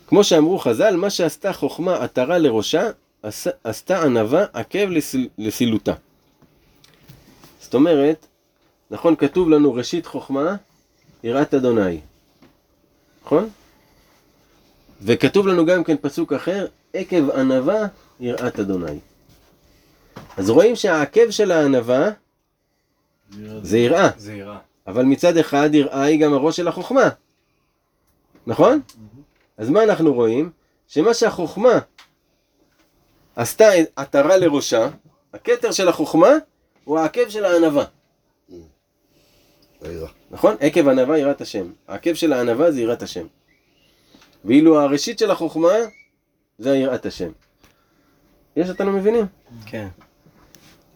[0.06, 2.90] כמו שאמרו חז"ל, מה שעשתה חוכמה עטרה לראשה,
[3.22, 5.92] עש- עשתה ענווה עקב לסיל- לסילותה.
[7.60, 8.26] זאת אומרת,
[8.90, 10.56] נכון, כתוב לנו ראשית חוכמה,
[11.24, 12.00] יראת אדוני.
[13.24, 13.48] נכון?
[15.02, 17.86] וכתוב לנו גם כן פסוק אחר, עקב ענווה
[18.20, 18.98] יראת אדוני.
[20.36, 22.10] אז רואים שהעקב של הענווה
[23.62, 24.58] זה יראה, זה יראה.
[24.88, 27.08] אבל מצד אחד יראה היא גם הראש של החוכמה.
[28.46, 28.80] נכון?
[29.56, 30.50] אז מה אנחנו רואים?
[30.88, 31.78] שמה שהחוכמה
[33.36, 34.88] עשתה עטרה לראשה,
[35.34, 36.28] הכתר של החוכמה
[36.84, 37.84] הוא העקב של הענווה.
[40.30, 40.56] נכון?
[40.60, 41.72] עקב ענווה יראת השם.
[41.88, 43.26] העקב של הענווה זה יראת השם.
[44.44, 45.74] ואילו הראשית של החוכמה
[46.58, 47.30] זה יראת השם.
[48.56, 49.26] יש אותנו מבינים?
[49.66, 49.88] כן.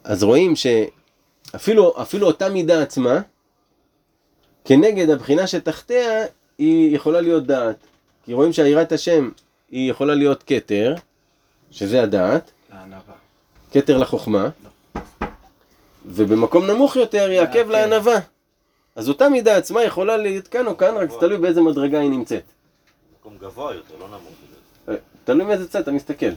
[0.04, 3.20] אז רואים שאפילו אפילו אותה מידה עצמה,
[4.64, 6.24] כנגד הבחינה שתחתיה,
[6.58, 7.76] היא יכולה להיות דעת.
[8.24, 9.30] כי רואים שהיראת השם
[9.70, 10.94] היא יכולה להיות כתר,
[11.70, 13.14] שזה הדעת, לענווה.
[13.72, 14.48] כתר לחוכמה,
[16.06, 18.18] ובמקום נמוך יותר היא עקב לענווה.
[18.96, 22.10] אז אותה מידה עצמה יכולה להיות כאן או כאן, רק זה תלוי באיזה מדרגה היא
[22.10, 22.42] נמצאת.
[23.20, 24.92] מקום גבוה יותר, לא נמוך יותר.
[24.92, 26.30] אה, תלוי מאיזה צד אתה מסתכל.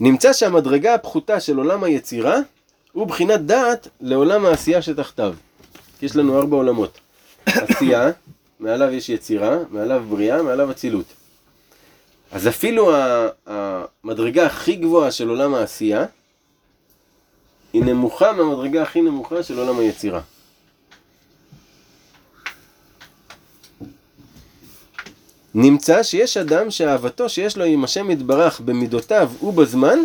[0.00, 2.36] נמצא שהמדרגה הפחותה של עולם היצירה
[2.92, 5.34] הוא בחינת דעת לעולם העשייה שתחתיו.
[6.00, 7.00] כי יש לנו ארבע עולמות.
[7.46, 8.10] עשייה,
[8.60, 11.06] מעליו יש יצירה, מעליו בריאה, מעליו אצילות.
[12.32, 12.92] אז אפילו
[13.46, 16.06] המדרגה הכי גבוהה של עולם העשייה
[17.72, 20.20] היא נמוכה מהמדרגה הכי נמוכה של עולם היצירה.
[25.54, 29.98] נמצא שיש אדם שאהבתו שיש לו עם השם יתברך במידותיו ובזמן,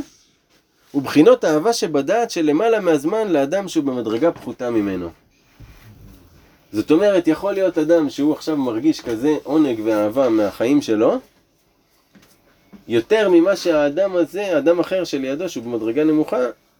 [0.93, 5.09] ובחינות אהבה שבדעת שלמעלה מהזמן לאדם שהוא במדרגה פחותה ממנו.
[6.75, 11.19] זאת אומרת, יכול להיות אדם שהוא עכשיו מרגיש כזה עונג ואהבה מהחיים שלו,
[12.87, 16.37] יותר ממה שהאדם הזה, אדם אחר שלידו, שהוא במדרגה נמוכה,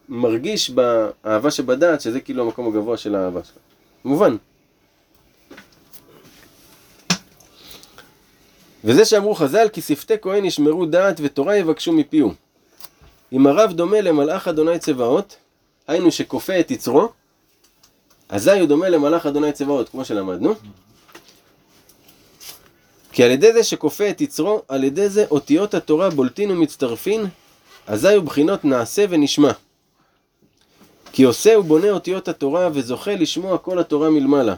[0.08, 3.60] מרגיש באהבה שבדעת, שזה כאילו המקום הגבוה של האהבה שלו.
[4.04, 4.36] מובן.
[8.84, 12.32] וזה שאמרו חז"ל, כי שפתי כהן ישמרו דעת ותורה יבקשו מפיהו.
[13.32, 15.36] אם הרב דומה למלאך אדוני צבאות,
[15.88, 17.08] היינו שכופה את יצרו,
[18.28, 20.54] אזי הוא דומה למלאך אדוני צבאות, כמו שלמדנו.
[23.12, 27.26] כי על ידי זה שכופה את יצרו, על ידי זה אותיות התורה בולטין ומצטרפין,
[27.86, 29.50] אזי הוא בחינות נעשה ונשמע.
[31.12, 34.54] כי עושה ובונה אותיות התורה וזוכה לשמוע כל התורה מלמעלה.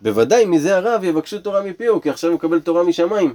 [0.00, 3.34] בוודאי מזה הרב יבקשו תורה מפיהו, כי עכשיו הוא מקבל תורה משמיים.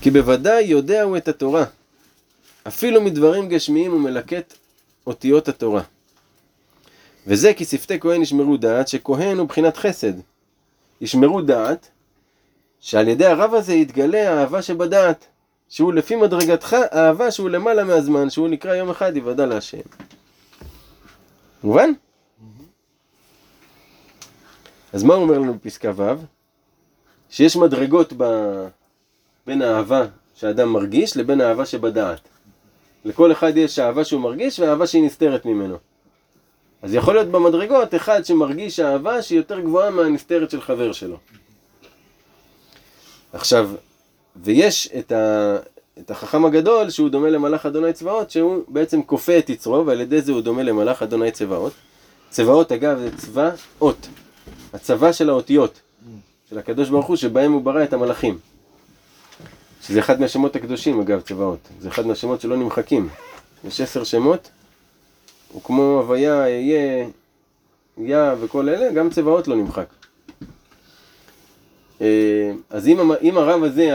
[0.00, 1.64] כי בוודאי יודע הוא את התורה.
[2.68, 4.54] אפילו מדברים גשמיים הוא מלקט
[5.06, 5.82] אותיות התורה.
[7.26, 10.12] וזה כי שפתי כהן ישמרו דעת, שכהן הוא בחינת חסד.
[11.00, 11.90] ישמרו דעת,
[12.80, 15.26] שעל ידי הרב הזה יתגלה האהבה שבדעת,
[15.68, 19.78] שהוא לפי מדרגתך אהבה שהוא למעלה מהזמן, שהוא נקרא יום אחד יוודע להשם.
[21.64, 21.90] מובן?
[24.92, 26.12] אז מה הוא אומר לנו בפסקה ו'?
[27.30, 28.24] שיש מדרגות ב...
[29.46, 30.04] בין האהבה
[30.34, 32.20] שאדם מרגיש לבין האהבה שבדעת.
[33.04, 35.76] לכל אחד יש אהבה שהוא מרגיש ואהבה שהיא נסתרת ממנו.
[36.82, 41.16] אז יכול להיות במדרגות אחד שמרגיש אהבה שהיא יותר גבוהה מהנסתרת של חבר שלו.
[43.32, 43.70] עכשיו,
[44.36, 45.56] ויש את, ה...
[45.98, 50.20] את החכם הגדול שהוא דומה למלאך אדוני צבאות שהוא בעצם כופה את יצרו ועל ידי
[50.20, 51.72] זה הוא דומה למלאך אדוני צבאות.
[52.30, 53.50] צבאות אגב זה צבא
[53.80, 54.08] אות.
[54.72, 55.80] הצבא של האותיות
[56.50, 58.38] של הקדוש ברוך הוא שבהם הוא ברא את המלאכים.
[59.82, 63.08] שזה אחד מהשמות הקדושים אגב צבאות, זה אחד מהשמות שלא נמחקים.
[63.64, 64.50] יש עשר שמות,
[65.56, 67.06] וכמו הוויה, אהיה,
[67.98, 69.86] יה וכל אלה, גם צבאות לא נמחק.
[72.00, 72.06] אה,
[72.70, 73.90] אז אם, אם הרב הזה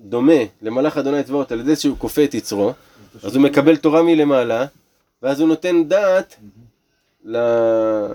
[0.00, 0.32] דומה
[0.62, 2.72] למלאך אדוני צבאות על ידי שהוא כופה את יצרו,
[3.22, 4.66] אז הוא מקבל תורה מלמעלה,
[5.22, 6.36] ואז הוא נותן דעת
[7.24, 8.06] ל-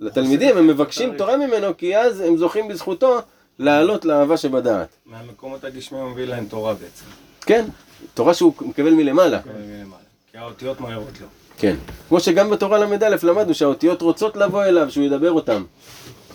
[0.00, 3.18] לתלמידים, הם מבקשים תורה ממנו, כי אז הם זוכים בזכותו
[3.58, 4.88] לעלות לאהבה שבדעת.
[5.06, 7.04] מהמקומות הגשמיים הוא מביא להם תורה בעצם.
[7.40, 7.64] כן,
[8.14, 9.38] תורה שהוא מקבל מלמעלה.
[9.38, 10.02] מקבל מלמעלה.
[10.32, 11.26] כי האותיות מהירות לו.
[11.58, 11.76] כן.
[12.08, 15.64] כמו שגם בתורה ל"א למדנו שהאותיות רוצות לבוא אליו, שהוא ידבר אותם.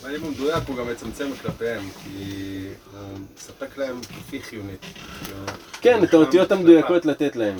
[0.01, 4.85] אבל אם הוא מדויק הוא גם מצמצם כלפיהם, כי הוא מספק להם כפי חיונית.
[5.81, 7.57] כן, את האותיות המדויקות לתת להם.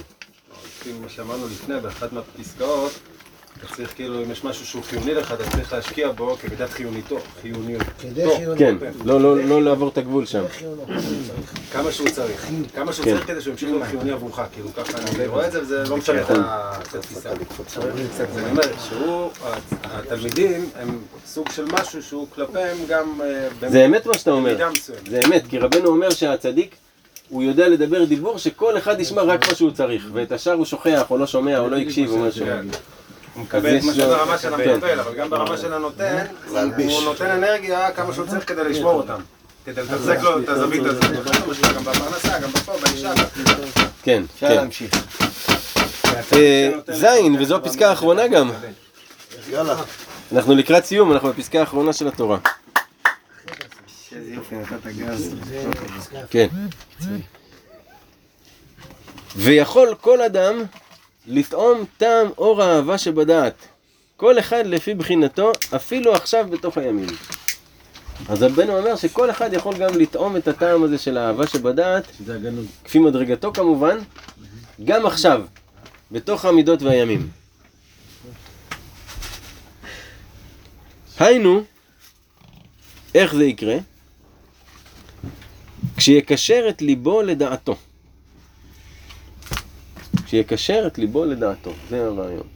[0.65, 2.91] לפי מה שאמרנו לפני, באחת מהפסקאות,
[3.59, 7.17] אתה צריך כאילו, אם יש משהו שהוא חיוני לך, אתה צריך להשקיע בו כמידת חיוניתו,
[7.41, 7.83] חיוניות.
[7.99, 8.57] כדי חיונות.
[8.57, 8.75] כן,
[9.05, 10.43] לא, לא, לא לעבור את הגבול שם.
[11.71, 12.47] כמה שהוא צריך.
[12.75, 13.11] כמה שהוא כן.
[13.11, 14.39] צריך כדי שהוא ימשיך להיות חיוני עבורך.
[14.53, 17.29] כאילו ככה אני רואה את זה, וזה לא משנה את את התפיסה.
[17.31, 19.29] אני אומר שהוא,
[19.83, 23.21] התלמידים הם סוג של משהו שהוא כלפיהם גם...
[23.61, 24.57] אה, זה אמת מה שאתה אומר.
[25.09, 26.75] זה אמת, כי רבנו אומר שהצדיק,
[27.29, 31.11] הוא יודע לדבר דיבור שכל אחד ישמע רק מה שהוא צריך, ואת השאר הוא שוכח,
[31.11, 32.45] או לא שומע, או לא הקשיב, או משהו.
[33.49, 33.57] כן.
[33.57, 34.69] הוא מקבל את מה שברמה של כן.
[34.69, 36.25] המקבל, אבל גם ברמה של הנותן.
[36.77, 39.21] הוא נותן אנרגיה כמה שהוא צריך כדי לשמור אותם.
[39.65, 41.03] כדי לתחזק לו את הזווית הזאת.
[41.75, 43.13] גם בפרנסה, גם בפה, באישה.
[44.03, 44.55] כן, אפשר כן.
[44.55, 44.91] להמשיך.
[46.33, 48.51] אה, זין, וזו הפסקה האחרונה גם.
[49.49, 49.75] יאללה.
[50.31, 52.37] אנחנו לקראת סיום, אנחנו בפסקה האחרונה של התורה.
[56.29, 56.47] כן.
[59.35, 60.63] ויכול כל אדם
[61.27, 63.53] לטעום טעם אור האהבה שבדעת.
[64.17, 67.09] כל אחד לפי בחינתו, אפילו עכשיו בתוך הימים.
[68.29, 72.03] אז רבנו אומר שכל אחד יכול גם לטעום את הטעם הזה של האהבה שבדעת.
[72.83, 73.97] כפי מדרגתו כמובן,
[74.85, 75.41] גם עכשיו,
[76.11, 77.29] בתוך המידות והימים.
[81.19, 81.63] היינו,
[83.15, 83.77] איך זה יקרה?
[85.97, 87.75] כשיקשר את ליבו לדעתו.
[90.29, 92.47] כשיקשר את ליבו לדעתו, זה הרעיון.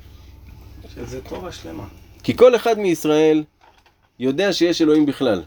[0.95, 1.83] שזה תורה שלמה.
[2.23, 3.43] כי כל אחד מישראל
[4.19, 5.43] יודע שיש אלוהים בכלל.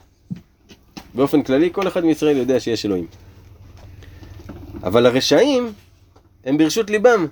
[1.15, 3.07] באופן כללי, כל אחד מישראל יודע שיש אלוהים.
[4.83, 5.73] אבל הרשעים
[6.45, 7.27] הם ברשות ליבם.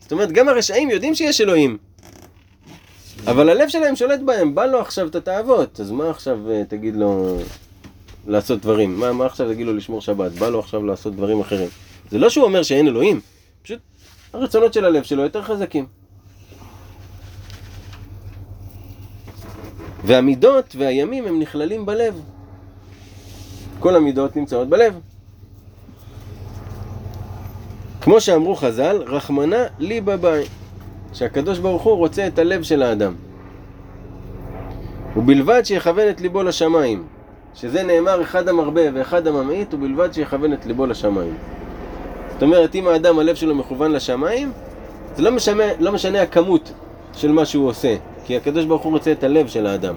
[0.00, 1.78] זאת אומרת, גם הרשעים יודעים שיש אלוהים.
[3.26, 6.96] אבל הלב שלהם שולט בהם, בא לו עכשיו את התאוות, אז מה עכשיו אה, תגיד
[6.96, 7.38] לו
[8.26, 9.00] לעשות דברים?
[9.00, 10.32] מה, מה עכשיו תגיד לו לשמור שבת?
[10.32, 11.68] בא לו עכשיו לעשות דברים אחרים.
[12.10, 13.20] זה לא שהוא אומר שאין אלוהים,
[13.62, 13.78] פשוט
[14.32, 15.86] הרצונות של הלב שלו יותר חזקים.
[20.04, 22.20] והמידות והימים הם נכללים בלב.
[23.78, 24.98] כל המידות נמצאות בלב.
[28.00, 30.44] כמו שאמרו חז"ל, רחמנא ליבא באי,
[31.12, 33.14] שהקדוש ברוך הוא רוצה את הלב של האדם.
[35.16, 37.06] ובלבד שיכוון את ליבו לשמיים,
[37.54, 41.34] שזה נאמר אחד המרבה ואחד הממעיט, ובלבד שיכוון את ליבו לשמיים.
[42.32, 44.52] זאת אומרת, אם האדם הלב שלו מכוון לשמיים,
[45.16, 46.72] זה לא משנה, לא משנה הכמות
[47.14, 49.94] של מה שהוא עושה, כי הקדוש ברוך הוא רוצה את הלב של האדם.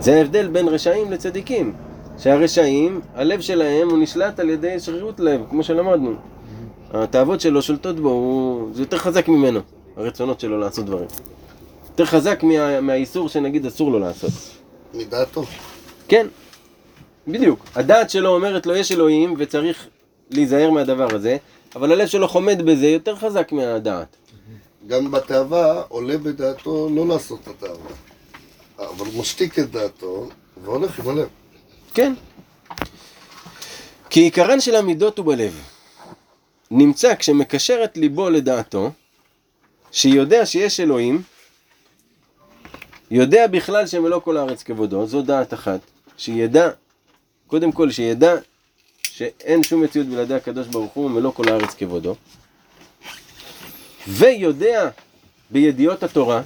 [0.00, 1.72] זה ההבדל בין רשעים לצדיקים.
[2.18, 6.14] שהרשעים, הלב שלהם הוא נשלט על ידי שרירות לב, כמו שלמדנו.
[6.92, 8.68] התאוות שלו שולטות בו, הוא...
[8.72, 9.60] זה יותר חזק ממנו,
[9.96, 11.06] הרצונות שלו לעשות דברים.
[11.90, 12.80] יותר חזק מה...
[12.80, 14.30] מהאיסור שנגיד אסור לו לעשות.
[14.94, 15.44] מדעתו.
[16.08, 16.26] כן,
[17.28, 17.64] בדיוק.
[17.74, 19.86] הדעת שלו אומרת לו יש אלוהים וצריך
[20.30, 21.36] להיזהר מהדבר הזה,
[21.76, 24.16] אבל הלב שלו חומד בזה יותר חזק מהדעת.
[24.86, 27.90] גם בתאווה עולה בדעתו לא לעשות את התאווה.
[28.78, 30.28] אבל הוא משתיק את דעתו
[30.64, 31.28] והולך עם הלב.
[31.94, 32.14] כן.
[34.10, 35.60] כי עיקרן של המידות הוא בלב.
[36.70, 38.90] נמצא כשמקשר את ליבו לדעתו,
[39.92, 41.22] שיודע שיש אלוהים,
[43.10, 45.80] יודע בכלל שמלוא כל הארץ כבודו, זו דעת אחת,
[46.16, 46.70] שידע,
[47.48, 48.34] קודם כל שידע
[49.02, 52.14] שאין שום מציאות בלעדי הקדוש ברוך הוא מלוא כל הארץ כבודו,
[54.08, 54.88] ויודע
[55.50, 56.42] בידיעות התורה,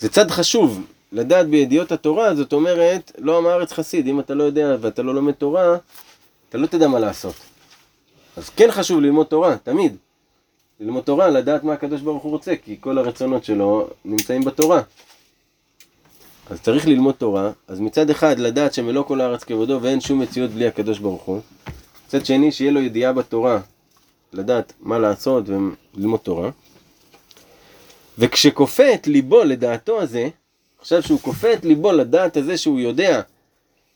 [0.00, 4.44] זה צד חשוב, לדעת בידיעות התורה, זאת אומרת, לא עם הארץ חסיד, אם אתה לא
[4.44, 5.76] יודע ואתה לא לומד תורה,
[6.48, 7.34] אתה לא תדע מה לעשות.
[8.36, 9.96] אז כן חשוב ללמוד תורה, תמיד.
[10.80, 14.82] ללמוד תורה, לדעת מה הקדוש ברוך הוא רוצה, כי כל הרצונות שלו נמצאים בתורה.
[16.50, 20.50] אז צריך ללמוד תורה, אז מצד אחד לדעת שמלוא כל הארץ כבודו ואין שום מציאות
[20.50, 21.40] בלי הקדוש ברוך הוא.
[22.06, 23.60] מצד שני, שיהיה לו ידיעה בתורה,
[24.32, 26.50] לדעת מה לעשות וללמוד תורה.
[28.18, 30.28] וכשכופה את ליבו לדעתו הזה,
[30.80, 33.20] עכשיו שהוא כופה את ליבו לדעת הזה שהוא יודע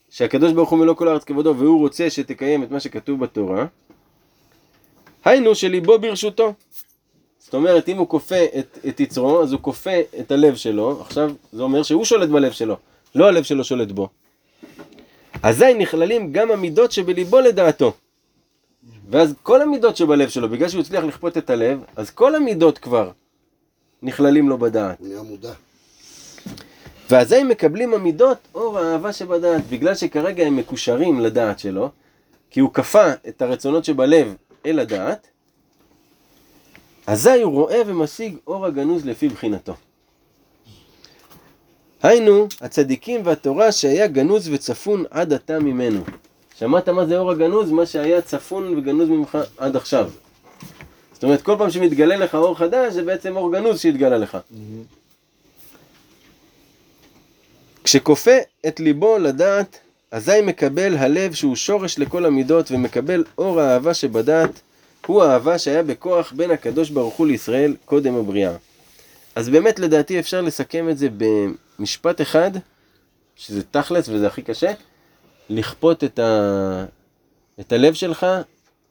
[0.09, 3.65] שהקדוש ברוך הוא מלוא כל הארץ כבודו והוא רוצה שתקיים את מה שכתוב בתורה,
[5.25, 6.53] היינו שליבו ברשותו.
[7.49, 11.31] זאת אומרת, אם הוא כופה את, את יצרו, אז הוא כופה את הלב שלו, עכשיו
[11.53, 12.77] זה אומר שהוא שולט בלב שלו,
[13.15, 14.09] לא הלב שלו שולט בו.
[15.43, 17.93] אזי נכללים גם המידות שבליבו לדעתו.
[19.09, 23.11] ואז כל המידות שבלב שלו, בגלל שהוא הצליח לכפות את הלב, אז כל המידות כבר
[24.01, 24.99] נכללים לו בדעת.
[24.99, 25.53] הוא נהיה מודע.
[27.09, 31.89] ואזי מקבלים המידות אור האהבה שבדעת, בגלל שכרגע הם מקושרים לדעת שלו,
[32.49, 34.35] כי הוא כפה את הרצונות שבלב
[34.65, 35.27] אל הדעת,
[37.09, 39.75] אזי הוא רואה ומשיג אור הגנוז לפי בחינתו.
[42.03, 46.01] היינו, הצדיקים והתורה שהיה גנוז וצפון עד עתה ממנו.
[46.57, 47.71] שמעת מה זה אור הגנוז?
[47.71, 50.11] מה שהיה צפון וגנוז ממך עד עכשיו.
[51.13, 54.37] זאת אומרת, כל פעם שמתגלה לך אור חדש, זה בעצם אור גנוז שהתגלה לך.
[57.83, 58.37] כשכופה
[58.67, 59.79] את ליבו לדעת,
[60.11, 64.61] אזי מקבל הלב שהוא שורש לכל המידות ומקבל אור האהבה שבדעת,
[65.09, 68.55] הוא האהבה שהיה בכוח בין הקדוש ברוך הוא לישראל קודם הבריאה.
[69.35, 72.51] אז באמת לדעתי אפשר לסכם את זה במשפט אחד,
[73.35, 74.71] שזה תכלס וזה הכי קשה,
[75.49, 76.85] לכפות את, ה...
[77.59, 78.25] את הלב שלך,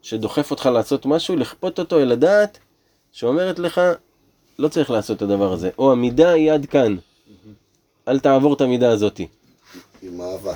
[0.02, 2.58] שדוחף אותך לעשות משהו, לכפות אותו אל הדעת,
[3.12, 3.80] שאומרת לך,
[4.58, 6.96] לא צריך לעשות את הדבר הזה, או המידה היא עד כאן,
[8.08, 9.28] אל תעבור את המידה הזאתי.
[10.02, 10.54] עם אהבה.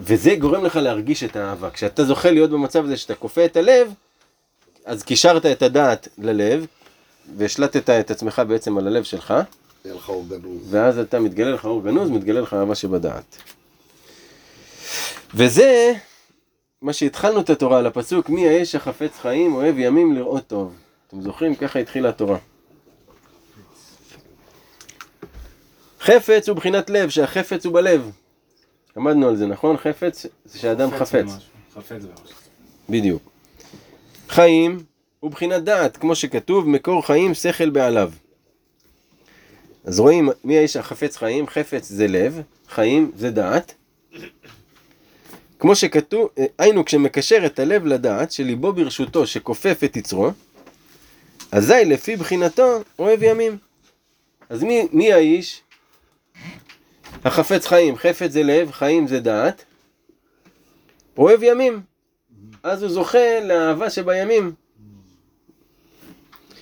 [0.00, 1.70] וזה גורם לך להרגיש את האהבה.
[1.70, 3.92] כשאתה זוכה להיות במצב הזה שאתה כופה את הלב,
[4.84, 6.66] אז קישרת את הדעת ללב,
[7.36, 9.34] והשלטת את עצמך בעצם על הלב שלך.
[10.70, 13.36] ואז אתה מתגלה לך אור גנוז, מתגלה לך אהבה שבדעת.
[15.34, 15.92] וזה
[16.82, 20.74] מה שהתחלנו את התורה על הפסוק, מי האש החפץ חיים, אוהב ימים לראות טוב.
[21.08, 21.54] אתם זוכרים?
[21.54, 22.38] ככה התחילה התורה.
[26.00, 28.10] חפץ הוא בחינת לב, שהחפץ הוא בלב.
[28.96, 29.76] למדנו על זה, נכון?
[29.76, 31.26] חפץ זה שאדם חפץ.
[31.74, 32.36] חפץ במשהו.
[32.88, 33.33] בדיוק.
[34.28, 34.78] חיים
[35.20, 38.10] הוא בחינת דעת, כמו שכתוב, מקור חיים שכל בעליו.
[39.84, 43.74] אז רואים מי האיש החפץ חיים, חפץ זה לב, חיים זה דעת.
[45.58, 46.28] כמו שכתוב,
[46.58, 50.30] היינו כשמקשר את הלב לדעת, שליבו ברשותו, שכופף את יצרו,
[51.52, 53.58] אזי לפי בחינתו אוהב ימים.
[54.48, 55.60] אז מי, מי האיש?
[57.24, 59.64] החפץ חיים, חפץ זה לב, חיים זה דעת,
[61.18, 61.93] אוהב ימים.
[62.64, 64.52] אז הוא זוכה לאהבה שבימים.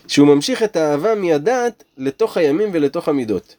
[0.09, 3.57] שהוא ממשיך את האהבה מהדעת לתוך הימים ולתוך המידות.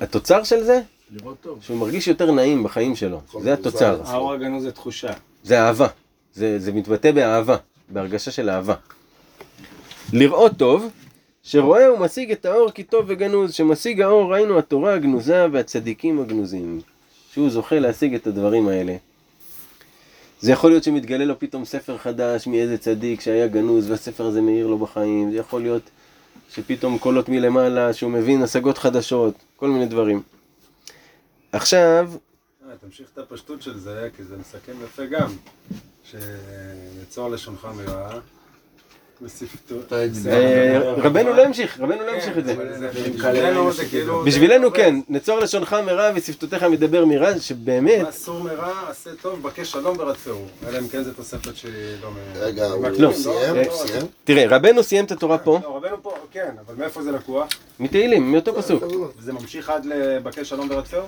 [0.00, 0.80] התוצר של זה,
[1.10, 1.58] לראות טוב.
[1.62, 3.20] שהוא מרגיש יותר נעים בחיים שלו.
[3.40, 4.00] זה התוצר.
[4.04, 5.12] האור הגנוז זה תחושה.
[5.44, 5.86] זה אהבה.
[6.34, 7.56] זה, זה מתבטא באהבה,
[7.88, 8.74] בהרגשה של אהבה.
[10.12, 10.90] לראות טוב,
[11.42, 16.80] שרואה ומשיג את האור כי טוב וגנוז, שמשיג האור ראינו התורה הגנוזה והצדיקים הגנוזים.
[17.32, 18.96] שהוא זוכה להשיג את הדברים האלה.
[20.40, 24.66] זה יכול להיות שמתגלה לו פתאום ספר חדש מאיזה צדיק שהיה גנוז והספר הזה מאיר
[24.66, 25.82] לו בחיים, זה יכול להיות
[26.50, 30.22] שפתאום קולות מלמעלה שהוא מבין השגות חדשות, כל מיני דברים.
[31.52, 32.10] עכשיו,
[32.68, 35.30] אה, תמשיך את הפשטות של זה, כי זה מסכם יפה גם.
[36.10, 38.18] שנצור לשונך מרעה.
[40.28, 42.54] אה, רבנו לא המשיך, רבנו לא המשיך את זה.
[43.14, 44.24] בשבילנו זה כאילו...
[44.24, 49.96] בשבילנו כן, נצור לשונך מרע ושפתותיך מדבר מרע, שבאמת, אסור מרע, עשה טוב, בקש שלום
[49.98, 50.46] ורדפהו.
[50.68, 51.72] אלא אם כן זו תוספת שהיא
[52.02, 52.10] לא...
[52.10, 53.56] מ- רגע, הוא סיים?
[53.56, 54.06] אה, הוא סיים?
[54.24, 57.48] תראה, רבנו סיים את התורה פה, לא, רבנו פה, כן, אבל מאיפה זה לקוח?
[57.80, 58.84] מתהילים, מאותו פסוק.
[59.20, 61.02] זה ממשיך עד לבקש שלום ורדפהו?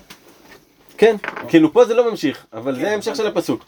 [0.99, 1.17] כן,
[1.49, 3.65] כאילו פה זה לא ממשיך, אבל זה ההמשך של הפסוק.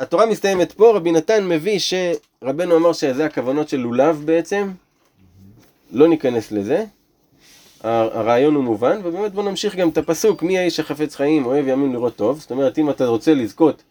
[0.00, 4.70] התורה מסתיימת פה, רבי נתן מביא שרבנו אמר שזה הכוונות של לולב בעצם,
[5.92, 6.84] לא ניכנס לזה,
[7.84, 11.92] הרעיון הוא מובן, ובאמת בוא נמשיך גם את הפסוק, מי האיש החפץ חיים, אוהב ימים
[11.92, 13.82] לראות טוב, זאת אומרת אם אתה רוצה לזכות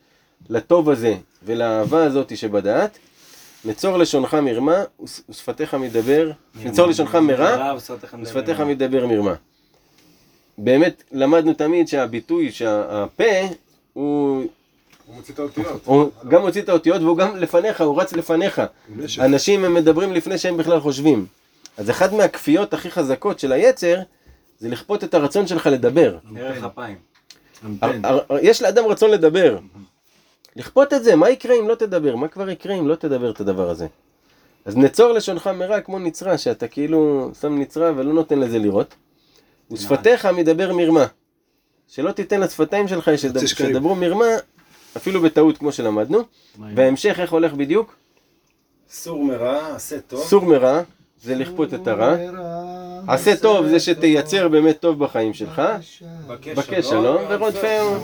[0.50, 1.16] לטוב הזה
[1.46, 2.98] ולאהבה הזאת שבדעת,
[3.66, 6.32] נצור לשונך מרמה וש- ושפתיך מדבר,
[6.64, 8.60] נצור לשונך מרע ושפתיך.
[8.60, 9.34] מדבר מרמה.
[10.58, 13.24] באמת למדנו תמיד שהביטוי שהפה
[13.94, 14.44] הוא,
[15.14, 15.82] הוא מוציא את האותיות.
[15.86, 18.62] הוא גם מוציא את האותיות והוא גם לפניך, הוא רץ לפניך.
[19.20, 21.26] אנשים הם מדברים לפני שהם בכלל חושבים.
[21.78, 24.00] אז אחת מהכפיות הכי חזקות של היצר
[24.60, 26.18] זה לכפות את הרצון שלך לדבר.
[26.38, 26.96] ערך אפיים.
[27.82, 29.58] הר- יש לאדם רצון לדבר.
[30.56, 32.16] לכפות את זה, מה יקרה אם לא תדבר?
[32.16, 33.88] מה כבר יקרה אם לא תדבר את הדבר הזה?
[34.66, 38.96] אז נצור לשונך מרע כמו נצרה, שאתה כאילו שם נצרה ולא נותן לזה לראות.
[39.72, 41.06] ושפתיך מדבר מרמה.
[41.88, 43.70] שלא תיתן לשפתיים שלך שדב- שקרים.
[43.70, 44.26] שידברו מרמה,
[44.98, 46.20] אפילו בטעות כמו שלמדנו.
[46.76, 47.96] וההמשך איך הולך בדיוק?
[48.90, 50.24] סור מרע, עשה טוב.
[50.24, 50.82] סור מרע,
[51.24, 52.16] זה לכפות את הרע.
[53.08, 55.62] עשה טוב זה שתייצר באמת טוב בחיים שלך.
[56.56, 57.96] בקש שלום ורודפהו.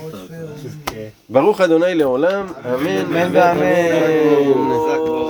[1.29, 5.29] ברוך אדוני לעולם, אמן ואמן.